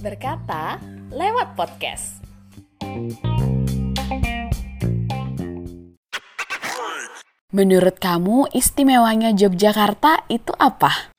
Berkata 0.00 0.80
lewat 1.12 1.52
podcast. 1.52 2.24
Menurut 7.52 8.00
kamu 8.00 8.48
istimewanya 8.56 9.36
Yogyakarta 9.36 10.24
itu 10.32 10.56
apa? 10.56 11.12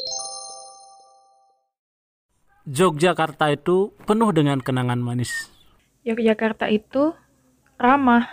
Yogyakarta 2.66 3.54
itu 3.54 3.94
penuh 4.10 4.34
dengan 4.34 4.58
kenangan 4.58 4.98
manis. 4.98 5.54
Yogyakarta 6.02 6.66
itu 6.74 7.14
ramah. 7.78 8.26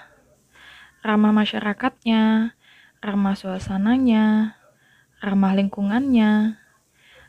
Ramah 1.05 1.37
masyarakatnya, 1.37 2.57
ramah 3.05 3.37
suasananya, 3.37 4.57
ramah 5.21 5.53
lingkungannya, 5.53 6.57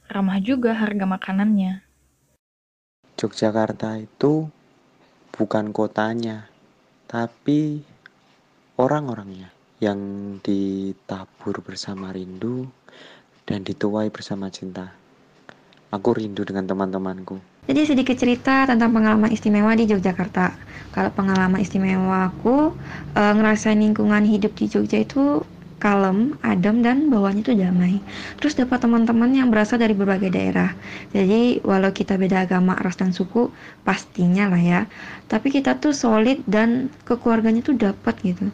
ramah 0.10 0.42
juga 0.42 0.74
harga 0.74 1.06
makanannya. 1.06 1.86
Yogyakarta 3.20 4.02
itu 4.02 4.50
bukan 5.36 5.70
kotanya, 5.70 6.50
tapi 7.06 7.86
orang-orangnya 8.82 9.54
yang 9.80 10.00
ditabur 10.42 11.62
bersama 11.62 12.10
rindu 12.10 12.68
dan 13.46 13.62
dituai 13.62 14.10
bersama 14.10 14.50
cinta. 14.50 14.92
Aku 15.90 16.14
rindu 16.14 16.46
dengan 16.46 16.66
teman-temanku. 16.66 17.42
Jadi 17.70 17.82
sedikit 17.86 18.18
cerita 18.18 18.66
tentang 18.66 18.90
pengalaman 18.94 19.30
istimewa 19.30 19.78
di 19.78 19.86
Yogyakarta. 19.90 20.58
Kalau 20.90 21.14
pengalaman 21.14 21.62
istimewa 21.62 22.34
aku 22.34 22.74
e, 23.14 23.22
ngerasain 23.22 23.78
lingkungan 23.78 24.26
hidup 24.26 24.58
di 24.58 24.66
Jogja 24.66 25.02
itu 25.06 25.46
kalem, 25.80 26.36
adem 26.44 26.84
dan 26.84 27.08
bawahnya 27.08 27.42
itu 27.42 27.56
damai. 27.56 28.04
Terus 28.38 28.54
dapat 28.60 28.84
teman-teman 28.84 29.32
yang 29.32 29.48
berasal 29.48 29.80
dari 29.80 29.96
berbagai 29.96 30.30
daerah. 30.30 30.76
Jadi 31.16 31.64
walau 31.64 31.90
kita 31.96 32.20
beda 32.20 32.46
agama, 32.46 32.76
ras 32.78 33.00
dan 33.00 33.16
suku, 33.16 33.50
pastinya 33.88 34.52
lah 34.52 34.62
ya. 34.62 34.82
Tapi 35.32 35.50
kita 35.50 35.80
tuh 35.80 35.96
solid 35.96 36.44
dan 36.46 36.92
kekeluarganya 37.08 37.64
tuh 37.64 37.80
dapat 37.80 38.14
gitu. 38.22 38.52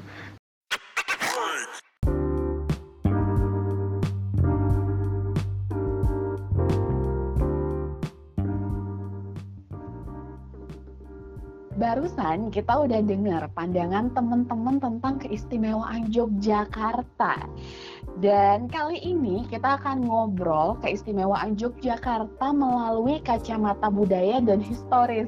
Barusan 11.75 12.55
kita 12.55 12.87
udah 12.87 13.03
dengar 13.03 13.51
pandangan 13.51 14.07
teman-teman 14.15 14.79
tentang 14.79 15.19
keistimewaan 15.19 16.07
Yogyakarta. 16.07 17.51
Dan 18.23 18.71
kali 18.71 19.03
ini 19.03 19.43
kita 19.51 19.75
akan 19.83 20.07
ngobrol 20.07 20.79
keistimewaan 20.79 21.59
Yogyakarta 21.59 22.55
melalui 22.55 23.19
kacamata 23.19 23.91
budaya 23.91 24.39
dan 24.39 24.63
historis. 24.63 25.27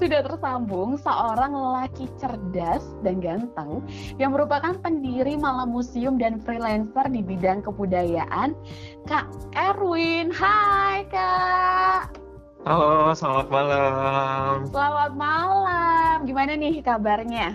Sudah 0.00 0.24
tersambung 0.24 0.96
seorang 0.96 1.52
lelaki 1.52 2.08
cerdas 2.16 2.80
dan 3.04 3.20
ganteng 3.20 3.84
yang 4.16 4.32
merupakan 4.32 4.72
pendiri 4.80 5.36
Malam 5.36 5.76
Museum 5.76 6.16
dan 6.16 6.40
freelancer 6.40 7.04
di 7.12 7.20
bidang 7.20 7.60
kebudayaan, 7.60 8.56
Kak 9.04 9.28
Erwin. 9.52 10.32
Hai 10.32 11.04
Kak! 11.12 12.25
Halo, 12.66 13.14
selamat 13.14 13.46
malam. 13.46 14.66
Selamat 14.74 15.14
malam. 15.14 16.26
Gimana 16.26 16.58
nih 16.58 16.82
kabarnya? 16.82 17.54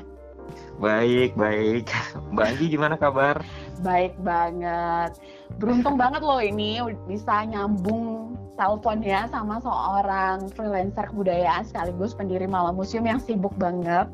Baik, 0.79 1.35
baik. 1.35 1.91
Mbak 2.31 2.47
Anggi 2.47 2.65
gimana 2.71 2.95
kabar? 2.95 3.43
Baik 3.83 4.15
banget. 4.23 5.19
Beruntung 5.59 5.99
banget 5.99 6.23
loh 6.23 6.39
ini 6.39 6.79
bisa 7.11 7.43
nyambung 7.43 8.39
telepon 8.55 9.03
ya 9.03 9.27
sama 9.27 9.59
seorang 9.59 10.47
freelancer 10.55 11.03
kebudayaan 11.11 11.67
sekaligus 11.67 12.15
pendiri 12.15 12.47
Malam 12.47 12.79
Museum 12.79 13.03
yang 13.03 13.19
sibuk 13.19 13.51
banget. 13.59 14.07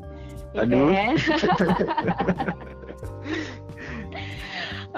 Aduh. 0.58 0.90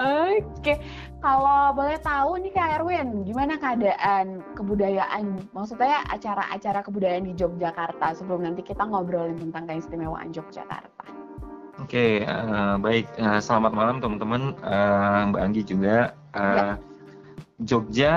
Oke, 0.01 0.49
okay. 0.65 0.77
Kalau 1.21 1.77
boleh 1.77 2.01
tahu 2.01 2.41
nih 2.41 2.53
Kak 2.57 2.81
Erwin, 2.81 3.29
gimana 3.29 3.61
keadaan 3.61 4.41
kebudayaan, 4.57 5.53
maksudnya 5.53 6.01
acara-acara 6.09 6.81
kebudayaan 6.81 7.29
di 7.29 7.37
Yogyakarta 7.37 8.17
sebelum 8.17 8.49
nanti 8.49 8.65
kita 8.65 8.89
ngobrolin 8.89 9.37
tentang 9.37 9.69
keistimewaan 9.69 10.33
Yogyakarta. 10.33 11.05
Oke, 11.77 12.25
okay, 12.25 12.25
uh, 12.25 12.33
eh, 12.33 12.75
baik. 12.81 13.07
Uh, 13.21 13.37
selamat 13.37 13.73
malam 13.77 13.97
teman-teman, 14.01 14.57
uh, 14.65 15.29
Mbak 15.29 15.43
Anggi 15.45 15.63
juga. 15.69 16.17
Uh, 16.33 16.41
ya. 16.41 16.73
Jogja, 17.69 18.13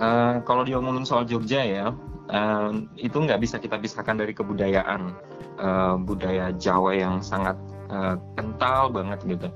uh, 0.00 0.40
kalau 0.48 0.64
diomongin 0.64 1.04
soal 1.04 1.28
Jogja 1.28 1.60
ya, 1.60 1.92
uh, 2.32 2.72
itu 2.96 3.16
nggak 3.20 3.40
bisa 3.44 3.60
kita 3.60 3.76
pisahkan 3.76 4.16
dari 4.16 4.32
kebudayaan 4.32 5.12
uh, 5.60 6.00
budaya 6.00 6.56
Jawa 6.56 6.96
yang 6.96 7.20
sangat 7.20 7.56
uh, 7.92 8.16
kental 8.32 8.88
banget 8.92 9.20
gitu 9.28 9.48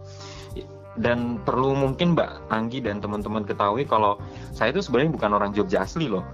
dan 0.99 1.39
perlu 1.47 1.79
mungkin 1.79 2.19
Mbak 2.19 2.51
Anggi 2.51 2.83
dan 2.83 2.99
teman-teman 2.99 3.47
ketahui 3.47 3.87
kalau 3.87 4.19
saya 4.51 4.75
itu 4.75 4.83
sebenarnya 4.83 5.15
bukan 5.15 5.31
orang 5.39 5.51
Jogja 5.55 5.87
asli 5.87 6.11
loh. 6.11 6.27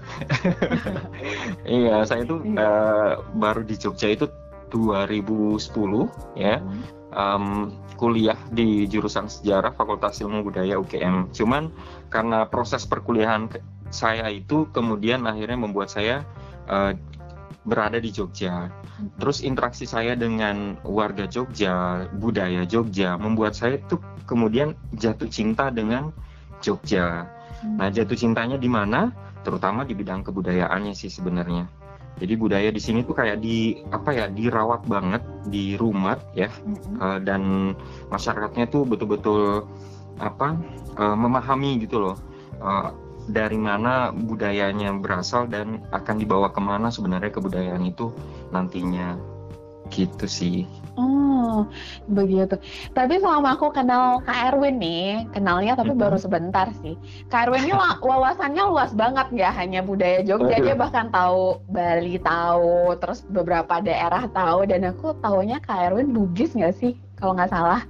iya, 1.68 2.00
saya 2.08 2.24
itu 2.24 2.40
uh, 2.56 3.20
baru 3.36 3.60
di 3.66 3.76
Jogja 3.76 4.16
itu 4.16 4.24
2010 4.72 5.60
ya. 6.40 6.64
Um, 7.16 7.72
kuliah 7.96 8.36
di 8.52 8.84
jurusan 8.84 9.24
sejarah 9.24 9.72
Fakultas 9.72 10.20
Ilmu 10.20 10.44
Budaya 10.44 10.76
UGM. 10.76 11.32
Cuman 11.32 11.72
karena 12.12 12.44
proses 12.44 12.84
perkuliahan 12.84 13.48
saya 13.88 14.28
itu 14.28 14.68
kemudian 14.72 15.24
akhirnya 15.24 15.56
membuat 15.56 15.88
saya 15.88 16.28
uh, 16.68 16.92
berada 17.66 17.98
di 17.98 18.14
Jogja. 18.14 18.70
Terus 19.18 19.42
interaksi 19.42 19.84
saya 19.84 20.14
dengan 20.14 20.78
warga 20.86 21.26
Jogja, 21.26 22.06
budaya 22.14 22.62
Jogja 22.64 23.18
membuat 23.18 23.58
saya 23.58 23.82
tuh 23.90 24.00
kemudian 24.24 24.78
jatuh 24.94 25.26
cinta 25.26 25.68
dengan 25.74 26.14
Jogja. 26.62 27.26
Nah, 27.66 27.90
jatuh 27.90 28.16
cintanya 28.16 28.56
di 28.56 28.70
mana? 28.70 29.10
Terutama 29.42 29.82
di 29.82 29.98
bidang 29.98 30.22
kebudayaannya 30.22 30.94
sih 30.94 31.10
sebenarnya. 31.10 31.66
Jadi 32.16 32.32
budaya 32.32 32.72
di 32.72 32.80
sini 32.80 33.04
tuh 33.04 33.12
kayak 33.12 33.44
di 33.44 33.76
apa 33.92 34.08
ya 34.16 34.26
dirawat 34.32 34.88
banget 34.88 35.20
di 35.52 35.76
rumah 35.76 36.16
ya 36.32 36.48
uh, 36.96 37.20
dan 37.20 37.76
masyarakatnya 38.08 38.72
tuh 38.72 38.88
betul-betul 38.88 39.68
apa 40.16 40.56
uh, 40.96 41.12
memahami 41.12 41.76
gitu 41.84 42.00
loh 42.00 42.16
uh, 42.64 42.88
dari 43.26 43.58
mana 43.58 44.14
budayanya 44.14 44.94
berasal 44.98 45.50
dan 45.50 45.82
akan 45.90 46.16
dibawa 46.18 46.50
ke 46.54 46.60
mana 46.62 46.88
sebenarnya 46.90 47.34
kebudayaan 47.34 47.82
itu 47.82 48.14
nantinya 48.54 49.18
gitu 49.90 50.26
sih. 50.26 50.66
Oh, 50.96 51.68
begitu. 52.08 52.56
Tapi 52.96 53.20
selama 53.20 53.54
aku 53.54 53.68
kenal 53.70 54.24
Kak 54.24 54.52
Erwin 54.52 54.80
nih, 54.80 55.28
kenalnya 55.30 55.76
tapi 55.76 55.92
mm 55.92 55.96
-hmm. 55.96 56.04
baru 56.08 56.18
sebentar 56.18 56.66
sih. 56.80 56.96
Kak 57.28 57.48
Erwin 57.48 57.68
ini 57.68 57.74
wawasannya 58.08 58.64
luas 58.66 58.96
banget 58.96 59.28
nggak 59.30 59.52
hanya 59.54 59.80
budaya 59.84 60.24
Jogja, 60.24 60.58
dia 60.58 60.74
bahkan 60.74 61.12
tahu 61.12 61.60
Bali 61.68 62.16
tahu, 62.18 62.96
terus 62.98 63.22
beberapa 63.28 63.78
daerah 63.84 64.24
tahu, 64.32 64.66
dan 64.66 64.88
aku 64.88 65.14
taunya 65.20 65.60
Kak 65.60 65.92
Erwin 65.92 66.16
Bugis 66.16 66.56
nggak 66.56 66.74
sih, 66.80 66.96
kalau 67.20 67.36
nggak 67.36 67.52
salah? 67.52 67.84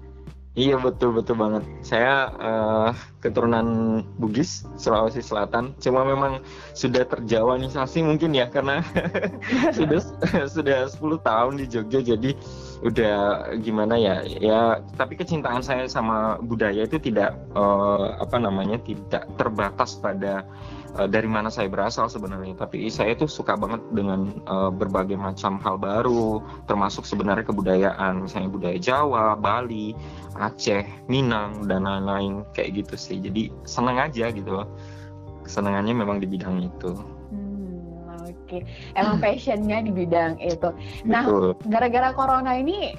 Iya 0.57 0.81
betul 0.81 1.13
betul 1.13 1.37
banget. 1.37 1.69
Saya 1.85 2.33
uh, 2.41 2.91
keturunan 3.21 4.01
Bugis 4.17 4.65
Sulawesi 4.81 5.21
Selatan. 5.21 5.77
Cuma 5.85 6.01
memang 6.01 6.41
sudah 6.73 7.05
terjawanisasi 7.05 8.01
mungkin 8.01 8.33
ya 8.33 8.49
karena 8.49 8.81
sudah 9.77 10.01
sudah 10.49 10.89
10 10.89 10.97
tahun 11.21 11.61
di 11.61 11.69
Jogja 11.69 12.01
jadi 12.01 12.33
udah 12.81 13.17
gimana 13.61 14.01
ya 14.01 14.25
ya 14.25 14.81
tapi 14.97 15.17
kecintaan 15.17 15.61
saya 15.65 15.89
sama 15.89 16.41
budaya 16.45 16.85
itu 16.85 17.01
tidak 17.01 17.37
uh, 17.57 18.17
apa 18.21 18.37
namanya 18.37 18.77
tidak 18.85 19.25
terbatas 19.41 19.97
pada 19.97 20.45
uh, 20.97 21.09
dari 21.09 21.29
mana 21.29 21.53
saya 21.53 21.69
berasal 21.69 22.09
sebenarnya. 22.09 22.57
Tapi 22.57 22.89
saya 22.89 23.13
itu 23.15 23.29
suka 23.29 23.55
banget 23.55 23.85
dengan 23.93 24.33
uh, 24.49 24.73
berbagai 24.73 25.17
macam 25.21 25.61
hal 25.61 25.77
baru 25.77 26.41
termasuk 26.67 27.05
sebenarnya 27.05 27.45
kebudayaan. 27.47 28.25
Misalnya 28.25 28.51
budaya 28.51 28.79
Jawa 28.81 29.37
Bali 29.37 29.93
Aceh 30.37 30.85
Minang 31.07 31.69
dan 31.69 31.85
lain-lain. 31.85 32.43
Kayak 32.57 32.85
gitu 32.85 32.95
sih. 32.97 33.17
Jadi 33.21 33.53
senang 33.69 34.01
aja 34.01 34.33
gitu 34.33 34.49
loh. 34.49 34.69
Kesenangannya 35.45 35.95
memang 35.95 36.19
di 36.19 36.27
bidang 36.27 36.59
itu. 36.65 36.91
Hmm, 37.31 38.27
oke. 38.27 38.35
Okay. 38.51 38.61
emang 38.99 39.23
passionnya 39.23 39.79
di 39.85 39.93
bidang 39.95 40.41
itu. 40.43 40.75
Nah 41.07 41.55
gara-gara 41.71 42.11
corona 42.17 42.59
ini 42.59 42.99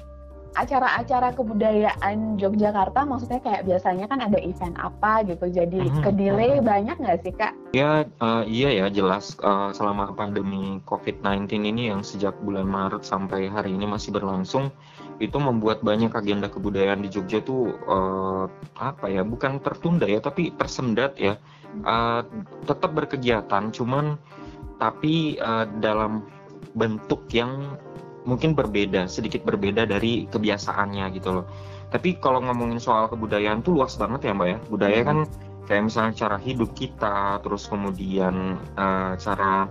acara-acara 0.56 1.36
kebudayaan 1.36 2.40
Yogyakarta 2.40 3.04
maksudnya 3.04 3.40
kayak 3.44 3.68
biasanya 3.68 4.08
kan 4.08 4.24
ada 4.24 4.38
event 4.40 4.74
apa 4.80 5.26
gitu 5.28 5.46
jadi 5.52 5.84
mm-hmm. 5.84 6.02
ke 6.02 6.10
delay 6.16 6.58
banyak 6.64 6.96
nggak 6.96 7.20
sih 7.20 7.32
kak? 7.36 7.52
Ya 7.76 8.08
uh, 8.22 8.42
iya 8.48 8.72
ya 8.72 8.86
jelas 8.88 9.36
uh, 9.44 9.70
selama 9.76 10.16
pandemi 10.16 10.80
COVID-19 10.88 11.68
ini 11.68 11.92
yang 11.92 12.00
sejak 12.00 12.34
bulan 12.40 12.64
Maret 12.64 13.04
sampai 13.04 13.52
hari 13.52 13.76
ini 13.76 13.84
masih 13.84 14.10
berlangsung 14.14 14.72
itu 15.18 15.34
membuat 15.36 15.82
banyak 15.82 16.14
agenda 16.14 16.46
kebudayaan 16.46 17.02
di 17.02 17.10
Jogja 17.10 17.42
tuh 17.42 17.74
uh, 17.86 18.46
apa 18.78 19.10
ya 19.10 19.26
bukan 19.26 19.58
tertunda 19.58 20.06
ya 20.06 20.22
tapi 20.22 20.54
tersendat 20.54 21.18
ya 21.18 21.36
uh, 21.82 22.22
tetap 22.64 22.94
berkegiatan 22.94 23.74
cuman 23.74 24.14
tapi 24.78 25.36
uh, 25.42 25.66
dalam 25.82 26.22
bentuk 26.78 27.26
yang 27.34 27.74
mungkin 28.28 28.52
berbeda 28.52 29.08
sedikit 29.08 29.40
berbeda 29.48 29.88
dari 29.88 30.28
kebiasaannya 30.28 31.08
gitu 31.16 31.40
loh. 31.40 31.46
Tapi 31.88 32.20
kalau 32.20 32.44
ngomongin 32.44 32.76
soal 32.76 33.08
kebudayaan 33.08 33.64
tuh 33.64 33.80
luas 33.80 33.96
banget 33.96 34.28
ya 34.28 34.32
mbak 34.36 34.48
ya. 34.52 34.58
Budaya 34.68 35.00
kan 35.00 35.18
kayak 35.64 35.88
misalnya 35.88 36.12
cara 36.12 36.36
hidup 36.36 36.76
kita 36.76 37.40
terus 37.40 37.64
kemudian 37.64 38.60
uh, 38.76 39.16
cara 39.16 39.64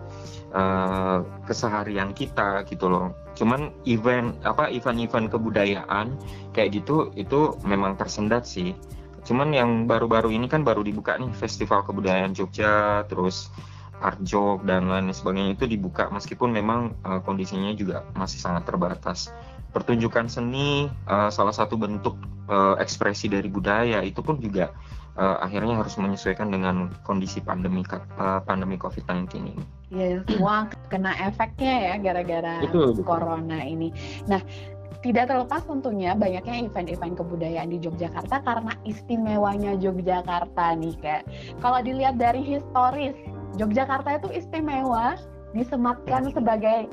uh, 0.57 1.21
keseharian 1.45 2.17
kita 2.17 2.65
gitu 2.65 2.89
loh. 2.89 3.13
Cuman 3.37 3.69
event 3.85 4.33
apa 4.41 4.73
event-event 4.73 5.29
kebudayaan 5.29 6.17
kayak 6.57 6.81
gitu 6.81 7.13
itu 7.13 7.53
memang 7.61 7.93
tersendat 8.01 8.49
sih. 8.49 8.73
Cuman 9.21 9.53
yang 9.53 9.85
baru-baru 9.85 10.33
ini 10.33 10.49
kan 10.49 10.65
baru 10.65 10.81
dibuka 10.81 11.13
nih 11.21 11.29
festival 11.37 11.85
kebudayaan 11.85 12.33
Jogja 12.33 13.05
terus 13.05 13.53
art 14.01 14.21
jog 14.21 14.63
dan 14.65 14.89
lain 14.89 15.09
sebagainya 15.09 15.57
itu 15.57 15.65
dibuka 15.65 16.09
meskipun 16.13 16.53
memang 16.53 16.93
uh, 17.01 17.21
kondisinya 17.25 17.73
juga 17.73 18.05
masih 18.13 18.37
sangat 18.37 18.69
terbatas 18.69 19.33
pertunjukan 19.73 20.25
seni 20.31 20.89
uh, 21.09 21.29
salah 21.29 21.53
satu 21.53 21.77
bentuk 21.77 22.17
uh, 22.49 22.79
ekspresi 22.81 23.29
dari 23.29 23.49
budaya 23.51 24.01
itu 24.01 24.23
pun 24.23 24.39
juga 24.41 24.73
uh, 25.17 25.37
akhirnya 25.43 25.75
harus 25.75 25.97
menyesuaikan 25.99 26.53
dengan 26.53 26.93
kondisi 27.03 27.43
pandemi 27.43 27.83
uh, 27.91 28.41
pandemi 28.45 28.77
COVID-19 28.79 29.27
ini. 29.37 29.53
Ya, 29.91 30.21
semua 30.27 30.67
kena 30.89 31.15
efeknya 31.23 31.93
ya 31.93 31.95
gara-gara 31.99 32.63
corona 33.03 33.63
ini. 33.63 33.91
Nah, 34.27 34.39
tidak 35.05 35.29
terlepas 35.29 35.61
tentunya 35.63 36.17
banyaknya 36.17 36.67
event-event 36.67 37.15
kebudayaan 37.21 37.69
di 37.69 37.77
Yogyakarta 37.79 38.41
karena 38.41 38.73
istimewanya 38.83 39.77
Yogyakarta 39.77 40.73
nih 40.75 40.95
kayak 40.99 41.23
kalau 41.61 41.79
dilihat 41.85 42.17
dari 42.17 42.41
historis 42.41 43.13
Yogyakarta 43.55 44.19
itu 44.19 44.27
istimewa 44.35 45.15
disematkan 45.55 46.27
sebagai 46.35 46.91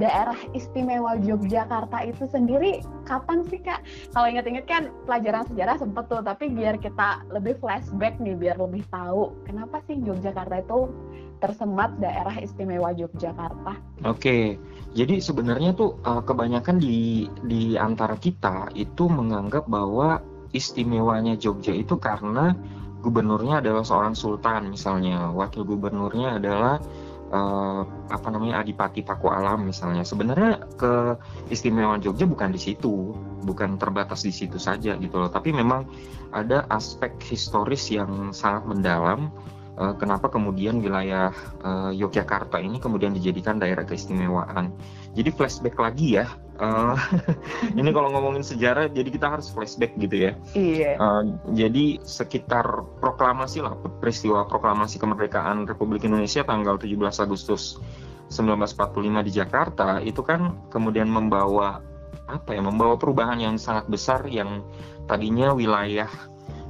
daerah 0.00 0.36
istimewa 0.56 1.20
Yogyakarta 1.20 2.08
itu 2.08 2.24
sendiri 2.32 2.80
kapan 3.04 3.44
sih 3.46 3.60
kak? 3.60 3.84
Kalau 4.16 4.26
ingat-ingat 4.26 4.64
kan 4.64 4.82
pelajaran 5.04 5.44
sejarah 5.52 5.76
sempet 5.78 6.04
tuh, 6.08 6.24
tapi 6.24 6.48
biar 6.50 6.80
kita 6.80 7.22
lebih 7.30 7.60
flashback 7.60 8.16
nih, 8.18 8.36
biar 8.36 8.56
lebih 8.56 8.84
tahu 8.88 9.36
kenapa 9.44 9.84
sih 9.84 10.00
Yogyakarta 10.00 10.64
itu 10.64 10.88
tersemat 11.42 11.98
daerah 11.98 12.38
istimewa 12.38 12.94
Yogyakarta. 12.94 13.74
Oke, 14.06 14.56
jadi 14.94 15.18
sebenarnya 15.18 15.74
tuh 15.74 15.98
uh, 16.06 16.22
kebanyakan 16.22 16.78
di 16.78 17.26
di 17.50 17.74
antara 17.74 18.14
kita 18.14 18.70
itu 18.78 19.10
menganggap 19.10 19.66
bahwa 19.66 20.22
istimewanya 20.52 21.34
Jogja 21.34 21.72
itu 21.72 21.96
karena 21.98 22.54
gubernurnya 23.02 23.58
adalah 23.58 23.82
seorang 23.82 24.14
sultan 24.14 24.70
misalnya, 24.70 25.34
wakil 25.34 25.66
gubernurnya 25.66 26.38
adalah 26.38 26.78
uh, 27.34 27.82
apa 28.12 28.28
namanya 28.30 28.62
Adipati 28.62 29.02
Paku 29.02 29.26
Alam 29.32 29.66
misalnya. 29.66 30.06
Sebenarnya 30.06 30.62
ke 30.78 31.18
istimewaan 31.50 31.98
Jogja 31.98 32.28
bukan 32.28 32.54
di 32.54 32.60
situ 32.62 33.16
bukan 33.42 33.80
terbatas 33.80 34.22
di 34.22 34.30
situ 34.30 34.60
saja 34.60 34.94
gitu 35.00 35.18
loh. 35.18 35.32
Tapi 35.32 35.50
memang 35.50 35.88
ada 36.30 36.68
aspek 36.70 37.18
historis 37.26 37.90
yang 37.90 38.30
sangat 38.30 38.68
mendalam 38.70 39.34
uh, 39.80 39.96
kenapa 39.98 40.30
kemudian 40.30 40.78
wilayah 40.78 41.34
uh, 41.66 41.90
Yogyakarta 41.90 42.62
ini 42.62 42.78
kemudian 42.78 43.16
dijadikan 43.16 43.58
daerah 43.58 43.82
keistimewaan. 43.82 44.70
Jadi 45.16 45.28
flashback 45.34 45.76
lagi 45.80 46.22
ya 46.22 46.30
Uh, 46.62 46.94
ini 47.80 47.90
kalau 47.90 48.14
ngomongin 48.14 48.46
sejarah, 48.46 48.86
jadi 48.86 49.10
kita 49.10 49.26
harus 49.34 49.50
flashback 49.50 49.98
gitu 49.98 50.30
ya. 50.30 50.32
Iya. 50.54 50.94
Uh, 51.02 51.22
jadi 51.58 51.98
sekitar 52.06 52.86
proklamasi 53.02 53.66
lah, 53.66 53.74
peristiwa 53.98 54.46
proklamasi 54.46 55.02
kemerdekaan 55.02 55.66
Republik 55.66 56.06
Indonesia 56.06 56.46
tanggal 56.46 56.78
17 56.78 56.94
Agustus 57.18 57.82
1945 58.30 59.26
di 59.26 59.32
Jakarta 59.34 59.98
itu 59.98 60.22
kan 60.22 60.54
kemudian 60.70 61.10
membawa 61.10 61.82
apa 62.30 62.54
ya, 62.54 62.62
membawa 62.62 62.94
perubahan 62.94 63.42
yang 63.42 63.58
sangat 63.58 63.90
besar 63.90 64.22
yang 64.30 64.62
tadinya 65.10 65.50
wilayah 65.52 66.08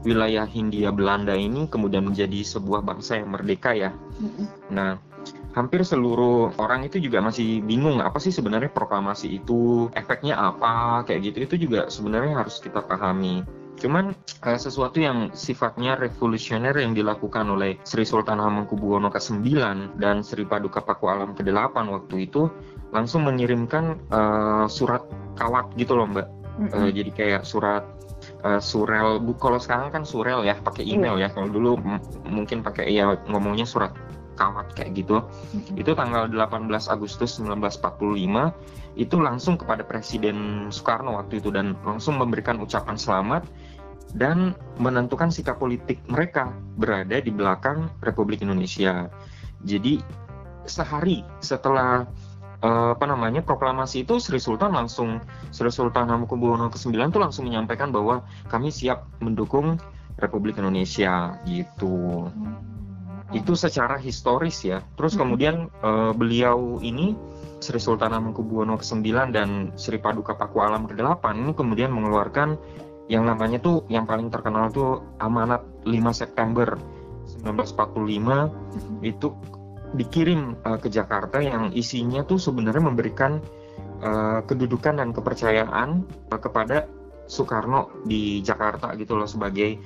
wilayah 0.03 0.49
Hindia 0.49 0.91
Belanda 0.91 1.37
ini 1.39 1.71
kemudian 1.71 2.11
menjadi 2.11 2.43
sebuah 2.43 2.83
bangsa 2.83 3.23
yang 3.23 3.31
merdeka 3.31 3.71
ya. 3.71 3.95
Nah 4.73 4.99
hampir 5.53 5.85
seluruh 5.85 6.57
orang 6.57 6.89
itu 6.89 6.97
juga 6.97 7.21
masih 7.21 7.61
bingung 7.65 8.01
apa 8.01 8.17
sih 8.17 8.33
sebenarnya 8.33 8.73
proklamasi 8.73 9.37
itu 9.37 9.93
efeknya 9.93 10.37
apa 10.37 11.05
kayak 11.05 11.33
gitu 11.33 11.39
itu 11.45 11.55
juga 11.69 11.93
sebenarnya 11.93 12.41
harus 12.41 12.61
kita 12.61 12.81
pahami 12.81 13.45
Cuman 13.83 14.15
uh, 14.47 14.59
sesuatu 14.59 15.03
yang 15.03 15.35
sifatnya 15.35 15.99
revolusioner 15.99 16.71
yang 16.79 16.95
dilakukan 16.95 17.51
oleh 17.51 17.83
Sri 17.83 18.07
Sultan 18.07 18.39
Hamengkubuwono 18.39 19.11
ke-9 19.11 19.43
dan 19.99 20.23
Sri 20.23 20.47
Paduka 20.47 20.79
Paku 20.85 21.11
Alam 21.11 21.35
ke-8 21.35 21.75
waktu 21.91 22.31
itu 22.31 22.47
langsung 22.95 23.27
mengirimkan 23.27 23.99
uh, 24.15 24.71
surat 24.71 25.03
kawat 25.35 25.75
gitu 25.75 25.99
loh 25.99 26.07
Mbak. 26.07 26.29
Mm 26.63 26.67
-hmm. 26.69 26.79
uh, 26.79 26.91
jadi 26.95 27.11
kayak 27.11 27.43
surat 27.43 27.83
uh, 28.47 28.61
surel 28.63 29.19
bu 29.19 29.35
kalau 29.41 29.59
sekarang 29.59 29.91
kan 29.91 30.05
surel 30.07 30.45
ya 30.47 30.55
pakai 30.61 30.85
email 30.85 31.17
mm. 31.17 31.23
ya 31.25 31.29
kalau 31.33 31.49
dulu 31.49 31.81
mungkin 32.29 32.61
pakai 32.61 32.93
ya 32.93 33.17
ngomongnya 33.27 33.65
surat 33.65 33.97
kawat 34.43 34.67
kayak 34.75 34.91
gitu 34.99 35.23
mm-hmm. 35.23 35.79
itu 35.79 35.95
tanggal 35.95 36.27
18 36.27 36.67
Agustus 36.91 37.39
1945 37.39 38.99
itu 38.99 39.17
langsung 39.23 39.55
kepada 39.55 39.87
Presiden 39.87 40.69
Soekarno 40.75 41.17
waktu 41.17 41.39
itu 41.39 41.55
dan 41.55 41.79
langsung 41.87 42.19
memberikan 42.19 42.59
ucapan 42.59 42.99
selamat 42.99 43.47
dan 44.13 44.53
menentukan 44.77 45.33
sikap 45.33 45.57
politik 45.57 45.97
mereka 46.11 46.53
berada 46.77 47.17
di 47.17 47.33
belakang 47.33 47.89
Republik 48.05 48.45
Indonesia. 48.45 49.09
Jadi 49.65 50.05
sehari 50.69 51.25
setelah 51.41 52.05
uh, 52.61 52.93
apa 52.93 53.09
namanya 53.09 53.41
proklamasi 53.41 54.05
itu 54.05 54.21
Sri 54.21 54.37
Sultan 54.37 54.77
langsung 54.77 55.25
Sri 55.49 55.73
Sultan 55.73 56.13
Hamengkubuwono 56.13 56.69
ke-9 56.69 56.93
itu 56.93 57.19
langsung 57.23 57.49
menyampaikan 57.49 57.89
bahwa 57.89 58.21
kami 58.53 58.69
siap 58.69 59.09
mendukung 59.25 59.81
Republik 60.21 60.61
Indonesia 60.61 61.41
gitu. 61.49 62.29
Hmm 62.29 62.82
itu 63.33 63.57
secara 63.57 63.97
historis 63.97 64.61
ya. 64.63 64.85
Terus 64.97 65.17
kemudian 65.17 65.73
uh, 65.81 66.13
beliau 66.13 66.81
ini 66.85 67.17
Sri 67.63 67.81
Sultan 67.81 68.13
Hamengkubuwono 68.13 68.77
ke-9 68.77 69.33
dan 69.33 69.73
Sri 69.79 69.97
Paduka 69.97 70.37
Paku 70.37 70.61
Alam 70.61 70.85
ke-8 70.85 71.25
ini 71.39 71.53
kemudian 71.57 71.91
mengeluarkan 71.95 72.61
yang 73.11 73.27
namanya 73.27 73.59
tuh 73.59 73.85
yang 73.89 74.05
paling 74.07 74.29
terkenal 74.29 74.71
tuh 74.71 75.03
Amanat 75.19 75.65
5 75.85 75.93
September 76.15 76.77
1945 77.43 79.07
itu 79.07 79.29
dikirim 79.93 80.57
uh, 80.65 80.79
ke 80.81 80.89
Jakarta 80.89 81.39
yang 81.41 81.71
isinya 81.73 82.25
tuh 82.25 82.41
sebenarnya 82.41 82.83
memberikan 82.83 83.39
uh, 84.01 84.41
kedudukan 84.45 84.99
dan 85.01 85.13
kepercayaan 85.13 86.05
uh, 86.33 86.41
kepada 86.41 86.89
Soekarno 87.29 88.03
di 88.05 88.43
Jakarta 88.43 88.93
gitu 88.99 89.17
loh 89.17 89.29
sebagai 89.29 89.79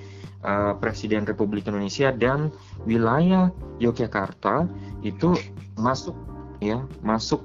uh, 0.46 0.78
Presiden 0.78 1.26
Republik 1.26 1.66
Indonesia 1.66 2.14
dan 2.14 2.54
wilayah 2.86 3.50
Yogyakarta 3.82 4.70
itu 5.02 5.34
masuk 5.76 6.16
ya 6.62 6.80
masuk 7.04 7.44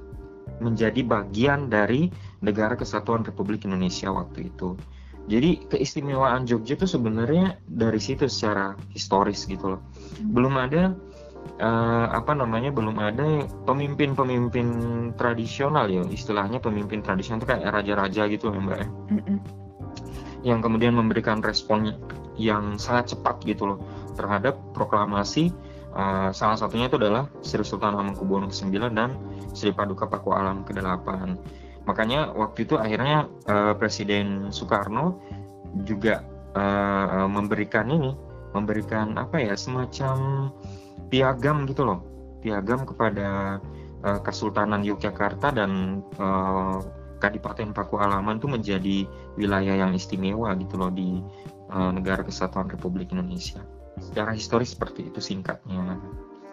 menjadi 0.61 1.01
bagian 1.03 1.67
dari 1.67 2.13
negara 2.45 2.77
kesatuan 2.77 3.25
Republik 3.25 3.65
Indonesia 3.65 4.13
waktu 4.13 4.53
itu. 4.53 4.77
Jadi 5.29 5.69
keistimewaan 5.69 6.49
Jogja 6.49 6.77
itu 6.77 6.89
sebenarnya 6.89 7.57
dari 7.69 8.01
situ 8.01 8.25
secara 8.29 8.77
historis 8.93 9.45
gitu 9.45 9.77
loh. 9.77 9.81
Belum 10.33 10.57
ada 10.57 10.97
uh, 11.61 12.07
apa 12.09 12.33
namanya 12.33 12.73
belum 12.73 12.97
ada 12.97 13.45
pemimpin-pemimpin 13.69 14.67
tradisional 15.17 15.89
ya 15.89 16.01
istilahnya 16.09 16.57
pemimpin 16.57 17.05
tradisional 17.05 17.41
itu 17.41 17.47
kayak 17.49 17.69
raja-raja 17.69 18.23
gitu 18.29 18.49
ya 18.49 18.59
mbak 18.61 18.77
ya. 18.81 18.87
Yang 20.41 20.59
kemudian 20.65 20.93
memberikan 20.97 21.37
respon 21.45 21.93
yang 22.39 22.79
sangat 22.79 23.15
cepat 23.15 23.43
gitu 23.43 23.75
loh 23.75 23.79
terhadap 24.15 24.59
proklamasi 24.75 25.51
uh, 25.95 26.29
salah 26.31 26.57
satunya 26.57 26.87
itu 26.87 26.99
adalah 26.99 27.27
Sri 27.43 27.63
Sultan 27.63 27.95
Hamengkubuwono 27.95 28.51
ke-9 28.51 28.91
dan 28.95 29.15
Sri 29.51 29.71
Paduka 29.75 30.07
Paku 30.07 30.31
Alam 30.35 30.63
ke-8. 30.63 31.07
Makanya 31.87 32.31
waktu 32.31 32.63
itu 32.63 32.77
akhirnya 32.77 33.27
uh, 33.49 33.73
Presiden 33.75 34.53
Soekarno 34.53 35.17
juga 35.83 36.21
uh, 36.53 37.25
memberikan 37.27 37.89
ini, 37.89 38.13
memberikan 38.53 39.17
apa 39.17 39.41
ya 39.41 39.55
semacam 39.57 40.49
piagam 41.09 41.65
gitu 41.67 41.83
loh, 41.87 41.99
piagam 42.39 42.85
kepada 42.85 43.59
uh, 44.05 44.19
Kesultanan 44.21 44.85
Yogyakarta 44.85 45.51
dan 45.51 46.03
uh, 46.21 46.79
Kadipaten 47.21 47.69
Paku 47.69 48.01
Alaman 48.01 48.41
itu 48.41 48.49
menjadi 48.49 48.97
wilayah 49.37 49.85
yang 49.85 49.93
istimewa 49.93 50.57
gitu 50.57 50.73
loh 50.81 50.89
di 50.89 51.21
uh, 51.71 51.91
negara 51.91 52.21
kesatuan 52.21 52.67
Republik 52.69 53.09
Indonesia. 53.15 53.63
Secara 53.99 54.35
historis 54.35 54.75
seperti 54.75 55.11
itu 55.11 55.19
singkatnya. 55.19 55.99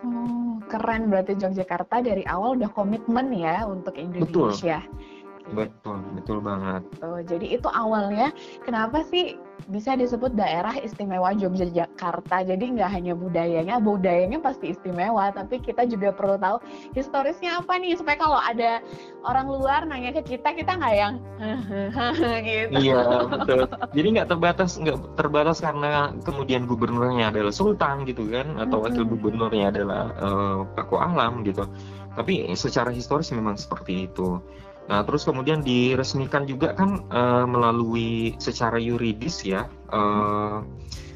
Oh, 0.07 0.59
keren 0.71 1.11
berarti 1.11 1.39
Yogyakarta 1.39 2.03
dari 2.03 2.23
awal 2.27 2.59
udah 2.59 2.71
komitmen 2.75 3.35
ya 3.35 3.67
untuk 3.67 3.99
Indonesia. 3.99 4.83
Betul. 4.83 5.17
Betul, 5.49 6.05
betul 6.13 6.39
banget. 6.45 6.85
Tuh, 7.01 7.25
jadi 7.25 7.57
itu 7.57 7.69
awalnya 7.73 8.29
kenapa 8.69 9.01
sih 9.09 9.41
bisa 9.69 9.93
disebut 9.95 10.33
daerah 10.33 10.73
istimewa 10.81 11.37
Yogyakarta. 11.37 12.41
Jadi 12.49 12.81
nggak 12.81 12.89
hanya 12.89 13.13
budayanya, 13.13 13.77
budayanya 13.77 14.41
pasti 14.41 14.73
istimewa, 14.73 15.29
tapi 15.31 15.61
kita 15.61 15.85
juga 15.85 16.11
perlu 16.17 16.41
tahu 16.41 16.57
historisnya 16.97 17.61
apa 17.61 17.77
nih 17.77 17.95
supaya 18.01 18.17
kalau 18.17 18.41
ada 18.41 18.81
orang 19.29 19.47
luar 19.47 19.85
nanya 19.85 20.17
ke 20.17 20.37
kita, 20.37 20.57
kita 20.57 20.73
nggak 20.81 20.95
yang 20.97 21.15
gitu. 22.49 22.75
Iya, 22.81 23.29
betul. 23.29 23.61
Jadi 23.93 24.09
nggak 24.17 24.29
terbatas, 24.33 24.71
nggak 24.81 24.99
terbatas 25.21 25.61
karena 25.61 26.17
kemudian 26.25 26.65
gubernurnya 26.65 27.29
adalah 27.29 27.53
sultan 27.53 28.09
gitu 28.09 28.25
kan, 28.33 28.57
atau 28.57 28.81
wakil 28.81 29.05
gubernurnya 29.05 29.69
adalah 29.69 30.03
uh, 30.17 30.59
Paku 30.73 30.97
Alam 30.97 31.45
gitu. 31.45 31.69
Tapi 32.17 32.49
secara 32.57 32.91
historis 32.91 33.31
memang 33.31 33.61
seperti 33.61 34.09
itu. 34.09 34.41
Nah, 34.89 35.05
terus 35.05 35.29
kemudian 35.29 35.61
diresmikan 35.61 36.49
juga 36.49 36.73
kan 36.73 37.05
uh, 37.13 37.45
melalui 37.45 38.33
secara 38.41 38.81
yuridis 38.81 39.45
ya, 39.45 39.69
uh, 39.93 40.65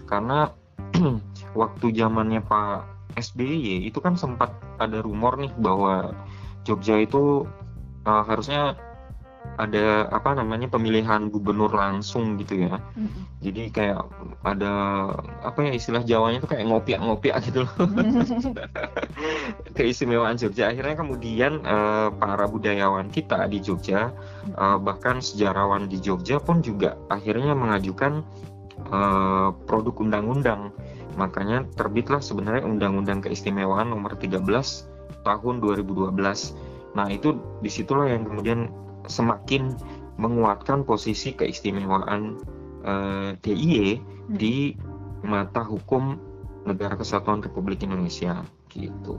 karena 0.05 0.53
waktu 1.61 1.97
zamannya 1.97 2.45
Pak 2.45 2.93
SBY 3.17 3.89
itu 3.89 3.97
kan 4.05 4.17
sempat 4.17 4.53
ada 4.77 5.01
rumor 5.01 5.41
nih 5.41 5.53
bahwa 5.57 6.13
Jogja 6.69 7.01
itu 7.01 7.49
uh, 8.05 8.23
harusnya 8.29 8.77
ada 9.61 10.09
apa 10.09 10.33
namanya 10.33 10.67
pemilihan 10.73 11.29
gubernur 11.29 11.69
langsung 11.71 12.41
gitu 12.41 12.67
ya. 12.67 12.81
Mm-hmm. 12.97 13.23
Jadi 13.45 13.63
kayak 13.69 14.01
ada 14.43 14.73
apa 15.45 15.61
ya 15.69 15.73
istilah 15.77 16.03
Jawanya 16.03 16.41
itu 16.41 16.49
kayak 16.49 16.65
ngopiak-ngopiak 16.67 17.37
gitu 17.45 17.69
loh. 17.69 17.75
Keistimewaan 19.77 20.41
Jogja. 20.41 20.73
Akhirnya 20.73 20.97
kemudian 20.97 21.61
uh, 21.69 22.09
para 22.17 22.49
budayawan 22.49 23.13
kita 23.13 23.45
di 23.53 23.61
Jogja 23.61 24.11
uh, 24.57 24.79
bahkan 24.81 25.21
sejarawan 25.21 25.87
di 25.87 26.01
Jogja 26.01 26.41
pun 26.41 26.65
juga 26.65 26.97
akhirnya 27.13 27.53
mengajukan 27.53 28.25
uh, 28.89 29.53
produk 29.69 29.95
undang-undang. 30.01 30.73
Makanya 31.13 31.69
terbitlah 31.77 32.25
sebenarnya 32.25 32.65
Undang-Undang 32.65 33.21
Keistimewaan 33.29 33.93
nomor 33.93 34.17
13 34.17 34.41
tahun 35.29 35.55
2012. 35.61 36.09
Nah, 36.93 37.09
itu 37.09 37.37
di 37.61 37.69
situlah 37.69 38.09
yang 38.09 38.25
kemudian 38.25 38.69
semakin 39.07 39.75
menguatkan 40.21 40.85
posisi 40.85 41.33
keistimewaan 41.33 42.39
uh, 42.85 43.33
eh, 43.35 43.41
DIY 43.41 43.99
hmm. 43.99 44.37
di 44.37 44.77
mata 45.23 45.63
hukum 45.65 46.19
negara 46.67 46.95
kesatuan 46.95 47.43
Republik 47.43 47.83
Indonesia 47.83 48.47
gitu. 48.71 49.19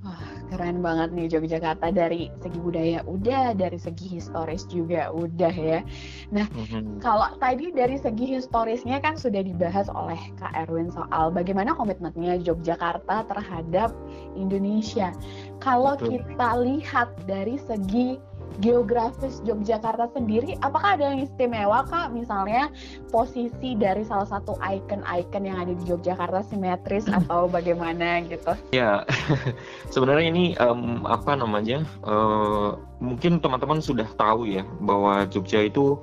Wah, 0.00 0.16
keren 0.48 0.80
banget 0.80 1.12
nih 1.12 1.28
Yogyakarta 1.28 1.92
dari 1.92 2.32
segi 2.40 2.56
budaya 2.56 3.04
udah, 3.04 3.52
dari 3.52 3.76
segi 3.76 4.16
historis 4.16 4.64
juga 4.64 5.12
udah 5.12 5.52
ya. 5.52 5.84
Nah, 6.32 6.48
mm-hmm. 6.48 7.04
kalau 7.04 7.36
tadi 7.36 7.68
dari 7.68 8.00
segi 8.00 8.32
historisnya 8.32 8.96
kan 9.04 9.20
sudah 9.20 9.44
dibahas 9.44 9.92
oleh 9.92 10.16
Kak 10.40 10.56
Erwin 10.56 10.88
soal 10.88 11.28
bagaimana 11.28 11.76
komitmennya 11.76 12.40
Yogyakarta 12.40 13.28
terhadap 13.28 13.92
Indonesia. 14.40 15.12
Kalau 15.60 16.00
kita 16.00 16.48
lihat 16.64 17.12
dari 17.28 17.60
segi 17.60 18.16
geografis 18.58 19.38
Yogyakarta 19.46 20.10
sendiri 20.10 20.58
apakah 20.60 20.98
ada 20.98 21.14
yang 21.14 21.22
istimewa 21.22 21.86
kak? 21.86 22.10
Misalnya 22.10 22.68
posisi 23.14 23.78
dari 23.78 24.02
salah 24.02 24.26
satu 24.26 24.58
ikon-ikon 24.58 25.46
yang 25.46 25.62
ada 25.62 25.72
di 25.72 25.84
Yogyakarta 25.86 26.42
simetris 26.50 27.06
atau 27.22 27.46
bagaimana 27.46 28.26
gitu? 28.26 28.52
Ya 28.74 29.06
sebenarnya 29.94 30.26
ini 30.28 30.44
um, 30.58 31.06
apa 31.06 31.38
namanya 31.38 31.86
uh, 32.02 32.74
mungkin 32.98 33.38
teman-teman 33.38 33.78
sudah 33.78 34.10
tahu 34.18 34.50
ya 34.50 34.66
bahwa 34.82 35.24
Jogja 35.30 35.64
itu 35.64 35.96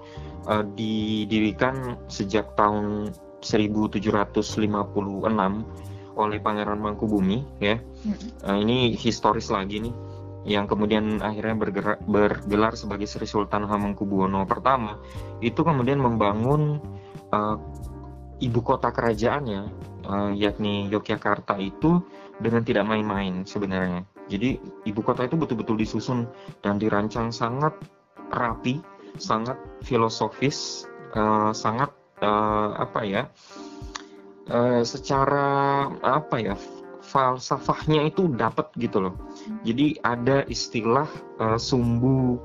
uh, 0.48 0.63
didirikan 0.74 2.00
sejak 2.08 2.56
tahun 2.56 3.12
1756 3.44 4.58
oleh 6.18 6.42
Pangeran 6.42 6.82
Mangkubumi 6.82 7.46
ya. 7.62 7.77
Uh, 8.42 8.58
ini 8.58 8.98
historis 8.98 9.54
lagi 9.54 9.77
nih 9.77 9.94
yang 10.48 10.63
kemudian 10.63 11.20
akhirnya 11.20 11.60
bergerak, 11.60 12.00
bergelar 12.08 12.74
sebagai 12.80 13.04
Sri 13.04 13.27
Sultan 13.27 13.68
Hamengkubuwono 13.68 14.48
pertama 14.48 14.96
itu 15.44 15.60
kemudian 15.60 16.00
membangun 16.00 16.80
uh, 17.36 17.60
ibu 18.39 18.60
kota 18.63 18.96
kerajaannya 18.96 19.62
uh, 20.08 20.32
yakni 20.32 20.88
Yogyakarta 20.88 21.60
itu 21.60 22.00
dengan 22.39 22.63
tidak 22.63 22.88
main-main 22.88 23.44
sebenarnya. 23.44 24.08
Jadi 24.32 24.60
ibu 24.88 25.01
kota 25.04 25.27
itu 25.27 25.36
betul-betul 25.36 25.75
disusun 25.80 26.27
dan 26.63 26.80
dirancang 26.80 27.32
sangat 27.32 27.75
rapi, 28.32 28.80
sangat 29.20 29.60
filosofis, 29.84 30.88
uh, 31.16 31.51
sangat 31.51 31.92
uh, 32.24 32.72
apa 32.80 33.01
ya? 33.04 33.24
Uh, 34.48 34.80
secara 34.80 35.92
apa 36.00 36.39
ya 36.39 36.56
falsafahnya 37.04 38.08
itu 38.08 38.32
dapat 38.32 38.72
gitu 38.80 39.04
loh. 39.04 39.16
Jadi 39.63 40.00
ada 40.04 40.44
istilah 40.48 41.08
uh, 41.39 41.60
sumbu 41.60 42.39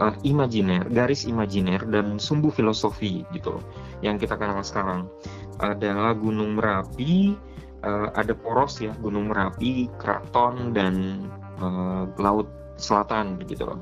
uh, 0.00 0.14
imajiner, 0.22 0.84
garis 0.92 1.24
imajiner 1.24 1.82
dan 1.88 2.20
sumbu 2.20 2.52
filosofi 2.52 3.24
gitu 3.32 3.58
loh. 3.58 3.64
Yang 4.04 4.28
kita 4.28 4.34
kenal 4.40 4.60
sekarang 4.60 5.08
adalah 5.60 6.12
Gunung 6.16 6.60
Merapi, 6.60 7.36
uh, 7.84 8.12
ada 8.16 8.32
poros 8.36 8.80
ya 8.80 8.92
Gunung 9.00 9.32
Merapi, 9.32 9.88
Keraton 9.96 10.76
dan 10.76 11.26
uh, 11.60 12.08
Laut 12.20 12.48
Selatan 12.76 13.40
gitu 13.48 13.64
loh. 13.64 13.80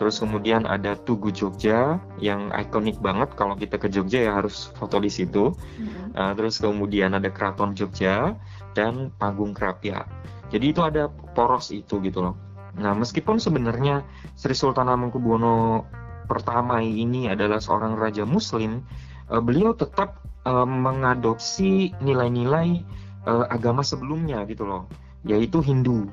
Terus 0.00 0.16
kemudian 0.16 0.64
ada 0.64 0.96
Tugu 0.96 1.28
Jogja 1.28 2.00
yang 2.16 2.48
ikonik 2.56 2.96
banget 3.04 3.36
kalau 3.36 3.52
kita 3.52 3.76
ke 3.76 3.92
Jogja 3.92 4.24
ya 4.24 4.32
harus 4.40 4.72
foto 4.80 4.96
di 4.96 5.12
situ. 5.12 5.52
Mm-hmm. 5.52 6.16
Uh, 6.16 6.32
terus 6.32 6.56
kemudian 6.56 7.12
ada 7.12 7.28
Keraton 7.28 7.76
Jogja 7.76 8.32
dan 8.72 9.12
Panggung 9.20 9.52
Krapia. 9.52 10.08
Jadi 10.50 10.74
itu 10.74 10.82
ada 10.82 11.06
poros 11.10 11.70
itu 11.70 12.02
gitu 12.02 12.20
loh. 12.22 12.34
Nah 12.78 12.94
meskipun 12.94 13.38
sebenarnya 13.38 14.02
Sri 14.34 14.54
Sultan 14.54 14.90
Hamengkubuwono 14.90 15.86
pertama 16.26 16.78
ini 16.82 17.26
adalah 17.26 17.58
seorang 17.58 17.98
raja 17.98 18.22
Muslim, 18.22 18.82
uh, 19.30 19.42
beliau 19.42 19.74
tetap 19.74 20.22
uh, 20.46 20.66
mengadopsi 20.66 21.90
nilai-nilai 21.98 22.82
uh, 23.26 23.46
agama 23.50 23.82
sebelumnya 23.82 24.42
gitu 24.46 24.66
loh, 24.66 24.86
yaitu 25.26 25.58
Hindu. 25.62 26.06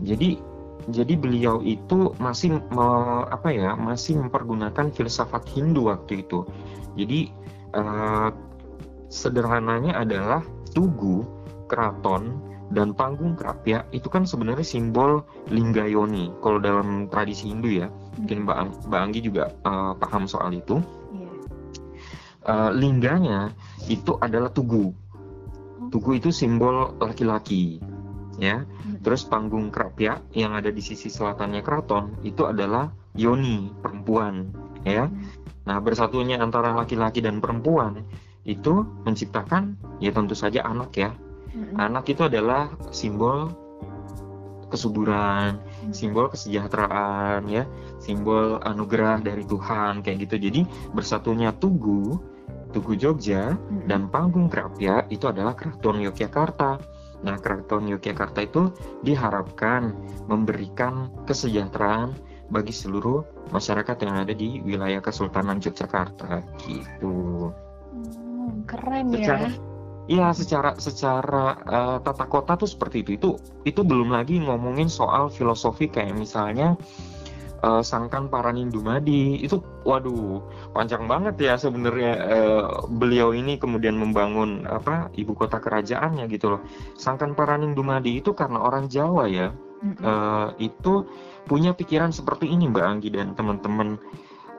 Jadi 0.00 0.40
jadi 0.90 1.14
beliau 1.14 1.62
itu 1.62 2.10
masih 2.18 2.58
me, 2.74 2.88
apa 3.30 3.54
ya 3.54 3.78
masih 3.78 4.18
mempergunakan 4.18 4.90
filsafat 4.90 5.46
Hindu 5.54 5.86
waktu 5.86 6.26
itu 6.26 6.42
jadi 6.98 7.30
uh, 7.76 8.34
sederhananya 9.06 10.02
adalah 10.02 10.42
tugu 10.74 11.22
keraton 11.70 12.40
dan 12.72 12.96
panggung 12.96 13.36
kerapia 13.36 13.84
itu 13.92 14.08
kan 14.08 14.24
sebenarnya 14.24 14.64
simbol 14.64 15.28
linggayoni 15.52 16.32
kalau 16.40 16.56
dalam 16.56 17.06
tradisi 17.12 17.52
Hindu 17.52 17.68
ya. 17.68 17.88
Mungkin 18.16 18.48
Mbak, 18.48 18.88
Mbak 18.88 19.00
Anggi 19.00 19.20
juga 19.20 19.52
uh, 19.68 19.92
paham 19.96 20.24
soal 20.24 20.56
itu. 20.56 20.80
Uh, 22.42 22.74
lingganya 22.74 23.54
itu 23.86 24.18
adalah 24.18 24.50
tugu. 24.50 24.90
Tugu 25.92 26.16
itu 26.16 26.32
simbol 26.32 26.96
laki-laki 26.98 27.78
ya. 28.40 28.64
Terus 29.04 29.28
panggung 29.28 29.68
kerapia 29.68 30.18
yang 30.32 30.56
ada 30.56 30.72
di 30.72 30.80
sisi 30.80 31.12
selatannya 31.12 31.60
keraton 31.60 32.16
itu 32.24 32.48
adalah 32.48 32.88
yoni 33.12 33.68
perempuan 33.84 34.48
ya. 34.82 35.12
Nah, 35.62 35.78
bersatunya 35.78 36.40
antara 36.42 36.74
laki-laki 36.74 37.22
dan 37.22 37.38
perempuan 37.38 38.02
itu 38.42 38.82
menciptakan 39.06 39.78
ya 40.02 40.10
tentu 40.10 40.34
saja 40.34 40.66
anak 40.66 40.90
ya. 40.98 41.14
Anak 41.76 42.08
itu 42.08 42.24
adalah 42.24 42.72
simbol 42.88 43.52
kesuburan, 44.72 45.60
simbol 45.92 46.32
kesejahteraan 46.32 47.44
ya, 47.44 47.68
simbol 48.00 48.56
anugerah 48.64 49.20
dari 49.20 49.44
Tuhan 49.44 50.00
kayak 50.00 50.28
gitu. 50.28 50.48
Jadi 50.48 50.60
bersatunya 50.96 51.52
Tugu, 51.52 52.16
Tugu 52.72 52.96
Jogja 52.96 53.52
dan 53.84 54.08
panggung 54.08 54.48
Kerapia 54.48 55.04
itu 55.12 55.28
adalah 55.28 55.52
Keraton 55.52 56.00
Yogyakarta. 56.00 56.80
Nah, 57.22 57.36
Keraton 57.38 57.86
Yogyakarta 57.86 58.42
itu 58.42 58.72
diharapkan 59.04 59.94
memberikan 60.26 61.12
kesejahteraan 61.28 62.16
bagi 62.48 62.72
seluruh 62.72 63.22
masyarakat 63.52 63.96
yang 64.02 64.24
ada 64.24 64.34
di 64.34 64.58
wilayah 64.64 65.04
Kesultanan 65.04 65.60
Yogyakarta 65.60 66.40
gitu. 66.64 67.52
Hmm, 67.92 68.64
keren 68.64 69.12
secara, 69.12 69.52
ya. 69.52 69.71
Iya, 70.12 70.28
secara 70.36 70.76
secara 70.76 71.56
uh, 71.64 71.98
tata 72.04 72.28
kota 72.28 72.52
tuh 72.60 72.68
seperti 72.68 73.00
itu. 73.00 73.10
Itu 73.16 73.30
itu 73.64 73.80
belum 73.80 74.12
lagi 74.12 74.36
ngomongin 74.44 74.92
soal 74.92 75.32
filosofi 75.32 75.88
kayak 75.88 76.12
misalnya 76.12 76.76
uh, 77.64 77.80
Sangkan 77.80 78.28
Paranindumadi 78.28 79.40
itu 79.40 79.64
waduh 79.88 80.44
panjang 80.76 81.08
banget 81.08 81.40
ya 81.40 81.54
sebenarnya 81.56 82.12
uh, 82.28 82.84
beliau 82.92 83.32
ini 83.32 83.56
kemudian 83.56 83.96
membangun 83.96 84.68
apa 84.68 85.08
ibu 85.16 85.32
kota 85.32 85.56
kerajaannya 85.56 86.28
gitu 86.28 86.58
loh. 86.58 86.60
Sangkan 87.00 87.32
Paranindumadi 87.32 88.20
itu 88.20 88.36
karena 88.36 88.60
orang 88.60 88.92
Jawa 88.92 89.32
ya. 89.32 89.48
Uh, 89.82 90.54
itu 90.62 91.08
punya 91.50 91.74
pikiran 91.74 92.14
seperti 92.14 92.46
ini 92.46 92.70
Mbak 92.70 92.84
Anggi 92.86 93.08
dan 93.10 93.32
teman-teman. 93.32 93.98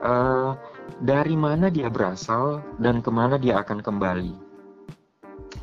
Uh, 0.04 0.52
dari 1.00 1.32
mana 1.32 1.72
dia 1.72 1.88
berasal 1.88 2.60
dan 2.76 3.00
ke 3.00 3.08
mana 3.08 3.40
dia 3.40 3.56
akan 3.64 3.80
kembali 3.80 4.43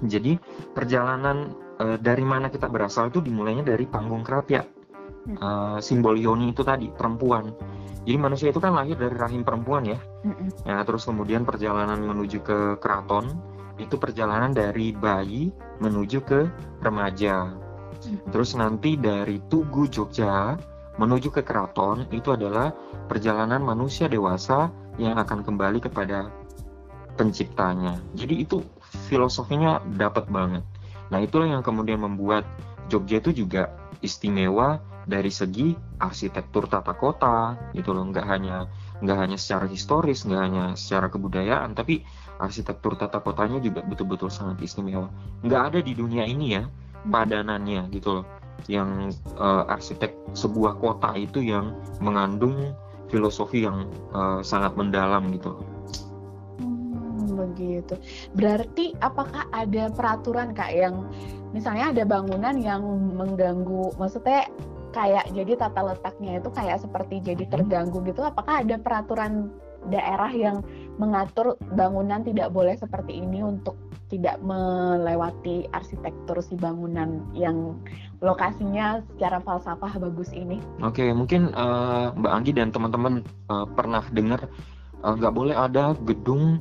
jadi 0.02 0.42
perjalanan 0.74 1.54
uh, 1.78 1.98
dari 2.02 2.26
mana 2.26 2.50
kita 2.50 2.66
berasal 2.70 3.14
itu 3.14 3.22
dimulainya 3.22 3.66
dari 3.66 3.86
panggung 3.86 4.26
kerapia. 4.26 4.66
Uh, 5.38 5.78
simbol 5.78 6.18
yoni 6.18 6.50
itu 6.50 6.66
tadi 6.66 6.90
perempuan. 6.90 7.54
Jadi 8.02 8.18
manusia 8.18 8.50
itu 8.50 8.58
kan 8.58 8.74
lahir 8.74 8.98
dari 8.98 9.14
rahim 9.14 9.46
perempuan 9.46 9.86
ya. 9.86 10.02
Ya 10.66 10.82
terus 10.82 11.06
kemudian 11.06 11.46
perjalanan 11.46 12.02
menuju 12.02 12.42
ke 12.42 12.82
keraton 12.82 13.30
itu 13.78 14.02
perjalanan 14.02 14.50
dari 14.50 14.90
bayi 14.94 15.54
menuju 15.78 16.26
ke 16.26 16.50
remaja. 16.82 17.54
Terus 18.34 18.58
nanti 18.58 18.98
dari 18.98 19.38
Tugu 19.46 19.86
Jogja 19.86 20.58
menuju 20.98 21.30
ke 21.30 21.46
keraton 21.46 22.10
itu 22.10 22.34
adalah 22.34 22.74
perjalanan 23.06 23.62
manusia 23.62 24.10
dewasa 24.10 24.74
yang 24.98 25.22
akan 25.22 25.46
kembali 25.46 25.86
kepada 25.86 26.34
penciptanya. 27.22 28.02
Jadi 28.18 28.42
itu 28.42 28.66
filosofinya 29.12 29.84
dapat 30.00 30.32
banget. 30.32 30.64
Nah 31.12 31.20
itulah 31.20 31.52
yang 31.52 31.60
kemudian 31.60 32.00
membuat 32.00 32.48
Jogja 32.88 33.20
itu 33.20 33.44
juga 33.44 33.68
istimewa 34.00 34.80
dari 35.04 35.28
segi 35.28 35.76
arsitektur 36.00 36.72
tata 36.72 36.96
kota 36.96 37.60
gitu 37.76 37.92
loh. 37.92 38.08
Nggak 38.08 38.26
hanya 38.32 38.72
nggak 39.04 39.18
hanya 39.20 39.36
secara 39.36 39.68
historis 39.68 40.24
nggak 40.24 40.42
hanya 40.42 40.66
secara 40.80 41.12
kebudayaan 41.12 41.76
tapi 41.76 42.08
arsitektur 42.40 42.96
tata 42.96 43.20
kotanya 43.20 43.60
juga 43.60 43.84
betul-betul 43.84 44.32
sangat 44.32 44.64
istimewa. 44.64 45.12
Nggak 45.44 45.62
ada 45.76 45.80
di 45.84 45.92
dunia 45.92 46.24
ini 46.24 46.56
ya 46.56 46.64
padanannya 47.04 47.92
gitu 47.92 48.24
loh. 48.24 48.26
Yang 48.72 49.20
uh, 49.36 49.68
arsitek 49.68 50.16
sebuah 50.32 50.80
kota 50.80 51.18
itu 51.20 51.44
yang 51.44 51.76
mengandung 52.00 52.72
filosofi 53.12 53.68
yang 53.68 53.92
uh, 54.16 54.40
sangat 54.40 54.72
mendalam 54.80 55.28
gitu 55.36 55.60
Hmm, 55.60 55.81
begitu. 57.36 57.96
Berarti 58.36 58.96
apakah 59.00 59.48
ada 59.52 59.92
peraturan 59.92 60.52
kak 60.56 60.72
yang 60.72 61.08
misalnya 61.52 61.92
ada 61.92 62.04
bangunan 62.08 62.56
yang 62.60 62.84
mengganggu, 63.16 63.96
maksudnya 64.00 64.48
kayak 64.92 65.32
jadi 65.32 65.56
tata 65.56 65.82
letaknya 65.82 66.40
itu 66.44 66.52
kayak 66.52 66.84
seperti 66.84 67.24
jadi 67.24 67.48
Mhm. 67.48 67.52
terganggu 67.52 68.04
gitu 68.04 68.22
apakah 68.28 68.60
ada 68.60 68.76
peraturan 68.76 69.50
daerah 69.88 70.30
yang 70.30 70.62
mengatur 71.02 71.58
bangunan 71.74 72.22
tidak 72.22 72.54
boleh 72.54 72.78
seperti 72.78 73.18
ini 73.18 73.42
untuk 73.42 73.74
tidak 74.12 74.38
melewati 74.44 75.66
arsitektur 75.72 76.44
si 76.44 76.60
bangunan 76.60 77.24
yang 77.32 77.80
lokasinya 78.20 79.00
secara 79.16 79.40
falsafah 79.40 79.96
bagus 79.98 80.30
ini 80.36 80.60
Oke, 80.84 81.10
mungkin 81.16 81.56
uh, 81.56 82.12
Mbak 82.14 82.34
Anggi 82.36 82.52
dan 82.54 82.70
teman-teman 82.70 83.14
uh, 83.48 83.66
pernah 83.72 84.04
dengar 84.12 84.46
uh, 85.02 85.16
nggak 85.16 85.34
boleh 85.34 85.56
ada 85.56 85.96
gedung 86.04 86.60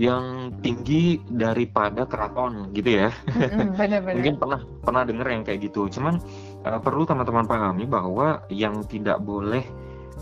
yang 0.00 0.48
tinggi 0.64 1.20
daripada 1.28 2.08
keraton 2.08 2.72
gitu 2.72 3.04
ya. 3.04 3.10
benar-benar 3.78 4.16
Mungkin 4.16 4.36
pernah 4.40 4.60
pernah 4.80 5.02
dengar 5.04 5.26
yang 5.28 5.44
kayak 5.44 5.68
gitu. 5.68 5.88
Cuman 5.92 6.16
uh, 6.64 6.80
perlu 6.80 7.04
teman-teman 7.04 7.44
pahami 7.44 7.84
bahwa 7.84 8.40
yang 8.48 8.80
tidak 8.88 9.20
boleh 9.20 9.60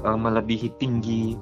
uh, 0.02 0.18
melebihi 0.18 0.74
tinggi 0.82 1.38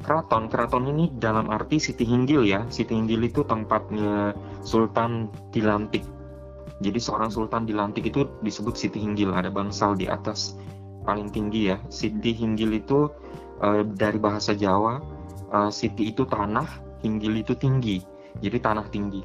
keraton. 0.00 0.48
Keraton 0.48 0.88
ini 0.88 1.12
dalam 1.20 1.52
arti 1.52 1.76
Siti 1.76 2.08
Hinggil 2.08 2.48
ya. 2.48 2.64
Siti 2.72 2.96
Hinggil 2.96 3.28
itu 3.28 3.44
tempatnya 3.44 4.32
Sultan 4.64 5.28
dilantik. 5.52 6.06
Jadi 6.76 7.00
seorang 7.00 7.32
sultan 7.32 7.64
dilantik 7.64 8.04
itu 8.04 8.28
disebut 8.44 8.76
Siti 8.76 9.00
Hinggil. 9.00 9.32
Ada 9.32 9.48
bangsal 9.48 9.96
di 9.96 10.04
atas 10.08 10.56
paling 11.08 11.32
tinggi 11.32 11.72
ya. 11.72 11.76
Siti 11.88 12.36
Hinggil 12.36 12.80
itu 12.84 13.08
uh, 13.64 13.80
dari 13.84 14.20
bahasa 14.20 14.52
Jawa, 14.52 15.00
uh, 15.52 15.72
Siti 15.72 16.12
itu 16.12 16.28
tanah, 16.28 16.68
Hinggil 17.06 17.46
itu 17.46 17.54
tinggi. 17.54 18.02
Jadi 18.42 18.58
tanah 18.58 18.90
tinggi. 18.90 19.22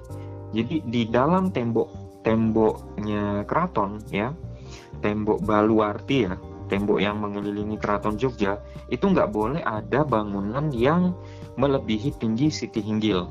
Jadi 0.53 0.85
di 0.85 1.09
dalam 1.09 1.49
tembok 1.49 2.21
temboknya 2.21 3.43
keraton 3.49 3.97
ya, 4.13 4.31
tembok 5.01 5.41
Baluarti 5.41 6.29
ya, 6.29 6.37
tembok 6.69 7.01
yang 7.01 7.19
mengelilingi 7.19 7.75
keraton 7.81 8.15
Jogja 8.15 8.61
itu 8.87 9.03
nggak 9.09 9.33
boleh 9.33 9.59
ada 9.65 10.05
bangunan 10.05 10.69
yang 10.71 11.17
melebihi 11.59 12.15
tinggi 12.21 12.47
Siti 12.47 12.79
Hinggil. 12.79 13.27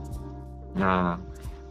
Nah, 0.77 1.17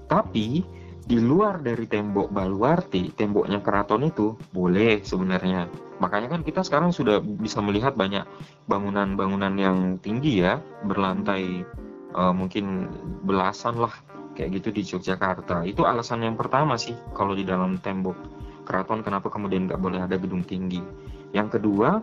tapi 0.10 0.65
di 1.10 1.17
luar 1.17 1.62
dari 1.62 1.89
tembok 1.89 2.30
Baluarti, 2.30 3.10
temboknya 3.13 3.62
keraton 3.65 4.06
itu 4.06 4.38
boleh 4.54 5.01
sebenarnya. 5.01 5.65
Makanya 5.97 6.30
kan 6.38 6.41
kita 6.45 6.62
sekarang 6.62 6.93
sudah 6.93 7.19
bisa 7.19 7.60
melihat 7.65 7.97
banyak 7.97 8.23
bangunan-bangunan 8.69 9.54
yang 9.58 9.77
tinggi 9.99 10.45
ya, 10.45 10.62
berlantai 10.86 11.65
eh, 12.13 12.34
mungkin 12.34 12.89
belasan 13.26 13.78
lah 13.78 13.93
kayak 14.39 14.63
gitu 14.63 14.69
di 14.72 14.82
Yogyakarta. 14.88 15.67
Itu 15.67 15.84
alasan 15.84 16.24
yang 16.24 16.39
pertama 16.39 16.80
sih 16.80 16.95
kalau 17.12 17.36
di 17.36 17.43
dalam 17.43 17.76
tembok 17.84 18.15
keraton 18.63 19.04
kenapa 19.04 19.28
kemudian 19.28 19.67
nggak 19.67 19.82
boleh 19.82 20.00
ada 20.00 20.15
gedung 20.15 20.45
tinggi. 20.45 20.80
Yang 21.36 21.60
kedua, 21.60 22.00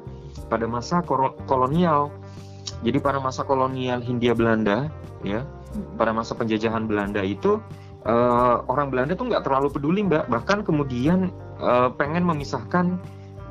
pada 0.53 0.69
masa 0.69 1.01
kolonial. 1.47 2.13
Jadi 2.83 2.99
pada 3.01 3.23
masa 3.23 3.47
kolonial 3.47 4.03
Hindia 4.03 4.37
Belanda 4.37 4.91
ya, 5.25 5.47
pada 5.97 6.13
masa 6.13 6.37
penjajahan 6.37 6.85
Belanda 6.85 7.23
itu 7.25 7.63
eh, 8.05 8.57
orang 8.69 8.93
Belanda 8.93 9.17
tuh 9.17 9.33
nggak 9.33 9.47
terlalu 9.47 9.73
peduli 9.73 10.05
mbak, 10.05 10.29
bahkan 10.29 10.61
kemudian 10.61 11.33
eh, 11.57 11.89
pengen 11.97 12.27
memisahkan 12.27 13.01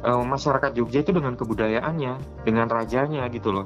eh, 0.03 0.23
masyarakat 0.29 0.77
Jogja 0.77 1.01
itu 1.01 1.15
dengan 1.15 1.33
kebudayaannya, 1.33 2.45
dengan 2.45 2.67
rajanya 2.69 3.25
gitu 3.33 3.49
loh. 3.49 3.65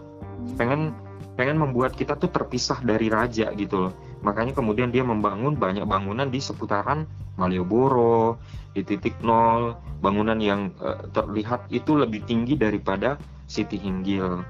Pengen 0.55 0.95
pengen 1.39 1.55
membuat 1.55 1.95
kita 1.95 2.19
tuh 2.19 2.27
terpisah 2.27 2.83
dari 2.83 3.07
raja 3.07 3.47
gitu 3.55 3.87
loh. 3.87 3.93
Makanya 4.27 4.51
kemudian 4.51 4.91
dia 4.91 5.07
membangun 5.07 5.55
banyak 5.55 5.87
bangunan 5.87 6.27
di 6.27 6.43
seputaran 6.43 7.07
Malioboro, 7.39 8.35
di 8.75 8.83
titik 8.83 9.23
nol, 9.23 9.79
bangunan 10.03 10.35
yang 10.35 10.75
eh, 10.83 10.99
terlihat 11.15 11.71
itu 11.71 11.95
lebih 11.95 12.27
tinggi 12.27 12.59
daripada 12.59 13.15
Siti 13.47 13.79
Hinggil. 13.79 14.43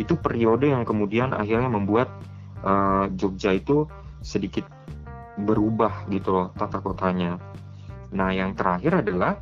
Itu 0.00 0.16
periode 0.16 0.72
yang 0.72 0.88
kemudian 0.88 1.36
akhirnya 1.36 1.68
membuat 1.68 2.08
eh, 2.64 3.12
Jogja 3.20 3.52
itu 3.52 3.84
sedikit 4.24 4.64
berubah 5.36 6.08
gitu 6.08 6.32
loh 6.32 6.48
tata 6.56 6.80
kotanya. 6.80 7.36
Nah, 8.16 8.32
yang 8.32 8.56
terakhir 8.56 9.04
adalah 9.04 9.36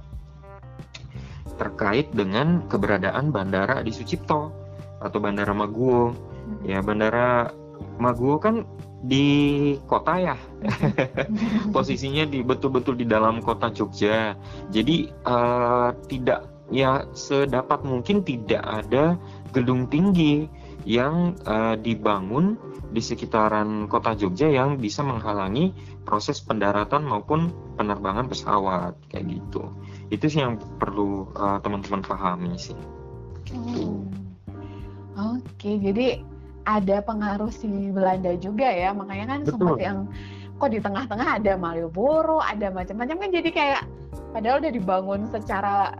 terkait 1.58 2.10
dengan 2.10 2.66
keberadaan 2.66 3.30
bandara 3.30 3.86
di 3.86 3.94
Sucipto 3.94 4.50
atau 4.98 5.18
Bandara 5.22 5.54
Maguwo. 5.54 6.27
Ya, 6.66 6.82
Bandara 6.82 7.52
Maguwo 7.98 8.38
kan 8.38 8.66
di 9.02 9.26
kota 9.86 10.18
ya. 10.18 10.36
Posisinya 11.74 12.26
di 12.26 12.42
betul-betul 12.42 12.98
di 12.98 13.06
dalam 13.06 13.38
kota 13.42 13.70
Jogja. 13.70 14.34
Jadi 14.74 15.10
eh, 15.10 15.88
tidak 16.10 16.50
ya 16.68 17.06
sedapat 17.16 17.80
mungkin 17.86 18.20
tidak 18.26 18.60
ada 18.60 19.16
gedung 19.54 19.86
tinggi 19.86 20.50
yang 20.82 21.38
eh, 21.46 21.74
dibangun 21.78 22.58
di 22.88 23.04
sekitaran 23.04 23.86
kota 23.86 24.16
Jogja 24.16 24.48
yang 24.48 24.80
bisa 24.80 25.04
menghalangi 25.04 25.76
proses 26.08 26.40
pendaratan 26.40 27.04
maupun 27.04 27.52
penerbangan 27.76 28.26
pesawat 28.26 28.96
kayak 29.12 29.28
gitu. 29.38 29.70
Itu 30.10 30.26
sih 30.26 30.42
yang 30.42 30.58
perlu 30.82 31.30
eh, 31.38 31.58
teman-teman 31.62 32.02
pahami 32.02 32.58
sih. 32.58 32.78
Oh. 33.54 34.02
Oke, 35.18 35.82
jadi 35.82 36.22
ada 36.68 37.00
pengaruh 37.00 37.48
si 37.48 37.88
Belanda 37.88 38.36
juga 38.36 38.68
ya, 38.68 38.92
makanya 38.92 39.26
kan 39.32 39.40
Betul. 39.48 39.52
sempat 39.56 39.78
yang 39.80 39.98
kok 40.60 40.70
di 40.74 40.80
tengah-tengah 40.84 41.28
ada 41.40 41.52
Malioboro, 41.56 42.44
ada 42.44 42.68
macam-macam 42.68 43.16
kan 43.16 43.30
jadi 43.32 43.50
kayak 43.50 43.82
padahal 44.36 44.60
udah 44.60 44.72
dibangun 44.74 45.24
secara 45.32 45.96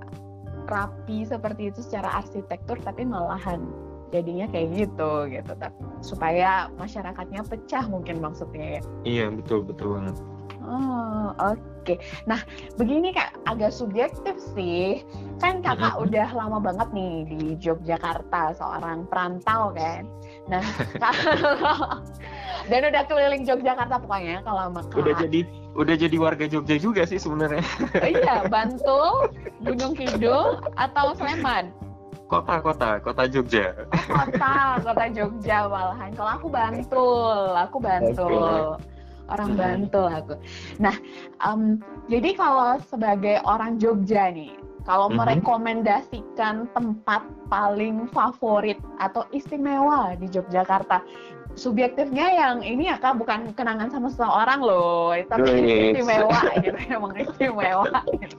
rapi 0.69 1.25
seperti 1.25 1.73
itu 1.73 1.81
secara 1.81 2.21
arsitektur 2.21 2.77
tapi 2.85 3.09
malahan 3.09 3.65
jadinya 4.13 4.45
kayak 4.53 4.69
gitu 4.77 5.29
gitu 5.33 5.53
tapi 5.57 5.81
supaya 6.05 6.69
masyarakatnya 6.77 7.41
pecah 7.49 7.85
mungkin 7.89 8.21
maksudnya 8.21 8.81
ya. 8.81 8.83
Iya 9.09 9.27
betul 9.33 9.65
betul 9.65 9.97
banget. 9.97 10.17
Oh, 10.69 11.33
oke. 11.41 11.97
Nah, 12.29 12.45
begini 12.77 13.17
Kak, 13.17 13.41
agak 13.49 13.73
subjektif 13.73 14.37
sih. 14.53 15.01
Kan 15.41 15.65
Kakak 15.65 15.97
udah 15.97 16.29
lama 16.37 16.61
banget 16.61 16.93
nih 16.93 17.15
di 17.25 17.41
Yogyakarta, 17.57 18.53
seorang 18.53 19.09
perantau 19.09 19.73
kan. 19.73 20.05
Nah, 20.49 20.65
dan 22.71 22.81
udah 22.89 23.03
keliling 23.05 23.45
Yogyakarta 23.45 23.97
pokoknya 24.01 24.41
kalau 24.45 24.73
sama 24.73 24.81
Kak. 24.89 24.97
Udah 24.97 25.15
jadi 25.21 25.41
udah 25.79 25.95
jadi 25.95 26.17
warga 26.19 26.45
Jogja 26.49 26.77
juga 26.81 27.03
sih 27.05 27.21
sebenarnya. 27.21 27.63
Oh 28.01 28.11
iya, 28.19 28.49
Bantul, 28.49 29.31
Gunung 29.63 29.95
Kidul 29.95 30.59
atau 30.75 31.15
Sleman? 31.15 31.71
Kota, 32.29 32.61
kota, 32.61 33.01
kota 33.01 33.25
Jogja. 33.25 33.73
kota, 33.93 34.81
kota 34.85 35.05
Jogja 35.13 35.65
malahan. 35.65 36.13
Kalau 36.13 36.31
aku 36.37 36.47
Bantul, 36.53 37.41
aku 37.57 37.77
Bantul. 37.81 38.77
Orang. 39.29 39.61
Bantul 39.61 40.09
aku. 40.09 40.35
Nah, 40.81 40.97
em, 41.45 41.77
jadi 42.09 42.33
kalau 42.33 42.81
sebagai 42.89 43.45
orang 43.45 43.77
Jogja 43.77 44.33
nih, 44.33 44.57
kalau 44.89 45.13
Mhm. 45.13 45.21
merekomendasikan 45.21 46.65
tempat 46.73 47.21
paling 47.53 48.09
favorit 48.09 48.81
atau 48.97 49.29
istimewa 49.37 50.17
di 50.17 50.33
Yogyakarta, 50.33 51.05
subjektifnya 51.61 52.33
yang 52.33 52.65
ini 52.65 52.89
ya 52.89 52.97
kak 52.97 53.21
bukan 53.21 53.53
kenangan 53.53 53.93
sama 53.93 54.09
seseorang 54.09 54.65
loh, 54.65 55.13
tapi 55.29 55.45
Wih. 55.45 55.93
istimewa 55.93 56.41
gitu, 56.65 56.79
emang 56.97 57.13
istimewa 57.21 57.85
gitu. 58.17 58.37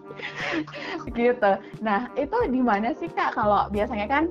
gitu. 1.13 1.51
Nah 1.85 2.09
itu 2.17 2.38
di 2.49 2.62
mana 2.65 2.97
sih 2.97 3.13
kak? 3.13 3.38
Kalau 3.38 3.69
biasanya 3.69 4.09
kan 4.09 4.25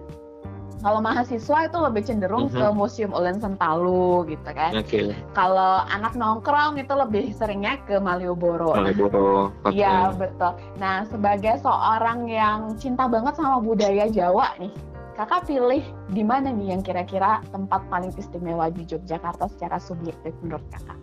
kalau 0.79 1.03
mahasiswa 1.03 1.67
itu 1.67 1.79
lebih 1.83 2.03
cenderung 2.07 2.47
Mhm. 2.47 2.55
ke 2.55 2.67
Museum 2.71 3.11
Ulen 3.11 3.43
Sentalu 3.43 4.31
gitu 4.31 4.51
kan. 4.55 4.79
Oke, 4.79 5.11
Kalau 5.35 5.83
anak 5.91 6.15
nongkrong 6.15 6.79
itu 6.79 6.95
lebih 6.95 7.35
seringnya 7.35 7.83
ke 7.83 7.99
Malioboro. 7.99 8.75
Malioboro. 8.79 9.51
Iya 9.71 10.15
betul. 10.15 10.55
Nah 10.79 11.03
sebagai 11.11 11.59
seorang 11.59 12.31
yang 12.31 12.79
cinta 12.79 13.11
banget 13.11 13.35
sama 13.35 13.59
budaya 13.59 14.07
Jawa 14.07 14.55
nih, 14.63 14.71
kakak 15.19 15.51
pilih 15.51 15.83
di 16.15 16.23
mana 16.23 16.55
nih 16.55 16.79
yang 16.79 16.83
kira-kira 16.83 17.43
tempat 17.51 17.83
paling 17.91 18.15
istimewa 18.15 18.71
di 18.71 18.87
Yogyakarta 18.87 19.51
secara 19.51 19.83
subjektif 19.83 20.31
menurut 20.47 20.63
kakak? 20.71 20.99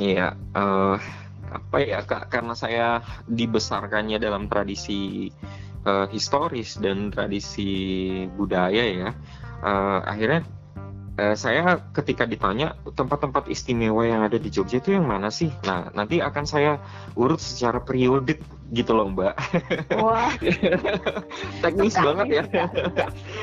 Iya, 0.00 0.32
eh, 0.54 0.96
apa 1.50 1.76
ya 1.82 2.00
kak? 2.06 2.30
Karena 2.30 2.54
saya 2.54 3.02
dibesarkannya 3.26 4.22
dalam 4.22 4.46
tradisi 4.46 5.28
eh, 5.86 6.06
historis 6.12 6.76
dan 6.76 7.08
tradisi 7.12 7.70
budaya 8.36 8.84
ya, 8.84 9.10
eh, 9.64 9.98
akhirnya 10.04 10.44
eh, 11.18 11.34
saya 11.34 11.80
ketika 11.90 12.28
ditanya 12.28 12.76
tempat-tempat 12.94 13.50
istimewa 13.50 14.06
yang 14.06 14.22
ada 14.22 14.36
di 14.38 14.52
Jogja 14.52 14.78
itu 14.78 14.94
yang 14.94 15.08
mana 15.08 15.32
sih? 15.32 15.50
Nah, 15.66 15.90
nanti 15.96 16.22
akan 16.22 16.44
saya 16.46 16.78
urut 17.18 17.40
secara 17.42 17.82
periodik 17.82 18.42
gitu 18.70 18.94
loh 18.94 19.10
Mbak. 19.10 19.34
Wah, 19.98 20.30
Teknis 21.62 21.94
suka 21.94 22.14
banget 22.14 22.26
ya. 22.30 22.44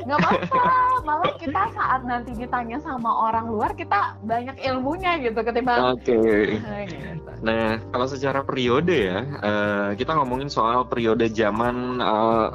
Nggak 0.07 0.17
apa-apa. 0.23 0.63
Malah 1.03 1.33
kita 1.35 1.61
saat 1.75 2.01
nanti 2.07 2.31
ditanya 2.31 2.79
sama 2.79 3.11
orang 3.27 3.51
luar, 3.51 3.75
kita 3.75 4.15
banyak 4.23 4.55
ilmunya 4.63 5.19
gitu 5.19 5.39
ketimbang. 5.43 5.95
Oke. 5.95 6.15
Nah, 6.67 6.83
gitu. 6.83 7.31
Nah, 7.43 7.79
kalau 7.93 8.07
secara 8.09 8.39
periode 8.43 8.91
ya, 8.91 9.19
eh, 9.23 9.89
kita 9.95 10.15
ngomongin 10.15 10.51
soal 10.51 10.83
periode 10.87 11.29
zaman 11.31 12.01
eh, 12.01 12.47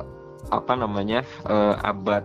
apa 0.52 0.72
namanya 0.76 1.24
eh, 1.48 1.74
abad 1.80 2.24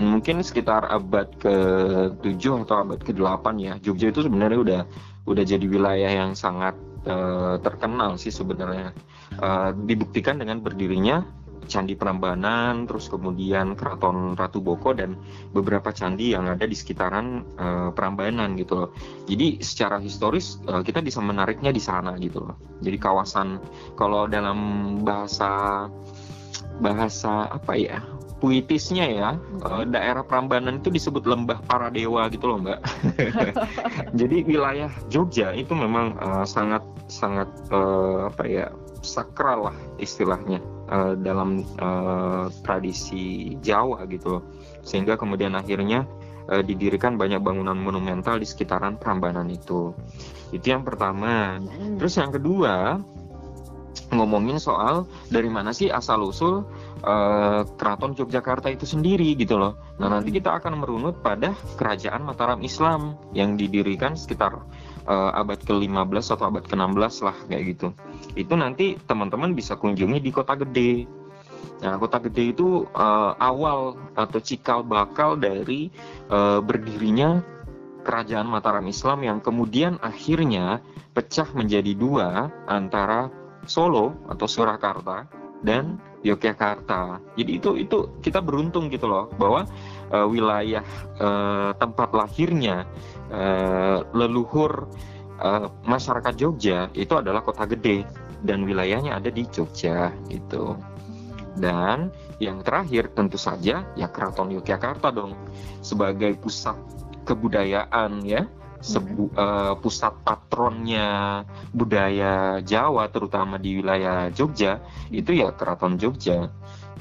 mungkin 0.00 0.40
sekitar 0.40 0.88
abad 0.88 1.28
ke-7 1.40 2.44
atau 2.64 2.76
abad 2.86 3.00
ke-8 3.02 3.44
ya. 3.60 3.74
Jogja 3.82 4.08
itu 4.08 4.24
sebenarnya 4.24 4.58
udah 4.60 4.82
udah 5.28 5.44
jadi 5.46 5.62
wilayah 5.62 6.10
yang 6.10 6.32
sangat 6.32 6.74
eh, 7.04 7.56
terkenal 7.60 8.16
sih 8.16 8.32
sebenarnya. 8.32 8.94
Eh, 9.36 9.70
dibuktikan 9.88 10.40
dengan 10.40 10.60
berdirinya 10.60 11.24
Candi 11.72 11.94
Prambanan, 11.94 12.84
terus 12.84 13.06
kemudian 13.06 13.78
Keraton 13.78 14.34
Ratu 14.34 14.60
Boko 14.60 14.92
dan 14.92 15.16
beberapa 15.54 15.94
candi 15.94 16.34
yang 16.34 16.50
ada 16.50 16.66
di 16.66 16.76
sekitaran 16.76 17.46
eh, 17.56 17.90
Prambanan 17.94 18.58
gitu 18.58 18.86
loh. 18.86 18.90
Jadi 19.30 19.62
secara 19.62 20.02
historis 20.02 20.58
eh, 20.68 20.82
kita 20.82 21.00
bisa 21.00 21.22
menariknya 21.22 21.70
di 21.70 21.80
sana 21.80 22.18
gitu 22.18 22.42
loh. 22.44 22.56
Jadi 22.82 22.96
kawasan 22.98 23.62
kalau 23.94 24.26
dalam 24.26 24.58
bahasa 25.06 25.86
bahasa 26.82 27.46
apa 27.52 27.78
ya 27.78 28.02
puitisnya 28.42 29.06
ya 29.06 29.30
eh, 29.38 29.84
daerah 29.86 30.26
Prambanan 30.26 30.82
itu 30.82 30.90
disebut 30.90 31.22
lembah 31.22 31.62
para 31.62 31.94
dewa 31.94 32.26
gitu 32.26 32.50
loh 32.50 32.58
mbak. 32.58 32.82
Jadi 34.18 34.42
wilayah 34.42 34.90
Jogja 35.06 35.54
itu 35.54 35.70
memang 35.78 36.18
eh, 36.18 36.42
sangat 36.42 36.82
sangat 37.06 37.46
eh, 37.70 38.18
apa 38.26 38.42
ya 38.42 38.66
sakral 39.06 39.70
lah 39.70 39.76
istilahnya 40.02 40.58
eh, 40.90 41.14
dalam 41.22 41.62
eh, 41.62 42.46
tradisi 42.66 43.54
Jawa 43.62 44.02
gitu 44.10 44.38
loh. 44.38 44.42
Sehingga 44.82 45.14
kemudian 45.14 45.54
akhirnya 45.54 46.02
eh, 46.50 46.66
didirikan 46.66 47.14
banyak 47.14 47.38
bangunan 47.38 47.78
monumental 47.78 48.42
di 48.42 48.46
sekitaran 48.50 48.98
Prambanan 48.98 49.46
itu. 49.54 49.94
Itu 50.50 50.66
yang 50.66 50.82
pertama. 50.82 51.62
Hmm. 51.62 51.94
Terus 51.94 52.18
yang 52.18 52.34
kedua 52.34 52.98
ngomongin 54.12 54.60
soal 54.60 55.08
dari 55.32 55.48
mana 55.48 55.72
sih 55.72 55.88
asal 55.88 56.20
usul 56.28 56.68
eh, 57.02 57.62
keraton 57.76 58.14
Yogyakarta 58.14 58.70
itu 58.70 58.86
sendiri 58.86 59.34
gitu 59.34 59.58
loh. 59.58 59.76
Nah 59.98 60.08
nanti 60.08 60.30
kita 60.30 60.62
akan 60.62 60.82
merunut 60.82 61.20
pada 61.20 61.52
kerajaan 61.76 62.22
Mataram 62.22 62.62
Islam 62.62 63.18
yang 63.34 63.58
didirikan 63.58 64.14
sekitar 64.14 64.62
eh, 65.06 65.30
abad 65.34 65.58
ke-15 65.60 66.24
atau 66.38 66.44
abad 66.48 66.64
ke-16 66.64 67.14
lah 67.26 67.36
kayak 67.50 67.62
gitu. 67.76 67.88
Itu 68.38 68.54
nanti 68.54 68.96
teman-teman 69.02 69.52
bisa 69.52 69.76
kunjungi 69.76 70.22
di 70.22 70.30
Kota 70.30 70.54
Gede. 70.56 71.04
Nah, 71.82 71.98
Kota 71.98 72.22
Gede 72.22 72.54
itu 72.54 72.86
eh, 72.86 73.32
awal 73.36 73.98
atau 74.14 74.38
cikal 74.38 74.86
bakal 74.86 75.34
dari 75.34 75.90
eh, 76.30 76.60
berdirinya 76.62 77.42
kerajaan 78.02 78.50
Mataram 78.50 78.86
Islam 78.90 79.22
yang 79.22 79.38
kemudian 79.38 79.98
akhirnya 80.02 80.82
pecah 81.14 81.46
menjadi 81.54 81.94
dua 81.94 82.50
antara 82.66 83.30
Solo 83.62 84.18
atau 84.26 84.46
Surakarta 84.50 85.30
dan 85.62 86.02
Yogyakarta. 86.22 87.18
Jadi 87.34 87.50
itu 87.58 87.70
itu 87.78 87.98
kita 88.22 88.38
beruntung 88.38 88.88
gitu 88.88 89.10
loh 89.10 89.30
bahwa 89.34 89.66
eh, 90.10 90.26
wilayah 90.26 90.84
eh, 91.18 91.70
tempat 91.76 92.14
lahirnya 92.14 92.86
eh, 93.30 93.98
leluhur 94.14 94.86
eh, 95.42 95.66
masyarakat 95.86 96.34
Jogja 96.38 96.88
itu 96.94 97.14
adalah 97.18 97.42
Kota 97.42 97.66
Gede 97.66 98.06
dan 98.42 98.66
wilayahnya 98.66 99.18
ada 99.18 99.30
di 99.30 99.46
Jogja 99.50 100.14
gitu. 100.30 100.78
Dan 101.52 102.08
yang 102.40 102.64
terakhir 102.64 103.12
tentu 103.12 103.36
saja 103.36 103.84
ya 103.92 104.08
Keraton 104.08 104.56
Yogyakarta 104.56 105.12
dong 105.12 105.36
sebagai 105.84 106.32
pusat 106.40 106.78
kebudayaan 107.28 108.24
ya 108.24 108.48
sebu- 108.82 109.32
eh, 109.32 109.74
pusat 109.78 110.12
patronnya 110.26 111.42
budaya 111.70 112.58
Jawa 112.60 113.08
terutama 113.08 113.56
di 113.56 113.78
wilayah 113.78 114.28
Jogja 114.34 114.82
itu 115.14 115.32
ya 115.32 115.54
Keraton 115.54 115.96
Jogja. 115.96 116.50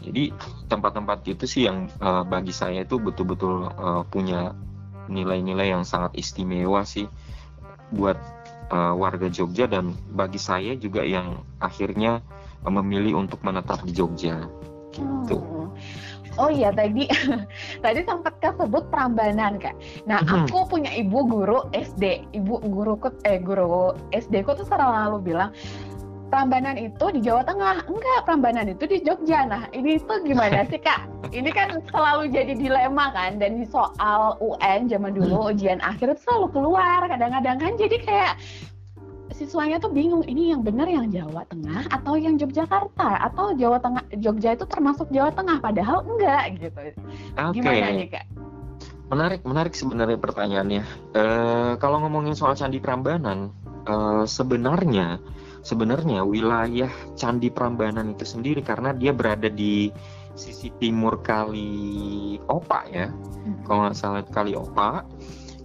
Jadi 0.01 0.33
tempat-tempat 0.69 1.25
itu 1.27 1.45
sih 1.49 1.67
yang 1.67 1.89
eh, 1.89 2.23
bagi 2.23 2.53
saya 2.53 2.85
itu 2.85 3.01
betul-betul 3.01 3.67
eh, 3.73 4.03
punya 4.07 4.53
nilai-nilai 5.09 5.73
yang 5.73 5.83
sangat 5.83 6.15
istimewa 6.15 6.85
sih 6.85 7.09
buat 7.91 8.15
eh, 8.69 8.93
warga 8.95 9.27
Jogja 9.27 9.65
dan 9.65 9.91
bagi 10.13 10.37
saya 10.37 10.77
juga 10.77 11.01
yang 11.01 11.41
akhirnya 11.57 12.21
memilih 12.61 13.17
untuk 13.25 13.41
menetap 13.41 13.81
di 13.81 13.91
Jogja. 13.97 14.45
Gitu. 14.91 15.37
Hmm. 15.39 15.71
Oh 16.39 16.47
iya 16.47 16.71
tadi 16.71 17.07
tadi 17.83 17.99
sempat 18.07 18.39
kesebut 18.39 18.87
Prambanan 18.87 19.59
kak. 19.59 19.75
Nah 20.07 20.23
Mhm. 20.23 20.47
aku 20.47 20.77
punya 20.77 20.91
ibu 20.95 21.27
guru 21.27 21.67
SD, 21.75 22.23
ibu 22.31 22.61
guruku 22.63 23.11
eh 23.27 23.41
guru 23.41 23.91
SD 24.15 24.47
ku 24.47 24.55
tuh 24.55 24.63
selalu 24.67 25.19
bilang 25.19 25.51
Prambanan 26.31 26.79
itu 26.79 27.11
di 27.11 27.19
Jawa 27.19 27.43
Tengah, 27.43 27.83
enggak 27.91 28.19
Prambanan 28.23 28.71
itu 28.71 28.87
di 28.87 29.03
Jogja. 29.03 29.43
Nah 29.51 29.67
ini 29.75 29.99
tuh 29.99 30.23
gimana 30.23 30.63
sih 30.71 30.79
kak? 30.79 31.03
Ini 31.35 31.51
kan 31.51 31.83
selalu 31.91 32.31
jadi 32.31 32.55
dilema 32.55 33.11
kan 33.11 33.35
dan 33.35 33.59
di 33.59 33.67
soal 33.67 34.39
UN 34.39 34.87
zaman 34.87 35.11
dulu 35.11 35.51
ujian 35.51 35.83
akhir 35.83 36.15
itu 36.15 36.23
selalu 36.23 36.47
keluar 36.55 37.03
kadang-kadang 37.11 37.59
kan 37.59 37.71
jadi 37.75 37.97
kayak 37.99 38.33
siswanya 39.31 39.79
tuh 39.79 39.91
bingung 39.91 40.23
ini 40.27 40.51
yang 40.51 40.61
benar 40.61 40.87
yang 40.87 41.07
Jawa 41.07 41.47
Tengah 41.47 41.87
atau 41.89 42.19
yang 42.19 42.35
Yogyakarta 42.35 43.31
atau 43.31 43.55
Jawa 43.55 43.79
Tengah 43.79 44.03
Jogja 44.19 44.55
itu 44.55 44.65
termasuk 44.67 45.07
Jawa 45.09 45.31
Tengah 45.31 45.57
padahal 45.63 46.03
enggak 46.05 46.43
gitu. 46.59 46.81
Oke. 47.39 47.55
Gimana 47.59 47.87
nih 47.95 48.07
kak? 48.11 48.25
Menarik, 49.11 49.41
menarik 49.43 49.73
sebenarnya 49.75 50.15
pertanyaannya. 50.15 50.83
Eh, 51.15 51.73
kalau 51.83 51.99
ngomongin 52.07 52.31
soal 52.31 52.55
Candi 52.55 52.79
Prambanan, 52.79 53.51
eh, 53.83 54.23
sebenarnya, 54.23 55.19
sebenarnya 55.67 56.23
wilayah 56.23 56.91
Candi 57.19 57.51
Prambanan 57.51 58.15
itu 58.15 58.23
sendiri 58.23 58.63
karena 58.63 58.95
dia 58.95 59.11
berada 59.11 59.51
di 59.51 59.91
sisi 60.31 60.71
timur 60.79 61.19
Kali 61.19 62.39
Opa 62.47 62.87
ya, 62.87 63.11
kalau 63.67 63.83
nggak 63.83 63.97
salah 63.99 64.23
Kali 64.23 64.55
Opa, 64.55 65.03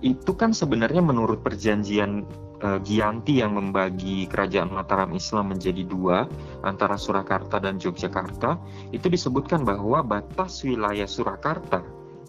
itu 0.03 0.35
kan 0.35 0.51
sebenarnya 0.51 1.01
menurut 1.01 1.39
perjanjian 1.41 2.27
eh, 2.63 2.79
Giyanti 2.85 3.41
yang 3.41 3.57
membagi 3.57 4.29
kerajaan 4.31 4.73
Mataram 4.73 5.13
Islam 5.13 5.57
menjadi 5.57 5.83
dua 5.85 6.29
antara 6.63 6.97
Surakarta 7.01 7.61
dan 7.61 7.81
Yogyakarta, 7.81 8.61
itu 8.93 9.07
disebutkan 9.09 9.65
bahwa 9.65 10.05
batas 10.05 10.65
wilayah 10.65 11.09
Surakarta 11.09 11.83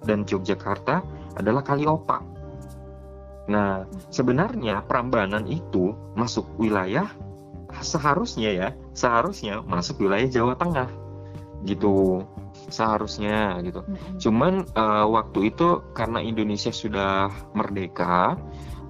dan 0.04 0.24
Yogyakarta 0.28 1.02
adalah 1.38 1.62
Kaliopa. 1.64 2.22
Nah, 3.48 3.88
sebenarnya 4.12 4.84
Prambanan 4.84 5.48
itu 5.48 5.96
masuk 6.20 6.44
wilayah 6.60 7.08
seharusnya 7.80 8.52
ya, 8.52 8.70
seharusnya 8.92 9.64
masuk 9.64 10.04
wilayah 10.04 10.28
Jawa 10.28 10.56
Tengah. 10.60 10.90
Gitu. 11.66 12.24
seharusnya 12.68 13.64
gitu. 13.64 13.80
Cuman 14.28 14.66
eh, 14.66 15.06
waktu 15.08 15.54
itu 15.54 15.80
karena 15.96 16.20
Indonesia 16.20 16.74
sudah 16.74 17.32
merdeka, 17.56 18.36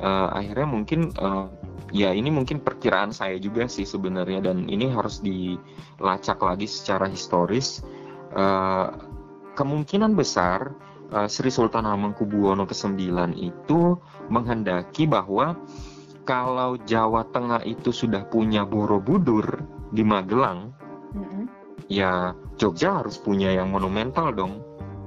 eh, 0.02 0.30
akhirnya 0.34 0.68
mungkin 0.68 1.12
eh, 1.14 1.46
ya 1.96 2.12
ini 2.12 2.30
mungkin 2.34 2.60
perkiraan 2.60 3.16
saya 3.16 3.40
juga 3.40 3.66
sih 3.72 3.88
sebenarnya 3.88 4.52
dan 4.52 4.68
ini 4.68 4.92
harus 4.92 5.24
dilacak 5.24 6.42
lagi 6.42 6.68
secara 6.68 7.08
historis. 7.08 7.82
Eh, 8.36 8.88
kemungkinan 9.58 10.14
besar 10.14 10.76
eh, 11.14 11.28
Sri 11.32 11.50
Sultan 11.50 11.88
Hamengkubuwono 11.88 12.68
ke-9 12.68 13.00
itu 13.40 13.98
menghendaki 14.28 15.08
bahwa 15.08 15.56
kalau 16.28 16.76
Jawa 16.84 17.24
Tengah 17.32 17.64
itu 17.64 17.96
sudah 17.96 18.28
punya 18.28 18.68
Borobudur 18.68 19.64
di 19.96 20.04
Magelang, 20.04 20.76
Mm-mm. 21.16 21.48
ya 21.88 22.36
Jogja 22.60 23.00
harus 23.00 23.16
punya 23.16 23.56
yang 23.56 23.72
monumental 23.72 24.36
dong. 24.36 24.60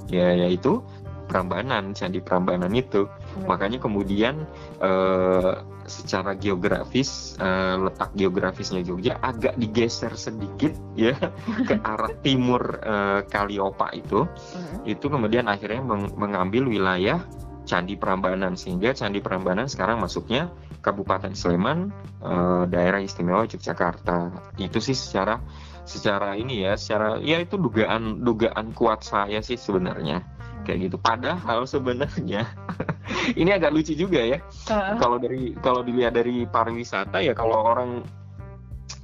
Ya 0.08 0.32
yaitu 0.32 0.80
Prambanan, 1.28 1.92
Candi 1.92 2.24
Prambanan 2.24 2.72
itu. 2.72 3.06
Makanya 3.46 3.78
kemudian 3.78 4.44
eh, 4.82 5.52
secara 5.86 6.38
geografis 6.38 7.34
eh, 7.38 7.76
letak 7.78 8.14
geografisnya 8.14 8.82
Jogja 8.84 9.18
agak 9.18 9.58
digeser 9.58 10.14
sedikit 10.14 10.74
ya 10.94 11.14
ke 11.68 11.74
arah 11.82 12.14
timur 12.22 12.78
eh, 12.82 13.20
Kaliopa 13.26 13.90
itu. 13.94 14.26
Mm-mm. 14.26 14.86
Itu 14.86 15.10
kemudian 15.10 15.46
akhirnya 15.50 15.82
meng- 15.82 16.14
mengambil 16.14 16.70
wilayah 16.70 17.22
Candi 17.68 17.94
Prambanan 17.94 18.58
sehingga 18.58 18.90
Candi 18.96 19.22
Prambanan 19.22 19.70
sekarang 19.70 20.02
masuknya 20.02 20.50
Kabupaten 20.80 21.36
Sleman, 21.36 21.92
eh, 22.24 22.64
daerah 22.66 22.98
istimewa 23.04 23.44
Yogyakarta. 23.44 24.32
Itu 24.56 24.80
sih 24.80 24.96
secara 24.96 25.38
secara 25.84 26.38
ini 26.38 26.64
ya, 26.64 26.78
secara 26.78 27.18
ya 27.18 27.42
itu 27.42 27.58
dugaan 27.58 28.22
dugaan 28.22 28.72
kuat 28.72 29.02
saya 29.02 29.42
sih 29.42 29.58
sebenarnya 29.58 30.39
kayak 30.64 30.90
gitu. 30.90 30.96
Padahal 31.00 31.64
sebenarnya 31.64 32.46
ini 33.40 33.50
agak 33.50 33.72
lucu 33.74 33.92
juga 33.96 34.20
ya. 34.20 34.38
Heeh. 34.68 34.94
Kalau 35.00 35.16
dari 35.16 35.54
kalau 35.60 35.80
dilihat 35.82 36.14
dari 36.16 36.44
pariwisata 36.48 37.20
ya 37.22 37.32
kalau 37.32 37.60
orang 37.64 37.90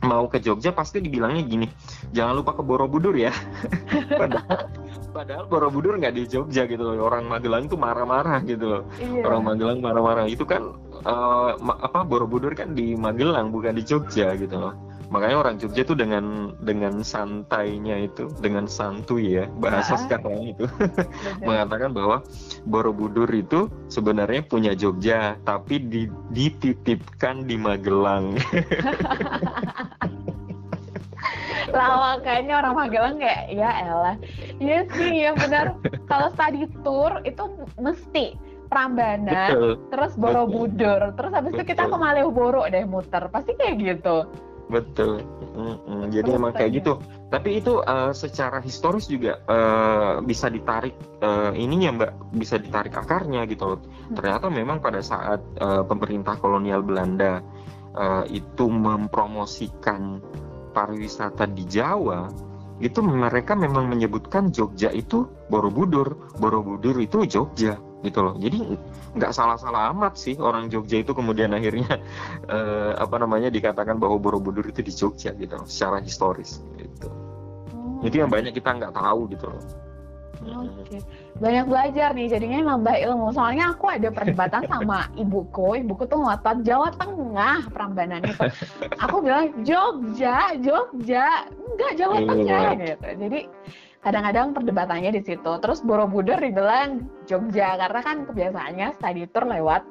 mau 0.05 0.27
ke 0.29 0.43
Jogja 0.43 0.75
pasti 0.75 1.01
dibilangnya 1.01 1.43
gini, 1.47 1.67
jangan 2.13 2.43
lupa 2.43 2.53
ke 2.59 2.63
Borobudur 2.63 3.15
ya. 3.17 3.33
padahal 4.21 4.69
padahal 5.15 5.45
Borobudur 5.49 5.97
nggak 5.97 6.15
di 6.15 6.25
Jogja 6.29 6.69
gitu 6.69 6.83
loh. 6.83 7.07
Orang 7.07 7.31
Magelang 7.31 7.71
tuh 7.71 7.81
marah-marah 7.81 8.45
gitu 8.45 8.67
loh. 8.67 8.83
Iya. 9.01 9.25
Orang 9.25 9.43
Magelang 9.49 9.79
marah-marah 9.81 10.27
itu 10.29 10.45
kan 10.45 10.77
eh, 11.01 11.51
ma- 11.63 11.81
apa 11.81 12.05
Borobudur 12.05 12.53
kan 12.53 12.77
di 12.77 12.95
Magelang 12.95 13.51
bukan 13.55 13.75
di 13.75 13.83
Jogja 13.87 14.37
gitu 14.37 14.59
loh. 14.59 14.75
Makanya 15.07 15.37
orang 15.39 15.55
Jogja 15.57 15.87
tuh 15.87 15.95
dengan 15.95 16.51
dengan 16.59 16.99
santainya 17.01 17.95
itu, 18.05 18.27
dengan 18.43 18.67
santuy 18.67 19.39
ya 19.39 19.47
bahasa 19.63 19.95
Ah. 19.95 20.01
sekarang 20.03 20.51
itu 20.51 20.67
mengatakan 21.47 21.95
bahwa 21.95 22.27
Borobudur 22.67 23.31
itu 23.31 23.71
sebenarnya 23.87 24.43
punya 24.43 24.75
Jogja, 24.75 25.39
tapi 25.47 25.79
di- 25.79 26.11
dititipkan 26.35 27.47
di 27.47 27.55
Magelang. 27.55 28.35
Lah 31.67 32.15
makanya 32.15 32.63
orang 32.63 32.75
Magelang 32.79 33.17
kayak 33.19 33.51
ya 33.51 33.71
elah. 33.83 34.17
Iya 34.59 34.79
sih, 34.95 35.13
ya 35.27 35.31
benar. 35.35 35.75
Kalau 36.11 36.29
study 36.33 36.67
tour 36.83 37.23
itu 37.23 37.43
mesti 37.77 38.39
Prambanan, 38.67 39.31
Betul, 39.55 39.71
terus 39.95 40.13
Borobudur, 40.19 41.15
terus 41.15 41.31
habis 41.31 41.55
itu 41.55 41.63
kita 41.63 41.87
ke. 41.87 41.95
Malioboro 41.95 42.67
deh 42.67 42.83
muter. 42.83 43.31
Pasti 43.31 43.55
kayak 43.55 43.79
gitu. 43.79 44.27
Betul. 44.67 45.23
Mm-mm, 45.57 46.13
Jadi 46.13 46.29
Terus 46.31 46.39
emang 46.39 46.53
kayak 46.53 46.71
gitu. 46.83 46.93
Tapi 47.33 47.63
itu 47.63 47.81
eh, 47.83 48.13
secara 48.13 48.59
historis 48.61 49.07
juga 49.07 49.41
eh, 49.47 50.15
bisa 50.23 50.51
ditarik 50.51 50.95
eh, 51.23 51.53
ininya 51.57 52.03
Mbak, 52.03 52.13
bisa 52.37 52.57
ditarik 52.59 52.95
akarnya 52.95 53.47
gitu 53.51 53.77
loh. 53.77 53.81
Ternyata 54.13 54.51
memang 54.51 54.83
pada 54.83 55.01
saat 55.01 55.41
eh, 55.59 55.83
pemerintah 55.87 56.37
kolonial 56.39 56.83
Belanda 56.83 57.41
eh, 57.95 58.25
itu 58.35 58.67
mempromosikan 58.69 60.21
pariwisata 60.77 61.49
di 61.49 61.65
Jawa, 61.65 62.29
itu 62.85 63.01
mereka 63.01 63.57
memang 63.57 63.89
menyebutkan 63.89 64.53
Jogja 64.53 64.93
itu 64.93 65.25
Borobudur, 65.49 66.37
Borobudur 66.37 67.01
itu 67.01 67.25
Jogja 67.25 67.81
gitu 68.05 68.19
loh. 68.21 68.35
Jadi 68.37 68.77
nggak 69.17 69.33
salah-salah 69.33 69.93
amat 69.97 70.21
sih 70.21 70.37
orang 70.37 70.69
Jogja 70.69 71.01
itu 71.01 71.17
kemudian 71.17 71.53
akhirnya 71.57 71.89
eh, 72.55 72.93
apa 72.97 73.17
namanya 73.17 73.49
dikatakan 73.49 73.97
bahwa 73.97 74.21
Borobudur 74.21 74.67
itu 74.69 74.85
di 74.85 74.93
Jogja 74.93 75.33
gitu 75.37 75.57
loh, 75.57 75.67
secara 75.69 76.03
historis 76.05 76.61
gitu. 76.77 77.09
Oh, 77.73 78.05
Itu 78.05 78.21
yang 78.21 78.29
banyak 78.29 78.53
kita 78.53 78.77
nggak 78.77 78.93
tahu 78.93 79.31
gitu 79.33 79.49
loh. 79.49 79.63
Oke, 80.45 81.01
banyak 81.41 81.65
belajar 81.65 82.13
nih, 82.13 82.29
jadinya 82.29 82.77
nambah 82.77 82.93
ilmu. 82.93 83.33
Soalnya 83.33 83.73
aku 83.73 83.89
ada 83.89 84.13
perdebatan 84.13 84.63
sama 84.73 85.09
ibuku, 85.17 85.81
ibuku 85.81 86.05
tuh 86.05 86.21
ngotot 86.21 86.61
Jawa 86.61 86.93
Tengah 86.95 87.73
Prambanan 87.73 88.21
itu. 88.21 88.45
Aku 89.01 89.25
bilang 89.25 89.51
Jogja, 89.65 90.55
Jogja, 90.61 91.49
enggak 91.57 91.93
Jawa 91.97 92.17
Iya. 92.21 92.29
Tengah 92.29 92.69
gitu. 92.79 93.09
Jadi 93.27 93.41
kadang-kadang 94.07 94.55
perdebatannya 94.55 95.11
di 95.19 95.23
situ. 95.27 95.53
Terus 95.59 95.83
Borobudur 95.83 96.39
dibilang 96.39 97.11
Jogja 97.27 97.75
karena 97.75 98.01
kan 98.07 98.23
kebiasaannya 98.23 98.95
study 99.03 99.27
tour 99.35 99.51
lewat 99.51 99.83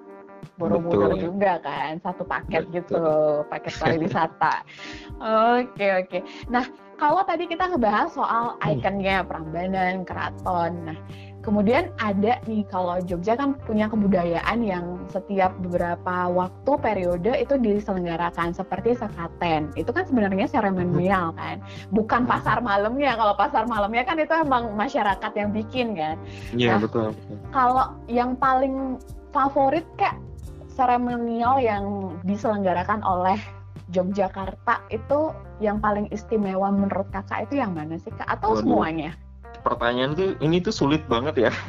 Borobudur 0.56 1.12
Betul. 1.12 1.36
juga 1.36 1.60
kan, 1.60 2.00
satu 2.00 2.24
paket 2.24 2.64
Betul. 2.72 2.80
gitu, 2.80 3.04
paket 3.52 3.76
pariwisata. 3.76 4.64
Oke 5.60 5.88
oke. 6.00 6.20
Nah 6.48 6.64
kalau 6.96 7.28
tadi 7.28 7.44
kita 7.44 7.68
ngebahas 7.76 8.16
soal 8.16 8.56
ikonnya 8.64 9.28
Prambanan, 9.28 10.08
keraton. 10.08 10.72
Nah, 10.88 10.98
kemudian 11.46 11.94
ada 12.02 12.42
nih 12.50 12.66
kalau 12.66 12.98
Jogja 13.06 13.38
kan 13.38 13.54
punya 13.70 13.86
kebudayaan 13.86 14.66
yang 14.66 14.98
setiap 15.14 15.54
beberapa 15.62 16.28
waktu 16.34 16.72
periode 16.82 17.32
itu 17.38 17.56
diselenggarakan 17.62 18.52
seperti 18.52 18.98
sekaten. 18.98 19.70
Itu 19.78 19.94
kan 19.94 20.10
sebenarnya 20.10 20.50
seremonial 20.50 21.38
kan, 21.38 21.62
bukan 21.94 22.26
pasar 22.26 22.66
malamnya. 22.66 23.14
Kalau 23.14 23.38
pasar 23.38 23.70
malamnya 23.70 24.02
kan 24.02 24.18
itu 24.18 24.34
emang 24.34 24.74
masyarakat 24.74 25.32
yang 25.38 25.54
bikin 25.54 25.94
kan. 25.94 26.18
Iya 26.58 26.76
Nah, 26.76 26.80
betul. 26.82 27.08
Kalau 27.54 27.86
yang 28.10 28.34
paling 28.36 28.98
favorit 29.30 29.86
kayak 29.96 30.18
seremonial 30.74 31.62
yang 31.62 32.12
diselenggarakan 32.28 33.00
oleh 33.06 33.38
Yogyakarta 33.94 34.82
itu 34.90 35.30
yang 35.62 35.78
paling 35.78 36.10
istimewa 36.10 36.74
menurut 36.74 37.06
kakak 37.14 37.46
itu 37.48 37.62
yang 37.62 37.72
mana 37.78 38.02
sih 38.02 38.10
kak? 38.12 38.26
Atau 38.26 38.58
Waduh. 38.58 38.62
semuanya? 38.66 39.12
Pertanyaan 39.66 40.14
tuh 40.14 40.38
ini 40.46 40.62
tuh 40.62 40.70
sulit 40.70 41.02
banget 41.10 41.50
ya. 41.50 41.52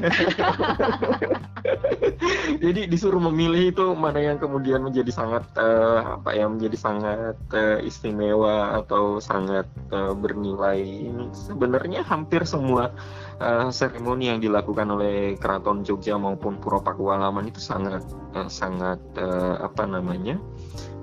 Jadi 2.64 2.92
disuruh 2.92 3.24
memilih 3.32 3.72
itu 3.72 3.84
mana 3.96 4.20
yang 4.20 4.36
kemudian 4.36 4.84
menjadi 4.84 5.08
sangat 5.08 5.48
eh, 5.56 6.00
apa 6.04 6.36
ya 6.36 6.44
menjadi 6.44 6.76
sangat 6.76 7.40
eh, 7.56 7.88
istimewa 7.88 8.84
atau 8.84 9.16
sangat 9.16 9.64
eh, 9.96 10.12
bernilai. 10.12 11.08
Sebenarnya 11.32 12.04
hampir 12.04 12.44
semua 12.44 12.92
eh, 13.40 13.72
seremoni 13.72 14.28
yang 14.28 14.44
dilakukan 14.44 14.92
oleh 14.92 15.40
Keraton 15.40 15.80
Jogja 15.80 16.20
maupun 16.20 16.60
Puro 16.60 16.84
Pakualaman 16.84 17.48
itu 17.48 17.64
sangat 17.64 18.04
eh, 18.36 18.48
sangat 18.52 19.00
eh, 19.16 19.56
apa 19.56 19.88
namanya 19.88 20.36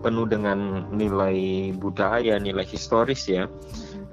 penuh 0.03 0.27
dengan 0.27 0.91
nilai 0.91 1.71
budaya, 1.73 2.37
nilai 2.37 2.67
historis 2.67 3.25
ya. 3.25 3.47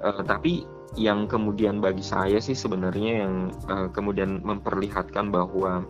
Eh, 0.01 0.21
tapi 0.25 0.65
yang 0.99 1.27
kemudian 1.27 1.79
bagi 1.79 2.03
saya 2.03 2.43
sih 2.43 2.55
sebenarnya 2.55 3.25
yang 3.25 3.35
eh, 3.71 3.87
kemudian 3.95 4.43
memperlihatkan 4.43 5.31
bahwa 5.31 5.87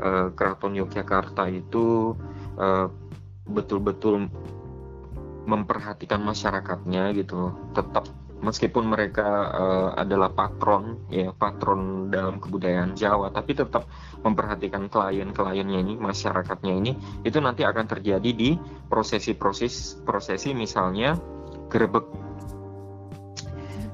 eh, 0.00 0.28
Keraton 0.36 0.76
Yogyakarta 0.76 1.48
itu 1.48 2.16
eh, 2.60 2.86
betul-betul 3.48 4.28
memperhatikan 5.44 6.24
masyarakatnya 6.24 7.12
gitu. 7.16 7.52
Tetap 7.76 8.08
meskipun 8.44 8.84
mereka 8.84 9.28
eh, 9.56 9.90
adalah 10.04 10.28
patron 10.28 11.08
ya 11.08 11.32
patron 11.32 12.12
dalam 12.12 12.36
kebudayaan 12.36 12.92
Jawa 12.92 13.32
tapi 13.32 13.56
tetap 13.56 13.88
memperhatikan 14.20 14.92
klien-kliennya 14.92 15.80
ini 15.80 15.94
masyarakatnya 15.96 16.72
ini 16.76 16.92
itu 17.24 17.40
nanti 17.40 17.64
akan 17.64 17.88
terjadi 17.88 18.30
di 18.36 18.60
prosesi-proses 18.92 20.04
prosesi 20.04 20.52
misalnya 20.52 21.16
gerebek 21.72 22.04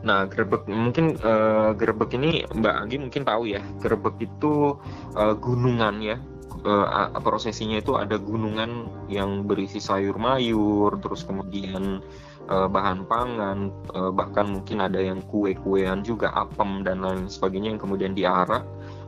Nah, 0.00 0.24
gerebek 0.28 0.64
mungkin 0.68 1.16
eh, 1.20 1.70
gerebek 1.76 2.16
ini 2.16 2.44
Mbak 2.48 2.74
Anggi 2.74 2.96
mungkin 3.00 3.22
tahu 3.24 3.42
ya. 3.52 3.60
Gerebek 3.84 4.16
itu 4.24 4.80
eh, 5.16 5.34
gunungan 5.36 5.96
ya. 6.00 6.16
Eh, 6.60 6.86
a- 6.88 7.12
prosesinya 7.24 7.80
itu 7.80 7.96
ada 7.96 8.20
gunungan 8.20 8.88
yang 9.08 9.48
berisi 9.48 9.80
sayur 9.80 10.16
mayur, 10.20 10.96
terus 11.00 11.24
kemudian 11.24 12.00
eh, 12.50 12.68
bahan 12.68 13.04
pangan, 13.08 13.58
eh, 13.92 14.10
bahkan 14.12 14.48
mungkin 14.48 14.80
ada 14.84 15.00
yang 15.00 15.20
kue-kuean 15.28 16.00
juga, 16.04 16.32
apem 16.32 16.80
dan 16.84 17.04
lain 17.04 17.28
sebagainya 17.28 17.76
yang 17.76 17.80
kemudian 17.80 18.12
diarak 18.16 18.64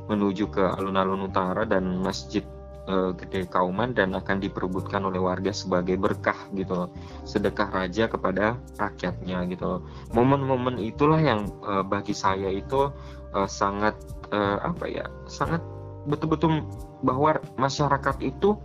menuju 0.09 0.51
ke 0.53 0.65
alun-alun 0.77 1.29
utara 1.31 1.65
dan 1.65 2.01
masjid 2.03 2.45
uh, 2.89 3.11
gede 3.15 3.47
kauman 3.47 3.95
dan 3.95 4.15
akan 4.17 4.43
diperebutkan 4.43 5.03
oleh 5.07 5.23
warga 5.23 5.55
sebagai 5.55 5.99
berkah 5.99 6.37
gitu 6.55 6.87
loh. 6.87 6.89
Sedekah 7.23 7.71
raja 7.71 8.09
kepada 8.11 8.59
rakyatnya 8.79 9.47
gitu 9.51 9.65
loh. 9.67 9.81
Momen-momen 10.15 10.81
itulah 10.83 11.21
yang 11.21 11.47
uh, 11.63 11.85
bagi 11.87 12.15
saya 12.17 12.51
itu 12.51 12.91
uh, 13.35 13.49
sangat 13.49 13.95
uh, 14.35 14.59
apa 14.63 14.85
ya 14.89 15.05
sangat 15.29 15.63
betul-betul 16.09 16.67
bahwa 17.07 17.39
masyarakat 17.59 18.19
itu 18.23 18.59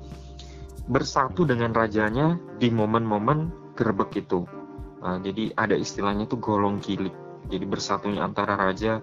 bersatu 0.87 1.43
dengan 1.43 1.75
rajanya 1.75 2.39
di 2.57 2.71
momen-momen 2.71 3.73
gerbek 3.77 4.23
itu. 4.23 4.47
Uh, 5.03 5.21
jadi 5.21 5.53
ada 5.53 5.77
istilahnya 5.77 6.25
itu 6.25 6.39
golong 6.39 6.81
kilik. 6.81 7.13
Jadi 7.47 7.63
bersatunya 7.63 8.25
antara 8.25 8.59
raja 8.59 8.99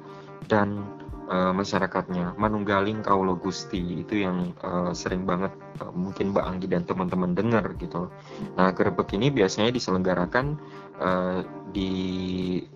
dan 0.50 0.84
uh, 1.28 1.52
masyarakatnya 1.52 2.36
manunggaling 2.36 3.00
kaulo 3.00 3.36
gusti 3.38 4.04
itu 4.04 4.24
yang 4.24 4.52
uh, 4.64 4.92
sering 4.92 5.24
banget 5.24 5.52
uh, 5.80 5.92
mungkin 5.92 6.32
Mbak 6.32 6.44
Anggi 6.44 6.66
dan 6.68 6.82
teman-teman 6.84 7.32
dengar 7.32 7.64
gitu. 7.80 8.08
Nah 8.56 8.72
gerbek 8.72 9.12
ini 9.16 9.30
biasanya 9.32 9.70
diselenggarakan 9.72 10.56
uh, 11.00 11.40
di 11.74 11.92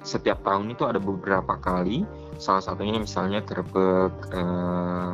setiap 0.02 0.42
tahun 0.44 0.72
itu 0.72 0.84
ada 0.88 1.00
beberapa 1.00 1.56
kali. 1.60 2.04
Salah 2.38 2.62
satunya 2.64 2.96
misalnya 2.98 3.44
gerbek 3.44 4.14
uh, 4.32 5.12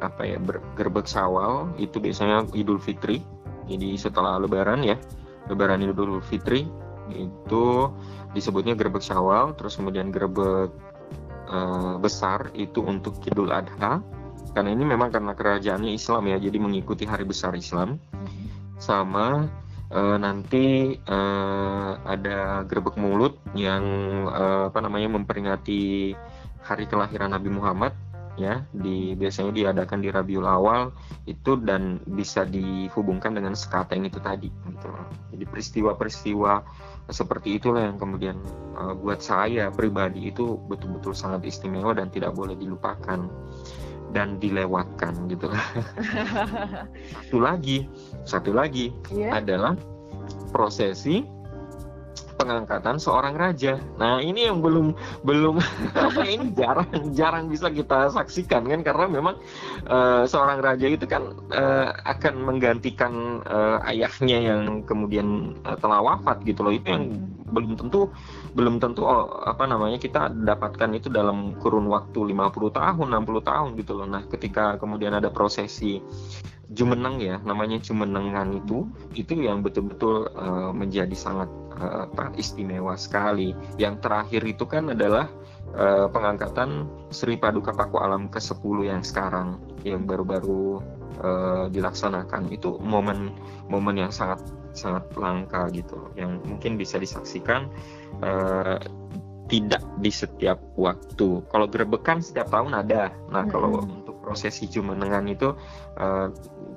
apa 0.00 0.22
ya 0.24 0.40
gerbek 0.74 1.04
sawal 1.04 1.76
itu 1.76 2.00
biasanya 2.00 2.48
Idul 2.56 2.80
Fitri. 2.80 3.20
Jadi 3.70 3.94
setelah 3.94 4.40
Lebaran 4.40 4.82
ya 4.82 4.98
Lebaran 5.46 5.84
Idul 5.84 6.18
Fitri 6.24 6.66
itu 7.10 7.90
disebutnya 8.30 8.78
gerbek 8.78 9.02
Syawal, 9.02 9.58
terus 9.58 9.74
kemudian 9.74 10.14
gerbek 10.14 10.70
uh, 11.50 11.98
besar 11.98 12.54
itu 12.54 12.80
untuk 12.80 13.18
Idul 13.26 13.50
Adha. 13.50 14.00
Karena 14.50 14.70
ini 14.74 14.82
memang 14.82 15.14
karena 15.14 15.34
kerajaannya 15.34 15.94
Islam 15.94 16.26
ya 16.26 16.36
jadi 16.38 16.58
mengikuti 16.58 17.06
hari 17.06 17.22
besar 17.26 17.54
Islam. 17.54 17.98
Sama 18.80 19.46
uh, 19.92 20.16
nanti 20.18 20.96
uh, 21.06 21.92
ada 22.02 22.64
gerbek 22.66 22.96
mulut 22.98 23.38
yang 23.54 23.84
uh, 24.26 24.72
apa 24.72 24.78
namanya 24.80 25.12
memperingati 25.14 26.14
hari 26.64 26.84
kelahiran 26.90 27.30
Nabi 27.30 27.50
Muhammad 27.52 27.94
ya. 28.34 28.66
Di 28.74 29.14
biasanya 29.14 29.54
diadakan 29.54 30.02
di 30.02 30.08
Rabiul 30.10 30.48
Awal 30.48 30.90
itu 31.30 31.54
dan 31.62 32.02
bisa 32.10 32.42
dihubungkan 32.42 33.38
dengan 33.38 33.54
sekateng 33.54 34.02
itu 34.02 34.18
tadi 34.18 34.50
gitu. 34.50 34.90
Jadi 35.30 35.44
peristiwa-peristiwa 35.46 36.52
seperti 37.10 37.58
itulah 37.58 37.90
yang 37.90 37.98
kemudian 37.98 38.38
uh, 38.78 38.94
buat 38.94 39.22
saya 39.22 39.70
pribadi 39.70 40.30
itu 40.30 40.58
betul-betul 40.70 41.14
sangat 41.14 41.46
istimewa 41.46 41.94
dan 41.94 42.08
tidak 42.10 42.34
boleh 42.34 42.54
dilupakan 42.54 43.26
dan 44.10 44.42
dilewatkan 44.42 45.14
gitu 45.30 45.46
satu 47.14 47.38
lagi 47.38 47.86
satu 48.26 48.50
lagi 48.50 48.90
yeah. 49.14 49.38
adalah 49.38 49.78
prosesi 50.50 51.22
pengangkatan 52.40 52.96
seorang 52.96 53.36
raja. 53.36 53.76
Nah 54.00 54.24
ini 54.24 54.48
yang 54.48 54.64
belum 54.64 54.96
belum 55.28 55.60
apa 55.92 56.24
ini 56.34 56.56
jarang 56.56 56.88
jarang 57.12 57.44
bisa 57.52 57.68
kita 57.68 58.08
saksikan 58.08 58.64
kan 58.64 58.80
karena 58.80 59.04
memang 59.12 59.36
uh, 59.84 60.24
seorang 60.24 60.64
raja 60.64 60.88
itu 60.88 61.04
kan 61.04 61.36
uh, 61.52 61.92
akan 62.08 62.40
menggantikan 62.48 63.44
uh, 63.44 63.84
ayahnya 63.92 64.40
yang 64.40 64.80
kemudian 64.88 65.52
uh, 65.68 65.76
telah 65.76 66.00
wafat 66.00 66.40
gitu 66.48 66.64
loh 66.64 66.72
itu 66.72 66.88
yang 66.88 67.12
belum 67.50 67.76
tentu 67.76 68.08
belum 68.56 68.80
tentu 68.80 69.04
oh, 69.04 69.42
apa 69.44 69.68
namanya 69.68 70.00
kita 70.00 70.32
dapatkan 70.32 70.96
itu 70.96 71.12
dalam 71.12 71.58
kurun 71.60 71.90
waktu 71.92 72.32
50 72.32 72.72
tahun 72.72 73.06
60 73.20 73.50
tahun 73.50 73.68
gitu 73.76 73.92
loh. 74.00 74.08
Nah 74.08 74.24
ketika 74.30 74.80
kemudian 74.80 75.12
ada 75.12 75.28
prosesi 75.28 76.00
Jumeneng 76.70 77.18
ya 77.18 77.42
namanya 77.42 77.82
Jumenengan 77.82 78.54
itu 78.54 78.86
itu 79.18 79.34
yang 79.42 79.66
betul-betul 79.66 80.30
uh, 80.38 80.70
menjadi 80.70 81.12
sangat 81.18 81.50
uh, 81.74 82.06
istimewa 82.38 82.94
sekali 82.94 83.50
yang 83.74 83.98
terakhir 83.98 84.46
itu 84.46 84.62
kan 84.70 84.94
adalah 84.94 85.26
uh, 85.74 86.06
pengangkatan 86.06 86.86
Sri 87.10 87.34
Paduka 87.34 87.74
Paku 87.74 87.98
Alam 87.98 88.30
ke-10 88.30 88.76
yang 88.86 89.02
sekarang 89.02 89.58
yang 89.82 90.06
baru-baru 90.06 90.78
uh, 91.18 91.66
dilaksanakan 91.74 92.54
itu 92.54 92.78
momen 92.78 93.34
momen 93.66 94.06
yang 94.06 94.14
sangat 94.14 94.38
sangat 94.70 95.10
langka 95.18 95.66
gitu 95.74 96.14
yang 96.14 96.38
mungkin 96.46 96.78
bisa 96.78 97.02
disaksikan 97.02 97.66
uh, 98.22 98.78
tidak 99.50 99.82
di 99.98 100.14
setiap 100.14 100.62
waktu. 100.78 101.42
Kalau 101.50 101.66
gerebekan 101.66 102.22
setiap 102.22 102.54
tahun 102.54 102.70
ada. 102.70 103.10
Nah, 103.34 103.42
hmm. 103.42 103.50
kalau 103.50 103.82
untuk 103.82 104.22
prosesi 104.22 104.70
Jumenengan 104.70 105.26
itu 105.26 105.50
uh, 105.98 106.30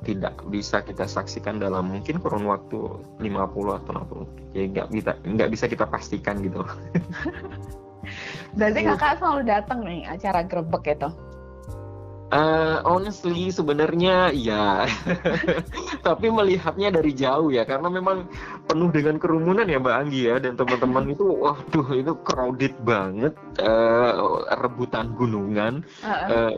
tidak 0.03 0.35
bisa 0.51 0.83
kita 0.83 1.07
saksikan 1.07 1.57
dalam 1.57 1.89
mungkin 1.89 2.19
kurun 2.19 2.45
waktu 2.45 2.99
50 3.23 3.79
atau 3.79 3.91
60. 4.27 4.55
Ya 4.55 4.63
nggak 4.69 4.87
bisa 4.91 5.11
nggak 5.23 5.49
bisa 5.49 5.65
kita 5.71 5.85
pastikan 5.87 6.43
gitu. 6.43 6.61
Berarti 8.59 8.79
kakak 8.85 9.17
selalu 9.17 9.41
datang 9.47 9.79
nih 9.81 10.05
acara 10.05 10.43
grebek 10.45 10.99
itu? 10.99 11.09
Uh, 12.33 12.81
honestly 12.81 13.53
sebenarnya 13.53 14.33
ya, 14.33 14.89
tapi 16.07 16.33
melihatnya 16.33 16.89
dari 16.89 17.13
jauh 17.13 17.53
ya 17.53 17.61
karena 17.61 17.93
memang 17.93 18.25
penuh 18.65 18.89
dengan 18.89 19.21
kerumunan 19.21 19.69
ya 19.69 19.77
Mbak 19.77 19.97
Anggi 20.01 20.21
ya 20.33 20.41
dan 20.41 20.57
teman-teman 20.57 21.13
itu, 21.13 21.29
waduh 21.29 21.93
itu 21.93 22.17
crowded 22.25 22.73
banget, 22.81 23.37
uh, 23.61 24.49
rebutan 24.65 25.13
gunungan. 25.13 25.85
Uh 26.01 26.09
-uh. 26.09 26.25
Uh, 26.25 26.53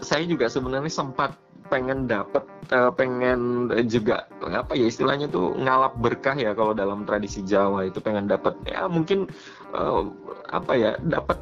saya 0.00 0.24
juga 0.24 0.48
sebenarnya 0.48 0.88
sempat 0.88 1.36
pengen 1.68 2.08
dapet, 2.08 2.44
uh, 2.72 2.90
pengen 2.92 3.70
juga 3.86 4.24
apa 4.44 4.72
ya 4.74 4.88
istilahnya 4.88 5.28
tuh 5.28 5.54
ngalap 5.60 5.94
berkah 6.00 6.34
ya 6.34 6.56
kalau 6.56 6.72
dalam 6.72 7.04
tradisi 7.04 7.44
Jawa 7.44 7.86
itu 7.86 8.00
pengen 8.00 8.26
dapet 8.26 8.56
ya 8.64 8.88
mungkin 8.88 9.28
uh, 9.76 10.08
apa 10.50 10.72
ya 10.74 10.90
dapat 11.04 11.38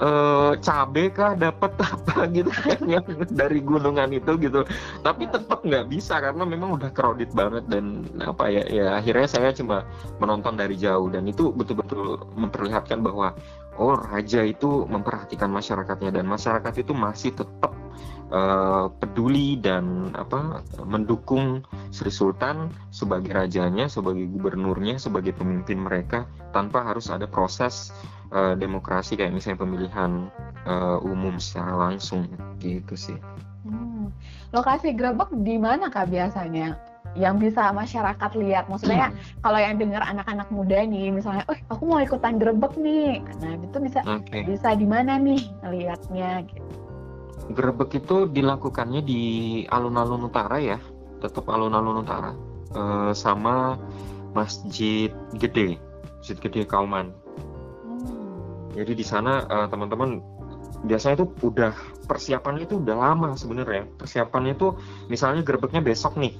uh, 0.00 0.52
cabe 0.60 1.08
kah 1.12 1.32
dapat 1.36 1.72
apa 1.92 2.28
gitu 2.32 2.50
kan 2.52 2.80
yang 2.84 3.04
dari 3.32 3.60
gunungan 3.60 4.12
itu 4.12 4.36
gitu. 4.40 4.64
Tapi 5.00 5.28
tetap 5.28 5.64
nggak 5.64 5.88
bisa 5.88 6.20
karena 6.20 6.44
memang 6.44 6.76
udah 6.76 6.90
crowded 6.92 7.32
banget 7.32 7.64
dan 7.68 8.04
apa 8.20 8.48
ya 8.48 8.64
ya 8.68 8.86
akhirnya 9.00 9.28
saya 9.28 9.50
cuma 9.52 9.84
menonton 10.20 10.56
dari 10.56 10.76
jauh 10.76 11.08
dan 11.08 11.24
itu 11.28 11.52
betul-betul 11.52 12.24
memperlihatkan 12.36 13.00
bahwa 13.00 13.32
oh 13.76 13.96
raja 13.96 14.40
itu 14.44 14.88
memperhatikan 14.88 15.52
masyarakatnya 15.52 16.12
dan 16.12 16.24
masyarakat 16.28 16.74
itu 16.80 16.92
masih 16.96 17.30
tetap 17.36 17.72
uh, 18.30 18.90
peduli 19.02 19.58
dan 19.60 20.14
apa 20.14 20.62
mendukung 20.82 21.62
Sri 21.94 22.10
Sultan 22.10 22.70
sebagai 22.90 23.34
rajanya, 23.34 23.86
sebagai 23.86 24.26
gubernurnya, 24.30 24.98
sebagai 24.98 25.34
pemimpin 25.36 25.82
mereka 25.82 26.26
tanpa 26.50 26.82
harus 26.82 27.12
ada 27.12 27.28
proses 27.28 27.92
uh, 28.32 28.54
demokrasi 28.58 29.14
kayak 29.18 29.34
misalnya 29.34 29.62
pemilihan 29.62 30.32
uh, 30.66 30.98
umum 31.02 31.38
secara 31.38 31.90
langsung 31.90 32.26
gitu 32.58 32.94
sih. 32.96 33.18
Hmm. 33.66 34.14
Lokasi 34.54 34.94
grebek 34.94 35.30
di 35.42 35.58
mana 35.58 35.90
kak 35.90 36.10
biasanya? 36.10 36.78
Yang 37.16 37.48
bisa 37.48 37.72
masyarakat 37.72 38.30
lihat, 38.36 38.68
maksudnya 38.68 39.08
hmm. 39.08 39.40
kalau 39.40 39.56
yang 39.56 39.80
dengar 39.80 40.04
anak-anak 40.04 40.52
muda 40.52 40.84
nih, 40.84 41.08
misalnya, 41.08 41.48
oh 41.48 41.56
aku 41.72 41.82
mau 41.88 41.96
ikutan 42.04 42.36
grebek 42.36 42.76
nih, 42.76 43.24
nah 43.40 43.56
itu 43.56 43.78
bisa 43.80 44.00
okay. 44.04 44.44
bisa 44.44 44.76
di 44.76 44.84
mana 44.84 45.16
nih 45.16 45.40
lihatnya? 45.64 46.44
Gitu. 46.44 46.85
Grebek 47.46 48.02
itu 48.02 48.26
dilakukannya 48.26 49.06
di 49.06 49.22
alun-alun 49.70 50.26
utara 50.26 50.58
ya, 50.58 50.78
tetap 51.22 51.46
alun-alun 51.46 52.02
utara, 52.02 52.34
uh, 52.74 53.14
sama 53.14 53.78
masjid 54.34 55.14
gede, 55.38 55.78
masjid 56.20 56.36
gede 56.42 56.66
Kauman 56.66 57.14
jadi 58.76 58.92
di 58.92 59.04
sana 59.08 59.40
uh, 59.48 59.66
teman-teman 59.72 60.20
biasanya 60.84 61.24
itu 61.24 61.26
udah 61.40 61.72
persiapannya 62.04 62.68
itu 62.68 62.76
udah 62.76 62.92
lama 62.92 63.32
sebenarnya. 63.32 63.88
Persiapannya 63.96 64.52
itu 64.52 64.76
misalnya 65.08 65.40
gerbeknya 65.40 65.80
besok 65.80 66.20
nih. 66.20 66.36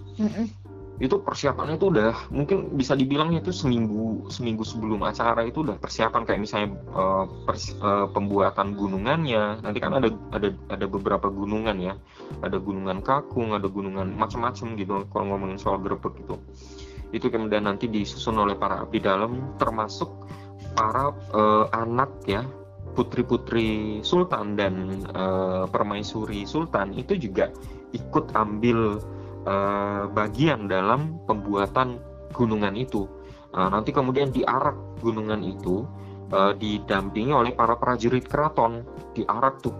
Itu 0.96 1.20
persiapannya 1.20 1.76
itu 1.76 1.92
udah 1.92 2.32
mungkin 2.32 2.72
bisa 2.72 2.96
dibilangnya 2.96 3.44
itu 3.44 3.52
seminggu 3.52 4.32
seminggu 4.32 4.64
sebelum 4.64 5.04
acara 5.04 5.44
itu 5.44 5.60
udah 5.60 5.76
persiapan 5.76 6.24
kayak 6.24 6.40
misalnya 6.40 6.68
uh, 6.96 7.28
pers, 7.44 7.76
uh, 7.84 8.08
pembuatan 8.08 8.72
gunungannya. 8.72 9.60
Nanti 9.60 9.78
kan 9.78 9.92
ada 9.92 10.08
ada 10.32 10.48
ada 10.72 10.86
beberapa 10.88 11.28
gunungan 11.28 11.76
ya. 11.76 11.94
Ada 12.40 12.56
gunungan 12.56 13.04
kakung, 13.04 13.52
ada 13.52 13.68
gunungan 13.68 14.16
macam-macam 14.16 14.66
gitu 14.80 15.04
kalau 15.12 15.24
ngomongin 15.36 15.60
soal 15.60 15.76
gerbek 15.84 16.16
itu. 16.16 16.36
Itu 17.12 17.28
kemudian 17.28 17.68
nanti 17.68 17.86
disusun 17.86 18.40
oleh 18.40 18.56
para 18.56 18.80
abdi 18.80 18.98
dalam 18.98 19.56
termasuk 19.60 20.08
para 20.76 21.12
uh, 21.32 21.68
anak 21.72 22.08
ya 22.24 22.44
putri-putri 22.96 24.00
sultan 24.00 24.56
dan 24.56 25.04
uh, 25.12 25.68
permaisuri 25.68 26.48
sultan 26.48 26.96
itu 26.96 27.20
juga 27.20 27.52
ikut 27.92 28.32
ambil 28.32 29.00
uh, 29.46 30.10
bagian 30.10 30.66
dalam 30.66 31.22
pembuatan 31.24 32.02
gunungan 32.34 32.74
itu. 32.76 33.08
Uh, 33.56 33.72
nanti 33.72 33.94
kemudian 33.94 34.28
diarak 34.34 34.76
gunungan 35.00 35.40
itu 35.40 35.88
uh, 36.34 36.52
didampingi 36.58 37.32
oleh 37.32 37.56
para 37.56 37.78
prajurit 37.78 38.26
keraton, 38.26 38.84
diarak 39.16 39.62
tuh. 39.64 39.72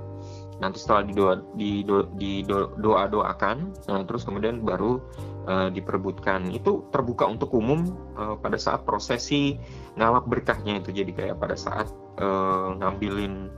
Nanti 0.57 0.81
setelah 0.81 1.05
didoa 1.05 1.35
di 1.53 1.85
di 2.17 2.41
doa 2.49 3.05
doakan 3.13 3.77
nah, 3.93 4.01
terus 4.09 4.25
kemudian 4.25 4.65
baru 4.65 4.97
uh, 5.45 5.69
diperebutkan 5.69 6.49
itu 6.49 6.89
terbuka 6.89 7.29
untuk 7.29 7.53
umum 7.53 7.85
uh, 8.17 8.41
pada 8.41 8.57
saat 8.57 8.89
prosesi 8.89 9.61
ngalap 10.01 10.25
berkahnya 10.25 10.81
itu. 10.81 10.97
Jadi 10.97 11.13
kayak 11.13 11.37
pada 11.37 11.61
saat 11.61 11.93
uh, 12.17 12.73
ngambilin 12.81 13.53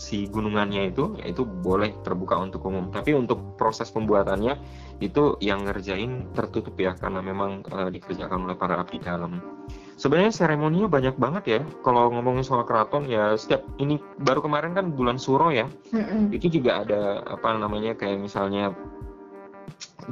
si 0.00 0.24
gunungannya 0.32 0.96
itu 0.96 1.12
yaitu 1.20 1.44
boleh 1.44 1.92
terbuka 2.00 2.40
untuk 2.40 2.64
umum. 2.64 2.88
Tapi 2.88 3.12
untuk 3.12 3.60
proses 3.60 3.92
pembuatannya 3.92 4.56
itu 5.00 5.40
yang 5.40 5.64
ngerjain 5.64 6.28
tertutup 6.36 6.76
ya 6.76 6.92
karena 6.92 7.24
memang 7.24 7.64
uh, 7.72 7.88
dikerjakan 7.88 8.46
oleh 8.46 8.56
para 8.56 8.76
abdi 8.76 9.00
dalam. 9.00 9.40
Sebenarnya 10.00 10.32
seremoninya 10.32 10.88
banyak 10.88 11.16
banget 11.20 11.44
ya. 11.44 11.60
Kalau 11.84 12.08
ngomongin 12.08 12.44
soal 12.44 12.64
keraton 12.64 13.04
ya 13.04 13.36
setiap 13.36 13.64
ini 13.76 14.00
baru 14.20 14.44
kemarin 14.44 14.72
kan 14.72 14.92
bulan 14.92 15.20
suro 15.20 15.52
ya. 15.52 15.68
Mm-hmm. 15.92 16.32
itu 16.36 16.60
juga 16.60 16.84
ada 16.84 17.24
apa 17.24 17.56
namanya 17.56 17.96
kayak 17.96 18.20
misalnya 18.20 18.72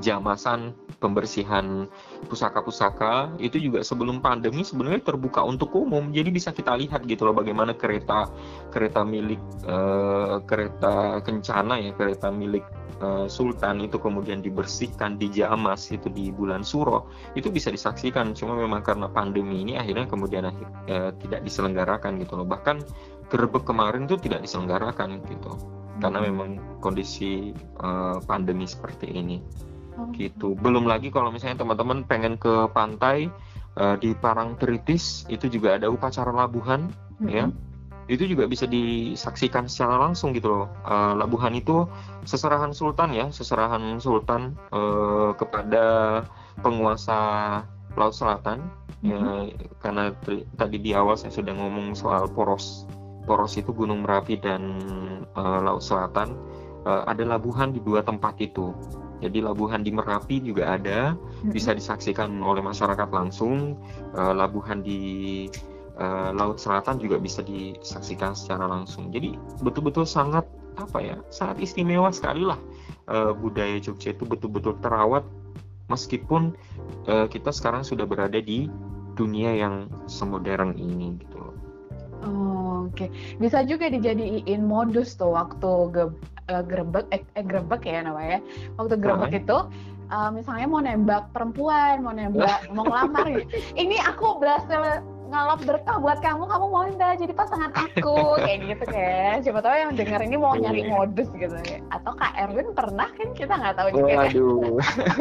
jamasan 0.01 0.77
pembersihan 1.01 1.89
pusaka-pusaka 2.27 3.39
itu 3.39 3.71
juga 3.71 3.87
sebelum 3.87 4.19
pandemi 4.19 4.67
sebenarnya 4.67 5.15
terbuka 5.15 5.45
untuk 5.47 5.71
umum 5.79 6.11
jadi 6.11 6.29
bisa 6.33 6.51
kita 6.51 6.75
lihat 6.75 7.07
gitu 7.07 7.29
loh 7.29 7.37
bagaimana 7.37 7.77
kereta 7.79 8.27
kereta 8.75 9.07
milik 9.07 9.39
uh, 9.69 10.43
kereta 10.43 11.23
kencana 11.23 11.79
ya 11.79 11.95
kereta 11.95 12.35
milik 12.35 12.67
uh, 12.99 13.31
Sultan 13.31 13.85
itu 13.87 14.03
kemudian 14.03 14.43
dibersihkan 14.43 15.21
di 15.21 15.31
Jamas 15.31 15.93
itu 15.95 16.11
di 16.11 16.35
bulan 16.35 16.67
Suro 16.67 17.07
itu 17.39 17.53
bisa 17.53 17.71
disaksikan 17.71 18.35
cuma 18.35 18.59
memang 18.59 18.83
karena 18.83 19.07
pandemi 19.07 19.63
ini 19.63 19.79
akhirnya 19.79 20.11
kemudian 20.11 20.51
uh, 20.51 21.11
tidak 21.23 21.41
diselenggarakan 21.47 22.19
gitu 22.19 22.35
loh 22.35 22.49
bahkan 22.49 22.83
gerbek 23.29 23.69
kemarin 23.69 24.09
itu 24.09 24.17
tidak 24.19 24.43
diselenggarakan 24.43 25.21
gitu 25.29 25.55
karena 25.99 26.23
hmm. 26.23 26.27
memang 26.31 26.51
kondisi 26.79 27.51
uh, 27.83 28.23
pandemi 28.25 28.65
seperti 28.65 29.11
ini. 29.11 29.43
Gitu 30.15 30.59
belum 30.59 30.87
lagi 30.87 31.11
kalau 31.13 31.31
misalnya 31.31 31.63
teman-teman 31.63 32.07
pengen 32.07 32.35
ke 32.39 32.71
pantai 32.73 33.31
uh, 33.79 33.95
di 33.99 34.15
Parangtritis 34.19 35.27
itu 35.31 35.51
juga 35.51 35.79
ada 35.79 35.91
upacara 35.91 36.31
labuhan 36.31 36.91
mm 37.19 37.27
-hmm. 37.27 37.31
ya 37.31 37.45
itu 38.09 38.25
juga 38.25 38.49
bisa 38.49 38.65
disaksikan 38.65 39.69
secara 39.69 40.01
langsung 40.01 40.33
gitu 40.33 40.49
loh. 40.49 40.67
Uh, 40.81 41.13
Labuhan 41.13 41.53
itu 41.53 41.85
seserahan 42.25 42.73
sultan 42.73 43.13
ya, 43.13 43.29
seserahan 43.29 44.01
sultan 44.01 44.57
uh, 44.73 45.37
kepada 45.37 46.25
penguasa 46.65 47.19
Laut 48.01 48.17
Selatan. 48.17 48.65
Mm-hmm. 49.05 49.13
Ya, 49.13 49.69
karena 49.79 50.05
tadi 50.57 50.77
di 50.81 50.91
awal 50.97 51.21
saya 51.21 51.31
sudah 51.31 51.55
ngomong 51.55 51.95
soal 51.95 52.27
poros, 52.33 52.89
poros 53.29 53.55
itu 53.61 53.71
Gunung 53.77 54.03
Merapi 54.03 54.41
dan 54.41 54.81
uh, 55.37 55.61
Laut 55.61 55.85
Selatan. 55.85 56.33
Uh, 56.89 57.05
ada 57.05 57.29
labuhan 57.29 57.77
di 57.77 57.85
dua 57.85 58.01
tempat 58.01 58.41
itu. 58.41 58.73
Jadi 59.19 59.43
labuhan 59.43 59.83
di 59.83 59.91
Merapi 59.91 60.39
juga 60.39 60.79
ada, 60.79 61.19
bisa 61.51 61.75
disaksikan 61.75 62.39
oleh 62.39 62.63
masyarakat 62.63 63.09
langsung. 63.11 63.75
Uh, 64.15 64.31
labuhan 64.31 64.81
di 64.81 65.47
uh, 65.99 66.31
laut 66.31 66.63
selatan 66.63 67.03
juga 67.03 67.19
bisa 67.19 67.43
disaksikan 67.43 68.39
secara 68.39 68.71
langsung. 68.71 69.11
Jadi 69.11 69.35
betul-betul 69.61 70.07
sangat 70.07 70.47
apa 70.79 71.03
ya, 71.03 71.17
sangat 71.35 71.59
istimewa 71.67 72.15
sekali 72.15 72.47
lah 72.47 72.59
uh, 73.11 73.33
budaya 73.35 73.81
Jogja 73.83 74.15
itu 74.15 74.23
betul-betul 74.23 74.79
terawat 74.79 75.25
meskipun 75.89 76.55
uh, 77.09 77.27
kita 77.27 77.51
sekarang 77.51 77.83
sudah 77.83 78.05
berada 78.05 78.39
di 78.39 78.69
dunia 79.17 79.57
yang 79.57 79.91
semodern 80.07 80.79
ini 80.79 81.19
gitu 81.19 81.37
loh. 81.43 81.57
Oh, 82.23 82.87
Oke, 82.89 83.07
okay. 83.07 83.09
bisa 83.43 83.67
juga 83.67 83.91
dijadiin 83.91 84.63
modus 84.63 85.19
tuh 85.19 85.35
waktu 85.35 85.71
ge 85.91 86.05
uh, 86.49 86.63
grebek 86.65 87.07
eh, 87.13 87.23
eh 87.37 87.45
grebek 87.45 87.85
ya 87.85 88.05
namanya. 88.05 88.41
Waktu 88.81 88.95
grebek 88.99 89.33
itu 89.45 89.59
uh, 90.11 90.31
misalnya 90.33 90.67
mau 90.67 90.81
nembak 90.83 91.31
perempuan, 91.33 92.03
mau 92.03 92.13
nembak 92.13 92.67
mau 92.75 92.85
ngelamar 92.89 93.27
gitu. 93.33 93.49
Ini 93.77 93.97
aku 94.09 94.41
berhasil 94.41 95.05
ngalap 95.29 95.61
berkah 95.61 95.97
buat 96.01 96.19
kamu 96.25 96.49
kamu 96.49 96.67
mau 96.73 96.85
enggak 96.89 97.21
jadi 97.21 97.33
pasangan 97.37 97.73
aku. 97.77 98.17
Kayak 98.45 98.59
gitu 98.65 98.85
kan 98.89 99.37
siapa 99.45 99.61
tahu 99.61 99.75
yang 99.77 99.93
dengar 99.93 100.21
ini 100.25 100.37
mau 100.41 100.57
nyari 100.57 100.83
iya. 100.85 100.91
modus 100.91 101.29
gitu. 101.37 101.57
Ya 101.69 101.79
atau 101.93 102.13
kak 102.17 102.33
Erwin 102.37 102.73
pernah 102.73 103.09
kan 103.13 103.29
kita 103.37 103.53
nggak 103.53 103.77
tahu 103.77 103.89
juga. 103.93 104.09
Kan 104.09 104.19
Waduh. 104.25 104.77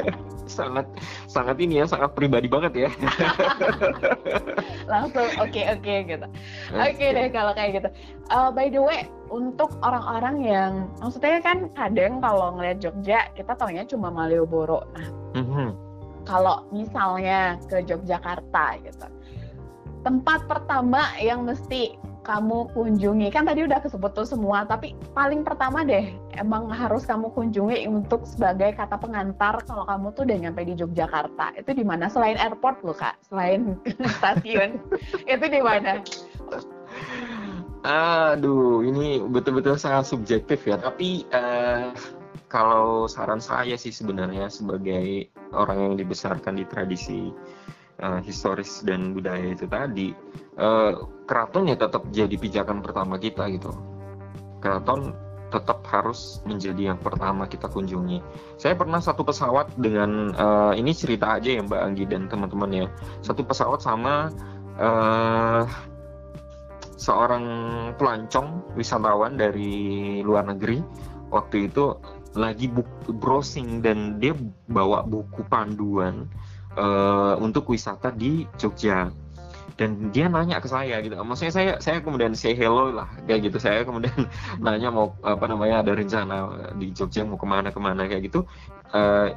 sangat 0.58 0.88
sangat 1.28 1.60
ini 1.60 1.84
ya 1.84 1.86
sangat 1.86 2.16
pribadi 2.16 2.47
banget 2.47 2.88
ya. 2.88 2.89
Langsung 4.91 5.28
oke 5.43 5.51
okay, 5.51 5.66
oke 5.76 5.84
okay, 5.84 5.97
gitu. 6.08 6.28
Oke 6.72 6.91
okay 6.95 7.10
deh 7.12 7.28
kalau 7.28 7.51
kayak 7.51 7.84
gitu. 7.84 7.89
Uh, 8.32 8.49
by 8.51 8.72
the 8.72 8.80
way 8.80 9.03
untuk 9.28 9.76
orang-orang 9.84 10.39
yang 10.39 10.72
maksudnya 11.03 11.43
kan 11.43 11.68
kadang 11.76 12.24
kalau 12.24 12.55
ngeliat 12.55 12.80
Jogja 12.80 13.28
kita 13.36 13.51
taunya 13.60 13.84
cuma 13.84 14.08
Malioboro. 14.08 14.88
Nah 14.95 15.08
mm 15.36 15.45
-hmm. 15.45 15.70
kalau 16.24 16.64
misalnya 16.72 17.60
ke 17.68 17.84
Yogyakarta 17.84 18.80
gitu 18.88 19.16
tempat 20.08 20.47
pertama 20.47 21.03
yang 21.20 21.43
mesti 21.43 21.99
kamu 22.24 22.72
kunjungi. 22.72 23.28
Kan 23.28 23.43
tadi 23.43 23.68
udah 23.68 23.84
kesebut 23.84 24.16
tuh 24.16 24.24
semua 24.24 24.64
tapi 24.64 24.95
paling 25.12 25.43
pertama 25.43 25.84
deh 25.84 26.16
emang 26.39 26.72
harus 26.72 27.03
kamu 27.03 27.28
kunjungi 27.36 27.91
untuk 27.91 28.24
sebagai 28.24 28.72
kata 28.80 28.95
pengantar 28.95 29.60
kalau 29.68 29.84
kamu 29.84 30.16
tuh 30.16 30.24
udah 30.24 30.38
nyampe 30.47 30.64
di 30.64 30.80
Yogyakarta. 30.80 31.60
Itu 31.60 31.76
di 31.76 31.84
mana? 31.84 32.08
Selain 32.08 32.39
airport 32.39 32.88
loh 32.88 32.95
kak. 32.95 33.20
Selain 33.28 33.76
stasiun. 34.20 34.80
Itu 35.28 35.45
di 35.51 35.60
mana? 35.60 35.99
Aduh 37.84 38.88
ini 38.88 39.20
betul-betul 39.28 39.76
sangat 39.76 40.08
subjektif 40.08 40.64
ya. 40.64 40.80
Tapi 40.80 41.28
uh, 41.36 41.91
kalau 42.47 43.12
saran 43.12 43.43
saya 43.43 43.76
sih 43.76 43.91
sebenarnya 43.91 44.47
sebagai 44.47 45.28
orang 45.51 45.91
yang 45.91 45.93
dibesarkan 45.99 46.60
di 46.60 46.64
tradisi 46.64 47.32
uh, 48.02 48.20
historis 48.22 48.82
dan 48.86 49.14
budaya 49.14 49.54
itu 49.54 49.66
tadi 49.70 50.14
uh, 50.58 51.06
keraton 51.26 51.70
ya 51.70 51.76
tetap 51.78 52.06
jadi 52.14 52.36
pijakan 52.36 52.82
pertama 52.82 53.18
kita 53.22 53.50
gitu 53.52 53.74
keraton 54.62 55.14
tetap 55.48 55.80
harus 55.88 56.43
menjadi 56.43 56.91
yang 56.93 57.00
pertama 57.00 57.48
kita 57.48 57.72
kunjungi. 57.72 58.20
Saya 58.60 58.76
pernah 58.76 59.00
satu 59.00 59.24
pesawat 59.24 59.72
dengan 59.80 60.36
uh, 60.36 60.74
ini 60.76 60.91
cerita 60.91 61.39
aja 61.39 61.56
ya 61.56 61.64
Mbak 61.64 61.82
Anggi 61.88 62.04
dan 62.04 62.28
teman-teman 62.28 62.72
ya. 62.76 62.86
Satu 63.24 63.48
pesawat 63.48 63.80
sama 63.80 64.28
uh, 64.76 65.64
seorang 67.00 67.45
pelancong 67.95 68.76
wisatawan 68.76 69.39
dari 69.39 70.20
luar 70.20 70.52
negeri. 70.52 70.84
Waktu 71.32 71.72
itu 71.72 71.95
lagi 72.36 72.68
browsing 73.08 73.80
dan 73.80 74.20
dia 74.20 74.36
bawa 74.68 75.04
buku 75.04 75.48
panduan 75.48 76.28
uh, 76.78 77.36
untuk 77.41 77.67
wisata 77.67 78.13
di 78.13 78.45
Jogja. 78.55 79.09
Dan 79.78 80.09
dia 80.09 80.25
nanya 80.25 80.57
ke 80.57 80.65
saya 80.65 81.01
gitu. 81.05 81.13
Maksudnya 81.21 81.53
saya 81.53 81.71
saya 81.78 82.01
kemudian 82.01 82.34
say 82.34 82.57
hello 82.57 82.89
lah 82.89 83.05
kayak 83.30 83.49
gitu. 83.49 83.57
Saya 83.61 83.86
kemudian 83.86 84.25
nanya 84.65 84.89
mau 84.89 85.13
apa 85.21 85.45
namanya 85.45 85.86
ada 85.86 85.93
rencana 85.93 86.36
di 86.78 86.89
Jogja 86.93 87.25
mau 87.25 87.38
ke 87.38 87.45
mana 87.45 87.69
ke 87.69 87.78
mana 87.78 88.09
kayak 88.09 88.30
gitu. 88.30 88.45
Uh, 88.89 89.34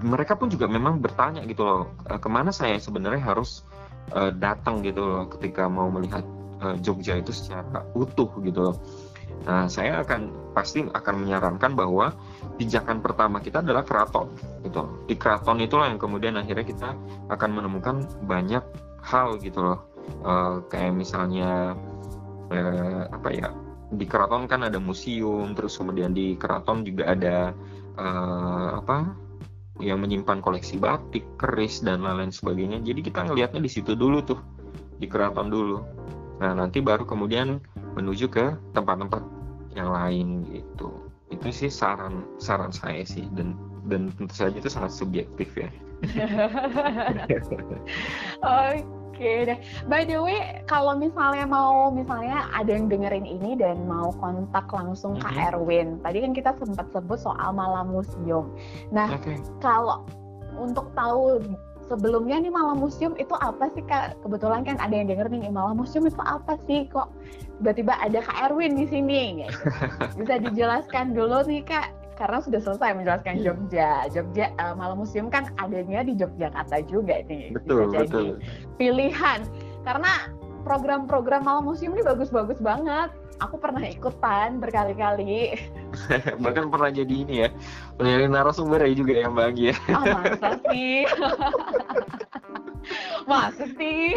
mereka 0.00 0.40
pun 0.40 0.48
juga 0.48 0.64
memang 0.64 1.04
bertanya 1.04 1.44
gitu 1.44 1.66
loh 1.66 1.92
uh, 2.08 2.16
ke 2.16 2.28
mana 2.32 2.48
saya 2.48 2.80
sebenarnya 2.80 3.20
harus 3.20 3.64
datang 4.42 4.82
gitu 4.82 5.06
loh 5.06 5.30
ketika 5.30 5.70
mau 5.70 5.86
melihat 5.86 6.26
Jogja 6.82 7.22
itu 7.22 7.30
secara 7.30 7.86
utuh 7.94 8.26
gitu 8.42 8.58
loh 8.58 8.74
Nah, 9.48 9.64
saya 9.72 10.04
akan 10.04 10.52
pasti 10.52 10.84
akan 10.84 11.14
menyarankan 11.24 11.72
bahwa 11.72 12.12
pijakan 12.60 13.00
pertama 13.00 13.40
kita 13.40 13.64
adalah 13.64 13.86
keraton, 13.86 14.28
gitu. 14.66 14.84
Di 15.08 15.16
keraton 15.16 15.62
itulah 15.64 15.88
yang 15.88 15.96
kemudian 15.96 16.36
akhirnya 16.36 16.66
kita 16.66 16.92
akan 17.32 17.50
menemukan 17.54 18.04
banyak 18.28 18.60
hal 19.00 19.40
gitu 19.40 19.64
loh, 19.64 19.80
uh, 20.26 20.60
kayak 20.68 20.92
misalnya 20.92 21.72
uh, 22.52 23.08
apa 23.08 23.28
ya 23.32 23.48
di 23.90 24.04
keraton 24.04 24.44
kan 24.44 24.66
ada 24.66 24.76
museum, 24.76 25.56
terus 25.56 25.80
kemudian 25.80 26.12
di 26.12 26.36
keraton 26.36 26.84
juga 26.84 27.10
ada 27.10 27.56
uh, 27.96 28.76
apa 28.76 29.16
yang 29.80 30.04
menyimpan 30.04 30.44
koleksi 30.44 30.76
batik, 30.76 31.24
keris 31.40 31.80
dan 31.80 32.04
lain-lain 32.04 32.28
sebagainya. 32.28 32.84
Jadi 32.84 33.00
kita 33.00 33.24
ngelihatnya 33.24 33.64
di 33.64 33.70
situ 33.72 33.96
dulu 33.96 34.20
tuh, 34.20 34.38
di 35.00 35.08
keraton 35.08 35.48
dulu. 35.48 35.80
Nah 36.44 36.52
nanti 36.52 36.84
baru 36.84 37.08
kemudian 37.08 37.56
menuju 37.94 38.26
ke 38.30 38.54
tempat-tempat 38.74 39.22
yang 39.74 39.90
lain 39.90 40.46
gitu 40.50 40.90
itu 41.30 41.48
sih 41.54 41.70
saran 41.70 42.26
saran 42.42 42.74
saya 42.74 43.06
sih 43.06 43.26
dan 43.38 43.54
dan 43.86 44.10
tentu 44.18 44.34
saja 44.34 44.56
itu 44.58 44.70
sangat 44.70 44.92
subjektif 44.94 45.48
ya 45.54 45.70
Oke 49.20 49.52
deh. 49.52 49.60
By 49.84 50.08
the 50.08 50.16
way, 50.16 50.64
kalau 50.64 50.96
misalnya 50.96 51.44
mau 51.44 51.92
misalnya 51.92 52.48
ada 52.56 52.72
yang 52.72 52.88
dengerin 52.88 53.28
ini 53.28 53.52
dan 53.52 53.84
mau 53.84 54.16
kontak 54.16 54.64
langsung 54.72 55.20
mm 55.20 55.20
-hmm. 55.20 55.36
Kak 55.36 55.52
Erwin. 55.52 56.00
Tadi 56.00 56.18
kan 56.24 56.32
kita 56.32 56.50
sempat 56.56 56.88
sebut 56.88 57.20
soal 57.20 57.52
malam 57.52 57.92
museum. 57.92 58.48
Nah, 58.88 59.12
okay. 59.12 59.36
kalau 59.60 60.08
untuk 60.56 60.88
tahu 60.96 61.36
sebelumnya 61.90 62.38
nih 62.38 62.54
malam 62.54 62.78
museum 62.78 63.18
itu 63.18 63.34
apa 63.42 63.66
sih 63.74 63.82
kak? 63.82 64.14
Kebetulan 64.22 64.62
kan 64.62 64.78
ada 64.78 64.94
yang 64.94 65.10
denger 65.10 65.26
nih 65.26 65.50
malam 65.50 65.82
museum 65.82 66.06
itu 66.06 66.22
apa 66.22 66.54
sih 66.70 66.86
kok 66.86 67.10
tiba-tiba 67.58 67.98
ada 67.98 68.22
kak 68.22 68.38
Erwin 68.46 68.78
di 68.78 68.86
sini? 68.86 69.42
Gitu. 69.42 69.58
Bisa 70.22 70.38
dijelaskan 70.38 71.18
dulu 71.18 71.42
nih 71.50 71.66
kak 71.66 71.90
karena 72.14 72.38
sudah 72.38 72.60
selesai 72.62 72.94
menjelaskan 72.94 73.34
iya. 73.42 73.44
Jogja. 73.50 73.90
Jogja 74.14 74.46
uh, 74.62 74.78
malam 74.78 75.02
museum 75.02 75.26
kan 75.26 75.50
adanya 75.58 76.06
di 76.06 76.14
Yogyakarta 76.14 76.86
juga 76.86 77.26
nih. 77.26 77.58
Betul 77.58 77.90
Bisa 77.90 78.06
betul. 78.06 78.26
Pilihan 78.78 79.40
karena 79.82 80.30
program-program 80.62 81.42
malam 81.42 81.66
museum 81.66 81.96
ini 81.98 82.06
bagus-bagus 82.06 82.62
banget. 82.62 83.10
Aku 83.40 83.56
pernah 83.56 83.80
ikutan 83.88 84.60
berkali-kali. 84.60 85.56
Bahkan 86.44 86.68
pernah 86.68 86.90
jadi 86.92 87.14
ini 87.24 87.34
ya, 87.46 87.48
menjadi 87.96 88.26
narasumber 88.28 88.84
ya 88.84 88.92
juga 88.92 89.14
yang 89.16 89.32
bahagia. 89.32 89.72
Oh, 89.88 90.04
masa 90.04 90.50
sih? 90.68 91.08
masa 93.30 93.64
sih? 93.76 94.12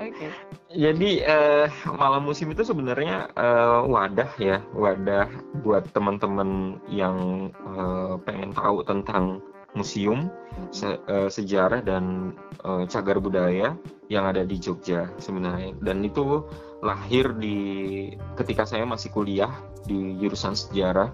Oke. 0.00 0.12
Okay. 0.12 0.30
Jadi 0.74 1.22
uh, 1.22 1.70
malam 1.94 2.26
musim 2.26 2.50
itu 2.50 2.66
sebenarnya 2.66 3.30
uh, 3.38 3.86
wadah 3.86 4.30
ya, 4.42 4.58
wadah 4.74 5.30
buat 5.62 5.86
teman-teman 5.94 6.82
yang 6.90 7.48
uh, 7.62 8.18
pengen 8.26 8.50
tahu 8.50 8.82
tentang 8.82 9.38
museum, 9.78 10.30
se 10.70 10.98
uh, 11.10 11.30
sejarah 11.30 11.82
dan 11.82 12.34
uh, 12.66 12.86
cagar 12.90 13.18
budaya 13.22 13.74
yang 14.10 14.24
ada 14.26 14.42
di 14.42 14.58
Jogja 14.58 15.10
sebenarnya. 15.22 15.74
Dan 15.82 16.02
itu 16.02 16.42
lahir 16.84 17.32
di 17.40 17.56
ketika 18.36 18.68
saya 18.68 18.84
masih 18.84 19.08
kuliah 19.08 19.50
di 19.88 20.20
jurusan 20.20 20.52
sejarah 20.52 21.08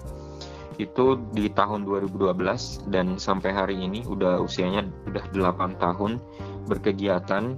itu 0.83 1.21
di 1.31 1.47
tahun 1.53 1.87
2012 1.87 2.91
dan 2.91 3.21
sampai 3.21 3.55
hari 3.55 3.77
ini 3.79 4.03
udah 4.09 4.43
usianya 4.43 4.89
udah 5.07 5.25
8 5.55 5.79
tahun 5.79 6.19
berkegiatan 6.67 7.55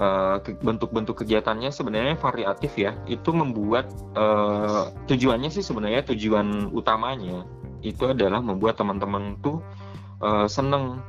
Eh, 0.00 0.36
bentuk-bentuk 0.64 1.12
kegiatannya 1.12 1.68
sebenarnya 1.68 2.16
variatif 2.16 2.72
ya. 2.80 2.96
Itu 3.04 3.36
membuat 3.36 3.92
uh, 4.16 4.88
tujuannya 5.04 5.52
sih 5.52 5.60
sebenarnya 5.60 6.08
tujuan 6.08 6.72
utamanya 6.72 7.44
itu 7.84 8.08
adalah 8.08 8.40
membuat 8.40 8.80
teman-teman 8.80 9.36
tuh 9.44 9.60
uh, 10.24 10.48
senang 10.48 11.04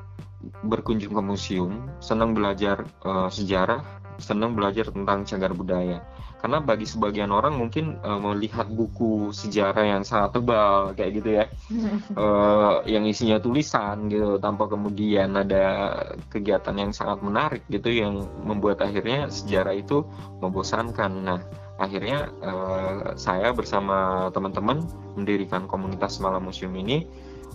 berkunjung 0.67 1.15
ke 1.15 1.23
museum, 1.23 1.87
senang 2.03 2.35
belajar 2.35 2.83
sejarah, 3.31 3.79
senang 4.19 4.59
belajar 4.59 4.91
tentang 4.91 5.23
cagar 5.23 5.55
budaya 5.55 6.03
karena 6.41 6.57
bagi 6.57 6.89
sebagian 6.89 7.29
orang 7.29 7.53
mungkin 7.53 8.01
uh, 8.01 8.17
melihat 8.17 8.65
buku 8.65 9.29
sejarah 9.29 9.85
yang 9.85 10.01
sangat 10.01 10.41
tebal 10.41 10.89
kayak 10.97 11.21
gitu 11.21 11.29
ya. 11.37 11.45
Uh, 12.17 12.81
yang 12.97 13.05
isinya 13.05 13.37
tulisan 13.37 14.09
gitu 14.09 14.41
tanpa 14.41 14.65
kemudian 14.65 15.37
ada 15.37 15.93
kegiatan 16.33 16.73
yang 16.73 16.91
sangat 16.91 17.21
menarik 17.21 17.61
gitu 17.69 17.93
yang 17.93 18.25
membuat 18.41 18.81
akhirnya 18.81 19.29
sejarah 19.29 19.77
itu 19.77 20.01
membosankan. 20.41 21.13
Nah 21.21 21.39
akhirnya 21.77 22.33
uh, 22.41 23.13
saya 23.13 23.53
bersama 23.53 24.29
teman-teman 24.33 24.81
mendirikan 25.13 25.69
komunitas 25.69 26.17
malam 26.17 26.49
museum 26.49 26.73
ini 26.73 27.05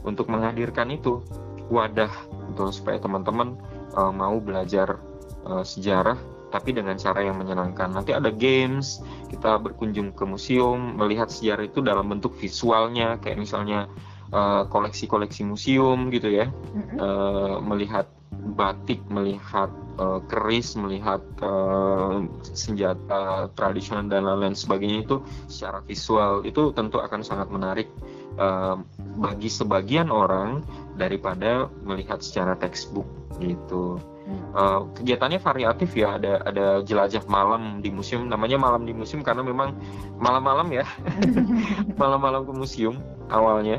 untuk 0.06 0.30
menghadirkan 0.30 0.94
itu 0.94 1.26
wadah 1.74 2.10
untuk 2.46 2.70
supaya 2.70 3.02
teman-teman 3.02 3.58
uh, 3.98 4.14
mau 4.14 4.38
belajar 4.38 5.02
uh, 5.42 5.66
sejarah 5.66 6.35
tapi 6.56 6.72
dengan 6.72 6.96
cara 6.96 7.20
yang 7.20 7.36
menyenangkan. 7.36 7.92
Nanti 7.92 8.16
ada 8.16 8.32
games, 8.32 9.04
kita 9.28 9.60
berkunjung 9.60 10.16
ke 10.16 10.24
museum, 10.24 10.96
melihat 10.96 11.28
sejarah 11.28 11.68
itu 11.68 11.84
dalam 11.84 12.08
bentuk 12.08 12.32
visualnya, 12.40 13.20
kayak 13.20 13.44
misalnya 13.44 13.84
eh, 14.32 14.62
koleksi-koleksi 14.72 15.44
uh, 15.44 15.48
museum 15.52 16.08
gitu 16.08 16.32
ya, 16.32 16.48
uh, 16.96 17.60
melihat 17.60 18.08
batik, 18.56 19.04
melihat 19.12 19.68
uh, 20.00 20.22
keris, 20.30 20.78
melihat 20.78 21.20
uh, 21.44 22.24
senjata 22.42 23.52
tradisional 23.58 24.08
dan 24.08 24.24
lain-lain 24.24 24.56
sebagainya 24.56 25.04
itu 25.04 25.16
secara 25.50 25.82
visual 25.84 26.46
itu 26.46 26.70
tentu 26.72 27.02
akan 27.02 27.20
sangat 27.26 27.48
menarik 27.50 27.88
uh, 28.38 28.78
bagi 29.18 29.50
sebagian 29.50 30.12
orang 30.12 30.62
daripada 30.94 31.68
melihat 31.82 32.22
secara 32.22 32.54
textbook 32.56 33.06
gitu. 33.42 33.98
Uh, 34.56 34.90
kegiatannya 34.98 35.38
variatif 35.38 35.94
ya, 35.94 36.18
ada 36.18 36.42
ada 36.42 36.82
jelajah 36.82 37.22
malam 37.30 37.78
di 37.78 37.94
museum, 37.94 38.26
namanya 38.26 38.58
malam 38.58 38.82
di 38.82 38.90
museum 38.90 39.22
karena 39.22 39.44
memang 39.44 39.76
malam-malam 40.18 40.66
ya, 40.74 40.84
malam-malam 42.00 42.42
ke 42.42 42.52
museum 42.56 42.98
awalnya. 43.30 43.78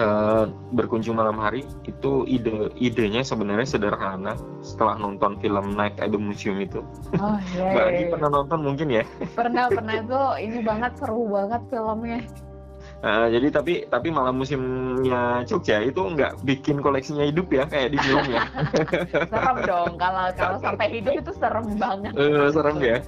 Uh, 0.00 0.48
berkunjung 0.72 1.18
malam 1.18 1.36
hari 1.36 1.60
itu 1.84 2.24
ide 2.24 2.72
idenya 2.78 3.20
sebenarnya 3.20 3.68
sederhana 3.68 4.32
setelah 4.64 4.96
nonton 4.96 5.36
film 5.44 5.76
Night 5.76 5.98
at 6.00 6.08
the 6.08 6.16
Museum 6.16 6.56
itu. 6.62 6.80
Oh 7.20 7.36
yeah. 7.52 7.68
Mbak 7.74 7.84
Agi 7.84 8.04
pernah 8.08 8.28
nonton 8.32 8.58
mungkin 8.64 8.88
ya? 8.88 9.04
Pernah 9.36 9.68
pernah 9.68 9.94
itu 10.06 10.20
ini 10.40 10.58
banget 10.64 10.96
seru 10.96 11.28
banget 11.28 11.60
filmnya. 11.68 12.22
Uh, 13.00 13.32
jadi 13.32 13.48
tapi 13.48 13.88
tapi 13.88 14.12
malam 14.12 14.36
musimnya 14.36 15.40
Jogja 15.48 15.80
itu 15.80 16.04
nggak 16.04 16.44
bikin 16.44 16.84
koleksinya 16.84 17.24
hidup 17.24 17.48
ya 17.48 17.64
kayak 17.64 17.96
di 17.96 17.98
film 18.04 18.28
ya. 18.28 18.44
serem 19.32 19.56
dong 19.64 19.96
kalau 19.96 20.28
kalau 20.40 20.56
sampai 20.60 21.00
hidup 21.00 21.16
itu 21.16 21.32
serem 21.40 21.80
banget. 21.80 22.12
Uh, 22.12 22.52
serem 22.52 22.76
ya. 22.84 23.00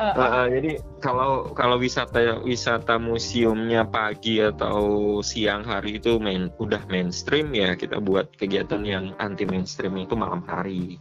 Uh, 0.00 0.04
uh. 0.08 0.16
Uh, 0.16 0.46
jadi 0.48 0.70
kalau 1.04 1.52
kalau 1.52 1.76
wisata 1.76 2.40
wisata 2.40 2.96
museumnya 2.96 3.84
pagi 3.84 4.40
atau 4.40 5.20
siang 5.20 5.60
hari 5.60 6.00
itu 6.00 6.16
main 6.16 6.48
udah 6.56 6.80
mainstream 6.88 7.52
ya 7.52 7.76
kita 7.76 8.00
buat 8.00 8.32
kegiatan 8.40 8.80
yang 8.80 9.12
anti 9.20 9.44
mainstream 9.44 10.00
itu 10.00 10.16
malam 10.16 10.40
hari 10.48 10.96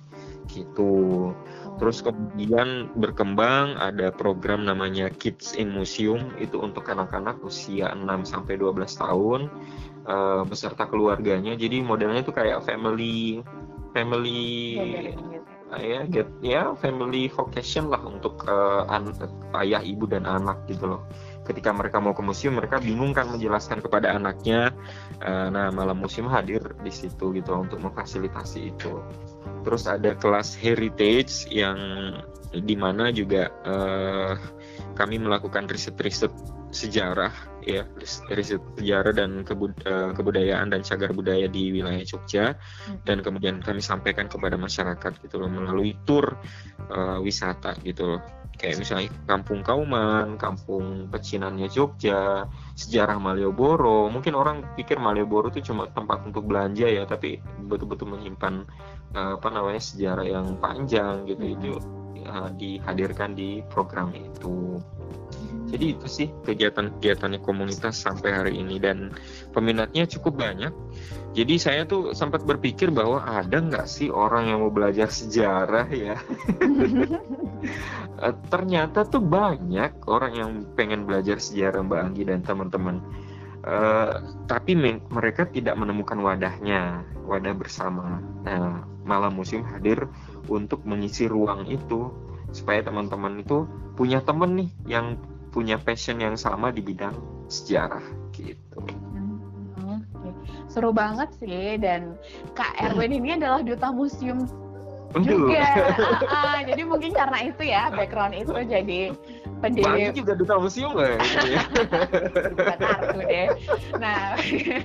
gitu. 0.51 1.31
Terus 1.81 2.05
kemudian 2.05 2.93
berkembang 2.95 3.75
ada 3.81 4.13
program 4.13 4.63
namanya 4.69 5.09
Kids 5.09 5.57
in 5.57 5.73
Museum 5.73 6.31
itu 6.37 6.61
untuk 6.61 6.85
anak-anak 6.85 7.41
usia 7.41 7.91
6 7.91 8.05
sampai 8.29 8.61
12 8.61 8.85
tahun 9.01 9.41
uh, 10.05 10.41
beserta 10.45 10.85
keluarganya. 10.85 11.57
Jadi 11.57 11.81
modelnya 11.81 12.21
itu 12.21 12.33
kayak 12.33 12.61
family 12.63 13.41
family 13.93 14.41
uh, 15.73 15.81
ya 15.81 16.05
get 16.05 16.29
ya 16.45 16.77
family 16.77 17.29
vocation 17.29 17.89
lah 17.89 18.01
untuk 18.05 18.45
uh, 18.45 18.85
an 18.89 19.13
ayah 19.57 19.81
ibu 19.81 20.05
dan 20.05 20.29
anak 20.29 20.61
gitu 20.69 20.97
loh. 20.97 21.01
Ketika 21.43 21.75
mereka 21.75 21.99
mau 21.99 22.15
ke 22.15 22.23
museum 22.23 22.55
mereka 22.55 22.79
bingung 22.79 23.11
kan 23.11 23.27
menjelaskan 23.27 23.83
kepada 23.83 24.15
anaknya. 24.15 24.71
Uh, 25.19 25.51
nah 25.51 25.69
malam 25.69 25.99
museum 25.99 26.31
hadir 26.31 26.63
di 26.79 26.91
situ 26.91 27.35
gitu 27.35 27.51
untuk 27.55 27.83
memfasilitasi 27.83 28.73
itu 28.75 29.03
terus 29.63 29.87
ada 29.87 30.13
kelas 30.19 30.53
heritage 30.59 31.47
yang 31.49 31.79
di 32.53 32.75
mana 32.77 33.09
juga 33.09 33.49
uh, 33.65 34.35
kami 34.93 35.17
melakukan 35.17 35.65
riset-riset 35.65 36.29
sejarah 36.69 37.33
ya 37.63 37.87
riset 38.29 38.61
sejarah 38.77 39.15
dan 39.15 39.41
kebud 39.41 39.73
uh, 39.87 40.11
kebudayaan 40.13 40.69
dan 40.69 40.85
cagar 40.85 41.15
budaya 41.15 41.47
di 41.49 41.73
wilayah 41.73 42.03
Jogja 42.05 42.53
hmm. 42.53 43.07
dan 43.07 43.25
kemudian 43.25 43.63
kami 43.63 43.81
sampaikan 43.81 44.29
kepada 44.29 44.59
masyarakat 44.59 45.11
gitu 45.23 45.41
loh 45.41 45.49
melalui 45.49 45.97
tur 46.05 46.37
uh, 46.93 47.17
wisata 47.23 47.73
gitu 47.81 48.17
loh 48.17 48.21
kayak 48.63 48.79
misalnya 48.79 49.11
Kampung 49.27 49.59
Kauman, 49.59 50.39
Kampung 50.39 51.11
Pecinannya 51.11 51.67
Jogja, 51.67 52.47
sejarah 52.79 53.19
Malioboro. 53.19 54.07
Mungkin 54.07 54.39
orang 54.39 54.63
pikir 54.79 55.03
Malioboro 55.03 55.51
itu 55.51 55.67
cuma 55.67 55.91
tempat 55.91 56.23
untuk 56.23 56.47
belanja 56.47 56.87
ya, 56.87 57.03
tapi 57.03 57.43
betul-betul 57.67 58.15
menyimpan 58.15 58.63
uh, 59.19 59.35
apa 59.35 59.47
namanya 59.51 59.83
sejarah 59.83 60.23
yang 60.23 60.55
panjang 60.63 61.27
gitu 61.27 61.43
itu 61.43 61.71
uh, 62.23 62.47
dihadirkan 62.55 63.35
di 63.35 63.59
program 63.67 64.15
itu. 64.15 64.79
Jadi 65.67 65.85
itu 65.99 66.07
sih 66.07 66.27
kegiatan-kegiatannya 66.47 67.43
komunitas 67.43 67.99
sampai 67.99 68.29
hari 68.31 68.53
ini 68.63 68.79
dan 68.79 69.11
peminatnya 69.51 70.07
cukup 70.07 70.39
banyak. 70.39 70.71
Jadi 71.33 71.57
saya 71.57 71.81
tuh 71.89 72.13
sempat 72.13 72.45
berpikir 72.45 72.93
bahwa 72.93 73.25
ada 73.25 73.57
nggak 73.57 73.89
sih 73.89 74.13
orang 74.13 74.53
yang 74.53 74.61
mau 74.61 74.69
belajar 74.69 75.09
sejarah 75.09 75.87
ya? 75.89 76.17
Eh, 78.13 78.35
ternyata 78.47 79.03
tuh 79.03 79.19
banyak 79.19 80.07
orang 80.07 80.33
yang 80.35 80.51
pengen 80.79 81.03
belajar 81.03 81.39
sejarah 81.43 81.83
Mbak 81.83 82.01
Anggi 82.07 82.23
dan 82.23 82.39
teman-teman. 82.39 82.95
Uh, 83.63 84.19
tapi 84.43 84.75
mereka 85.07 85.47
tidak 85.47 85.79
menemukan 85.79 86.19
wadahnya, 86.19 87.07
wadah 87.23 87.55
bersama. 87.55 88.19
Nah, 88.43 88.83
malam 89.07 89.39
musim 89.39 89.63
hadir 89.63 90.07
untuk 90.51 90.83
mengisi 90.83 91.31
ruang 91.31 91.63
itu 91.67 92.11
supaya 92.51 92.83
teman-teman 92.83 93.39
itu 93.39 93.67
punya 93.95 94.19
temen 94.19 94.59
nih 94.59 94.69
yang 94.87 95.15
punya 95.55 95.79
passion 95.79 96.19
yang 96.19 96.35
sama 96.35 96.75
di 96.75 96.83
bidang 96.83 97.15
sejarah 97.47 98.03
gitu. 98.35 98.83
Seru 100.73 100.89
banget 100.89 101.29
sih 101.37 101.77
dan 101.77 102.17
Kak 102.57 102.73
Erwin 102.81 103.13
ini 103.13 103.37
adalah 103.37 103.61
duta 103.61 103.93
museum 103.93 104.49
juga. 105.21 105.61
uh, 105.93 106.25
uh, 106.25 106.57
jadi 106.65 106.81
mungkin 106.89 107.13
karena 107.13 107.45
itu 107.45 107.61
ya 107.69 107.93
background 107.93 108.33
itu 108.33 108.49
jadi 108.65 109.13
pendiri 109.61 110.09
Bang 110.09 110.17
juga 110.17 110.33
duta 110.33 110.55
museum 110.57 110.97
ya. 110.97 111.15
bukan 112.57 112.79
artu 112.81 113.19
deh. 113.21 113.47
Nah, 114.01 114.33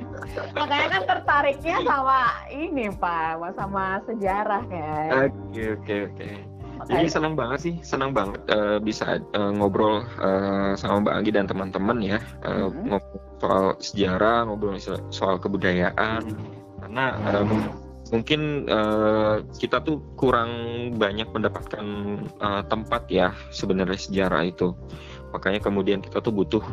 makanya 0.60 0.88
kan 0.92 1.02
tertariknya 1.08 1.76
sama 1.88 2.20
ini 2.52 2.92
Pak, 2.92 3.56
sama 3.56 4.04
sejarah 4.04 4.62
kan. 4.68 5.32
Oke 5.32 5.80
oke 5.80 5.94
oke. 6.12 6.57
Jadi 6.86 7.10
senang 7.10 7.34
banget 7.34 7.58
sih, 7.58 7.74
senang 7.82 8.14
banget 8.14 8.38
uh, 8.54 8.78
bisa 8.78 9.18
uh, 9.34 9.50
ngobrol 9.50 10.06
uh, 10.22 10.78
sama 10.78 11.02
Mbak 11.02 11.14
Anggi 11.18 11.30
dan 11.34 11.46
teman-teman 11.50 11.98
ya, 11.98 12.18
uh, 12.46 12.70
hmm. 12.70 12.94
ngobrol 12.94 13.22
soal 13.42 13.64
sejarah, 13.82 14.46
ngobrol 14.46 14.78
soal 15.10 15.36
kebudayaan, 15.42 16.22
karena 16.78 17.04
uh, 17.26 17.44
mungkin 18.14 18.64
uh, 18.70 19.44
kita 19.58 19.84
tuh 19.84 20.00
kurang 20.16 20.50
banyak 20.96 21.28
mendapatkan 21.28 21.86
uh, 22.40 22.62
tempat 22.66 23.04
ya 23.10 23.34
sebenarnya 23.52 23.98
sejarah 23.98 24.42
itu. 24.48 24.72
Makanya 25.28 25.60
kemudian 25.60 26.00
kita 26.00 26.24
tuh 26.24 26.32
butuh 26.32 26.64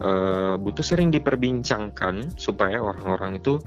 uh, 0.00 0.56
butuh 0.56 0.80
sering 0.80 1.12
diperbincangkan 1.12 2.32
supaya 2.40 2.80
orang-orang 2.80 3.36
itu 3.36 3.60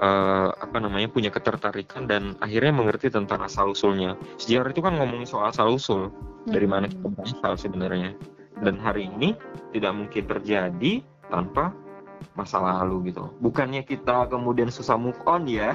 uh, 0.00 0.48
apa 0.56 0.76
namanya 0.80 1.08
punya 1.12 1.30
ketertarikan 1.30 2.08
dan 2.08 2.34
akhirnya 2.40 2.72
mengerti 2.72 3.12
tentang 3.12 3.44
asal 3.44 3.76
usulnya 3.76 4.16
sejarah 4.40 4.72
itu 4.72 4.82
kan 4.82 4.96
ngomongin 4.96 5.28
soal 5.28 5.52
asal 5.52 5.76
usul 5.76 6.10
dari 6.48 6.66
mana 6.66 6.88
kita 6.88 7.06
berasal 7.12 7.54
sebenarnya 7.54 8.16
dan 8.64 8.80
hari 8.80 9.08
ini 9.08 9.36
tidak 9.70 9.92
mungkin 9.94 10.24
terjadi 10.26 11.04
tanpa 11.30 11.72
masa 12.36 12.60
lalu 12.60 13.12
gitu. 13.12 13.32
Bukannya 13.40 13.84
kita 13.84 14.28
kemudian 14.28 14.68
susah 14.68 14.96
move 15.00 15.16
on 15.24 15.48
ya. 15.48 15.72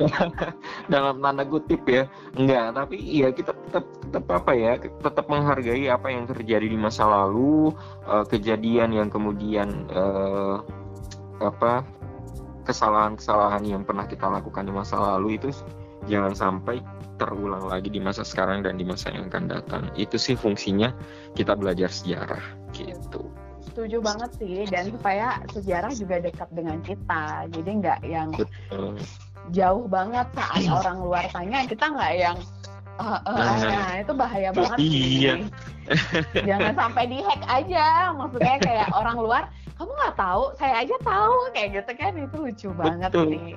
Dalam 0.92 1.18
tanda 1.18 1.42
kutip 1.42 1.82
ya. 1.86 2.06
Enggak, 2.38 2.74
tapi 2.74 2.96
ya 3.02 3.34
kita 3.34 3.52
tetap 3.66 3.84
tetap 4.06 4.24
apa 4.30 4.52
ya? 4.54 4.72
Tetap 4.78 5.26
menghargai 5.26 5.90
apa 5.90 6.08
yang 6.10 6.24
terjadi 6.30 6.66
di 6.66 6.78
masa 6.78 7.06
lalu, 7.06 7.74
uh, 8.06 8.24
kejadian 8.26 8.94
yang 8.94 9.08
kemudian 9.10 9.90
uh, 9.90 10.62
apa 11.42 11.84
kesalahan-kesalahan 12.66 13.62
yang 13.62 13.82
pernah 13.86 14.04
kita 14.04 14.26
lakukan 14.26 14.66
di 14.66 14.74
masa 14.74 14.98
lalu 14.98 15.38
itu 15.38 15.54
jangan 16.10 16.34
sampai 16.34 16.82
terulang 17.16 17.64
lagi 17.64 17.88
di 17.88 18.02
masa 18.02 18.26
sekarang 18.26 18.60
dan 18.60 18.76
di 18.76 18.84
masa 18.84 19.08
yang 19.14 19.32
akan 19.32 19.48
datang. 19.48 19.82
Itu 19.96 20.20
sih 20.20 20.36
fungsinya 20.36 20.92
kita 21.38 21.56
belajar 21.56 21.88
sejarah 21.88 22.42
gitu. 22.76 23.30
Setuju 23.64 24.00
banget 24.00 24.30
sih 24.36 24.64
dan 24.68 24.92
supaya 24.92 25.40
sejarah 25.52 25.92
juga 25.96 26.16
dekat 26.20 26.48
dengan 26.52 26.78
kita. 26.84 27.48
Jadi 27.54 27.70
nggak 27.82 28.00
yang 28.04 28.28
jauh 29.54 29.86
banget 29.86 30.26
saat 30.34 30.64
orang 30.66 30.98
luar 31.06 31.24
tanya 31.30 31.62
kita 31.70 31.86
nggak 31.86 32.12
yang 32.18 32.36
uh, 32.98 33.20
uh, 33.24 33.54
nah 33.62 33.92
itu 34.00 34.12
bahaya 34.12 34.50
banget 34.52 34.78
iya. 34.80 35.34
jangan 36.48 36.74
sampai 36.74 37.04
dihack 37.06 37.42
aja. 37.46 38.10
Maksudnya 38.10 38.56
kayak 38.58 38.88
orang 38.90 39.16
luar 39.22 39.42
kamu 39.78 39.92
nggak 39.92 40.16
tahu? 40.18 40.42
Saya 40.58 40.82
aja 40.82 40.96
tahu. 41.04 41.36
Kayak 41.54 41.68
gitu 41.82 41.92
kan 41.94 42.12
itu 42.18 42.36
lucu 42.36 42.68
banget 42.74 43.10
Betul. 43.14 43.30
sih 43.36 43.54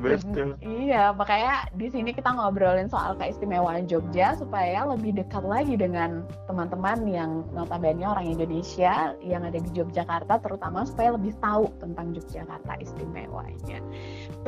Betul. 0.00 0.56
Iya, 0.64 1.12
makanya 1.12 1.68
di 1.76 1.92
sini 1.92 2.16
kita 2.16 2.32
ngobrolin 2.32 2.88
soal 2.88 3.12
keistimewaan 3.20 3.84
Jogja 3.84 4.32
supaya 4.40 4.88
lebih 4.88 5.20
dekat 5.20 5.44
lagi 5.44 5.76
dengan 5.76 6.24
teman-teman 6.48 7.04
yang 7.04 7.44
notabene 7.52 8.00
orang 8.00 8.32
Indonesia 8.32 9.12
yang 9.20 9.44
ada 9.44 9.60
di 9.60 9.70
Yogyakarta 9.76 10.40
terutama 10.40 10.88
supaya 10.88 11.12
lebih 11.12 11.36
tahu 11.44 11.68
tentang 11.76 12.16
Yogyakarta 12.16 12.72
istimewanya. 12.80 13.84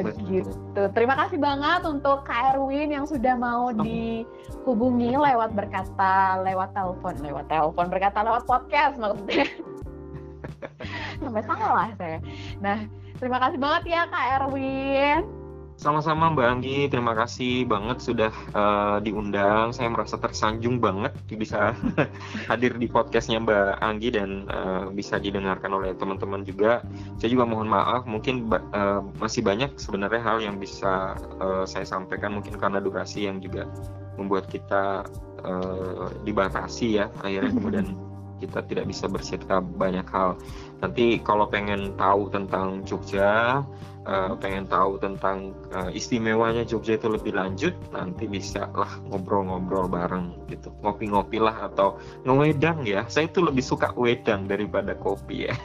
Begitu. 0.01 0.49
Terima 0.97 1.15
kasih 1.21 1.37
banget 1.37 1.85
untuk 1.85 2.25
Kak 2.25 2.57
Erwin 2.57 2.97
yang 2.97 3.05
sudah 3.05 3.37
mau 3.37 3.69
dihubungi 3.77 5.13
lewat 5.13 5.53
berkata 5.53 6.41
lewat 6.41 6.73
telepon, 6.73 7.21
lewat 7.21 7.47
telepon 7.53 7.87
berkata 7.93 8.25
lewat 8.25 8.49
podcast 8.49 8.97
maksudnya. 8.97 9.45
Sampai 11.23 11.43
salah 11.45 11.93
saya. 12.01 12.19
Nah, 12.65 13.04
Terima 13.19 13.39
kasih 13.39 13.59
banget 13.63 13.83
ya 13.95 14.03
Kak 14.11 14.27
Erwin. 14.43 15.45
Sama-sama 15.75 16.31
Mbak 16.31 16.47
Anggi, 16.47 16.87
terima 16.87 17.19
kasih 17.19 17.67
banget 17.67 17.99
sudah 17.99 18.31
uh, 18.55 19.03
diundang. 19.03 19.75
Saya 19.75 19.91
merasa 19.91 20.15
tersanjung 20.15 20.79
banget 20.79 21.11
bisa 21.35 21.75
hadir 22.51 22.79
di 22.79 22.87
podcastnya 22.87 23.43
Mbak 23.43 23.83
Anggi 23.83 24.15
dan 24.15 24.47
uh, 24.55 24.87
bisa 24.95 25.19
didengarkan 25.19 25.75
oleh 25.75 25.91
teman-teman 25.99 26.47
juga. 26.47 26.79
Saya 27.19 27.35
juga 27.35 27.43
mohon 27.43 27.67
maaf, 27.67 28.07
mungkin 28.07 28.47
uh, 28.55 29.03
masih 29.19 29.43
banyak 29.43 29.75
sebenarnya 29.75 30.23
hal 30.23 30.39
yang 30.47 30.63
bisa 30.63 31.19
uh, 31.43 31.67
saya 31.67 31.83
sampaikan 31.83 32.39
mungkin 32.39 32.55
karena 32.55 32.79
durasi 32.79 33.27
yang 33.27 33.43
juga 33.43 33.67
membuat 34.15 34.47
kita 34.47 35.03
uh, 35.43 36.07
dibatasi 36.23 37.03
ya. 37.03 37.11
Akhirnya 37.19 37.51
kemudian 37.59 37.99
kita 38.39 38.63
tidak 38.67 38.87
bisa 38.91 39.11
bercerita 39.11 39.59
banyak 39.59 40.07
hal. 40.11 40.39
Nanti 40.85 41.17
kalau 41.25 41.49
pengen 41.49 41.97
tahu 41.97 42.29
tentang 42.29 42.85
Jogja, 42.85 43.65
uh, 44.05 44.37
pengen 44.37 44.69
tahu 44.69 45.01
tentang 45.01 45.57
uh, 45.73 45.89
istimewanya 45.89 46.61
Jogja 46.61 47.01
itu 47.01 47.09
lebih 47.09 47.33
lanjut, 47.33 47.73
nanti 47.89 48.29
bisa 48.29 48.69
lah 48.77 49.01
ngobrol-ngobrol 49.09 49.89
bareng 49.89 50.37
gitu, 50.53 50.69
ngopi-ngopi 50.85 51.41
lah 51.41 51.73
atau 51.73 51.97
ngewedang 52.29 52.85
ya. 52.85 53.09
Saya 53.09 53.33
itu 53.33 53.41
lebih 53.41 53.65
suka 53.65 53.97
wedang 53.97 54.45
daripada 54.45 54.93
kopi 54.93 55.49
ya. 55.49 55.57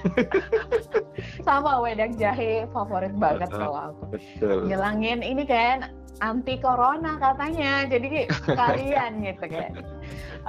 Sama 1.46 1.84
wedang 1.84 2.16
jahe 2.16 2.64
favorit 2.72 3.12
banget 3.20 3.52
kalau 3.52 3.92
aku. 3.92 4.16
Betul. 4.16 4.72
Ngilangin 4.72 5.20
ini 5.20 5.44
kan 5.44 5.92
anti 6.24 6.56
corona 6.64 7.20
katanya, 7.20 7.92
jadi 7.92 8.24
kalian 8.60 9.20
gitu 9.20 9.46
kan. 9.52 9.99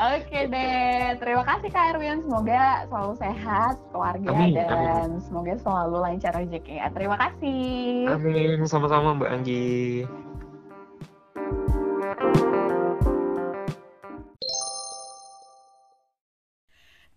Oke 0.00 0.48
deh, 0.48 1.18
terima 1.20 1.44
kasih 1.44 1.68
Kak 1.68 1.84
Erwin. 1.92 2.24
Semoga 2.24 2.88
selalu 2.88 3.14
sehat 3.20 3.74
keluarga 3.92 4.28
amin, 4.32 4.54
dan 4.56 4.68
amin. 4.70 5.10
semoga 5.20 5.54
selalu 5.60 5.96
lancar 6.00 6.32
rezekinya. 6.32 6.88
Terima 6.94 7.16
kasih. 7.20 8.08
Amin, 8.08 8.58
sama-sama 8.64 9.18
Mbak 9.18 9.30
Anggi. 9.30 9.78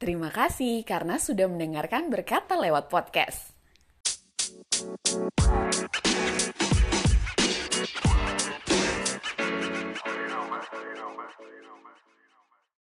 Terima 0.03 0.27
kasih 0.27 0.83
karena 0.83 1.15
sudah 1.15 1.47
mendengarkan 1.47 2.11
berkata 2.11 2.59
lewat 2.59 2.91
podcast. 2.91 3.55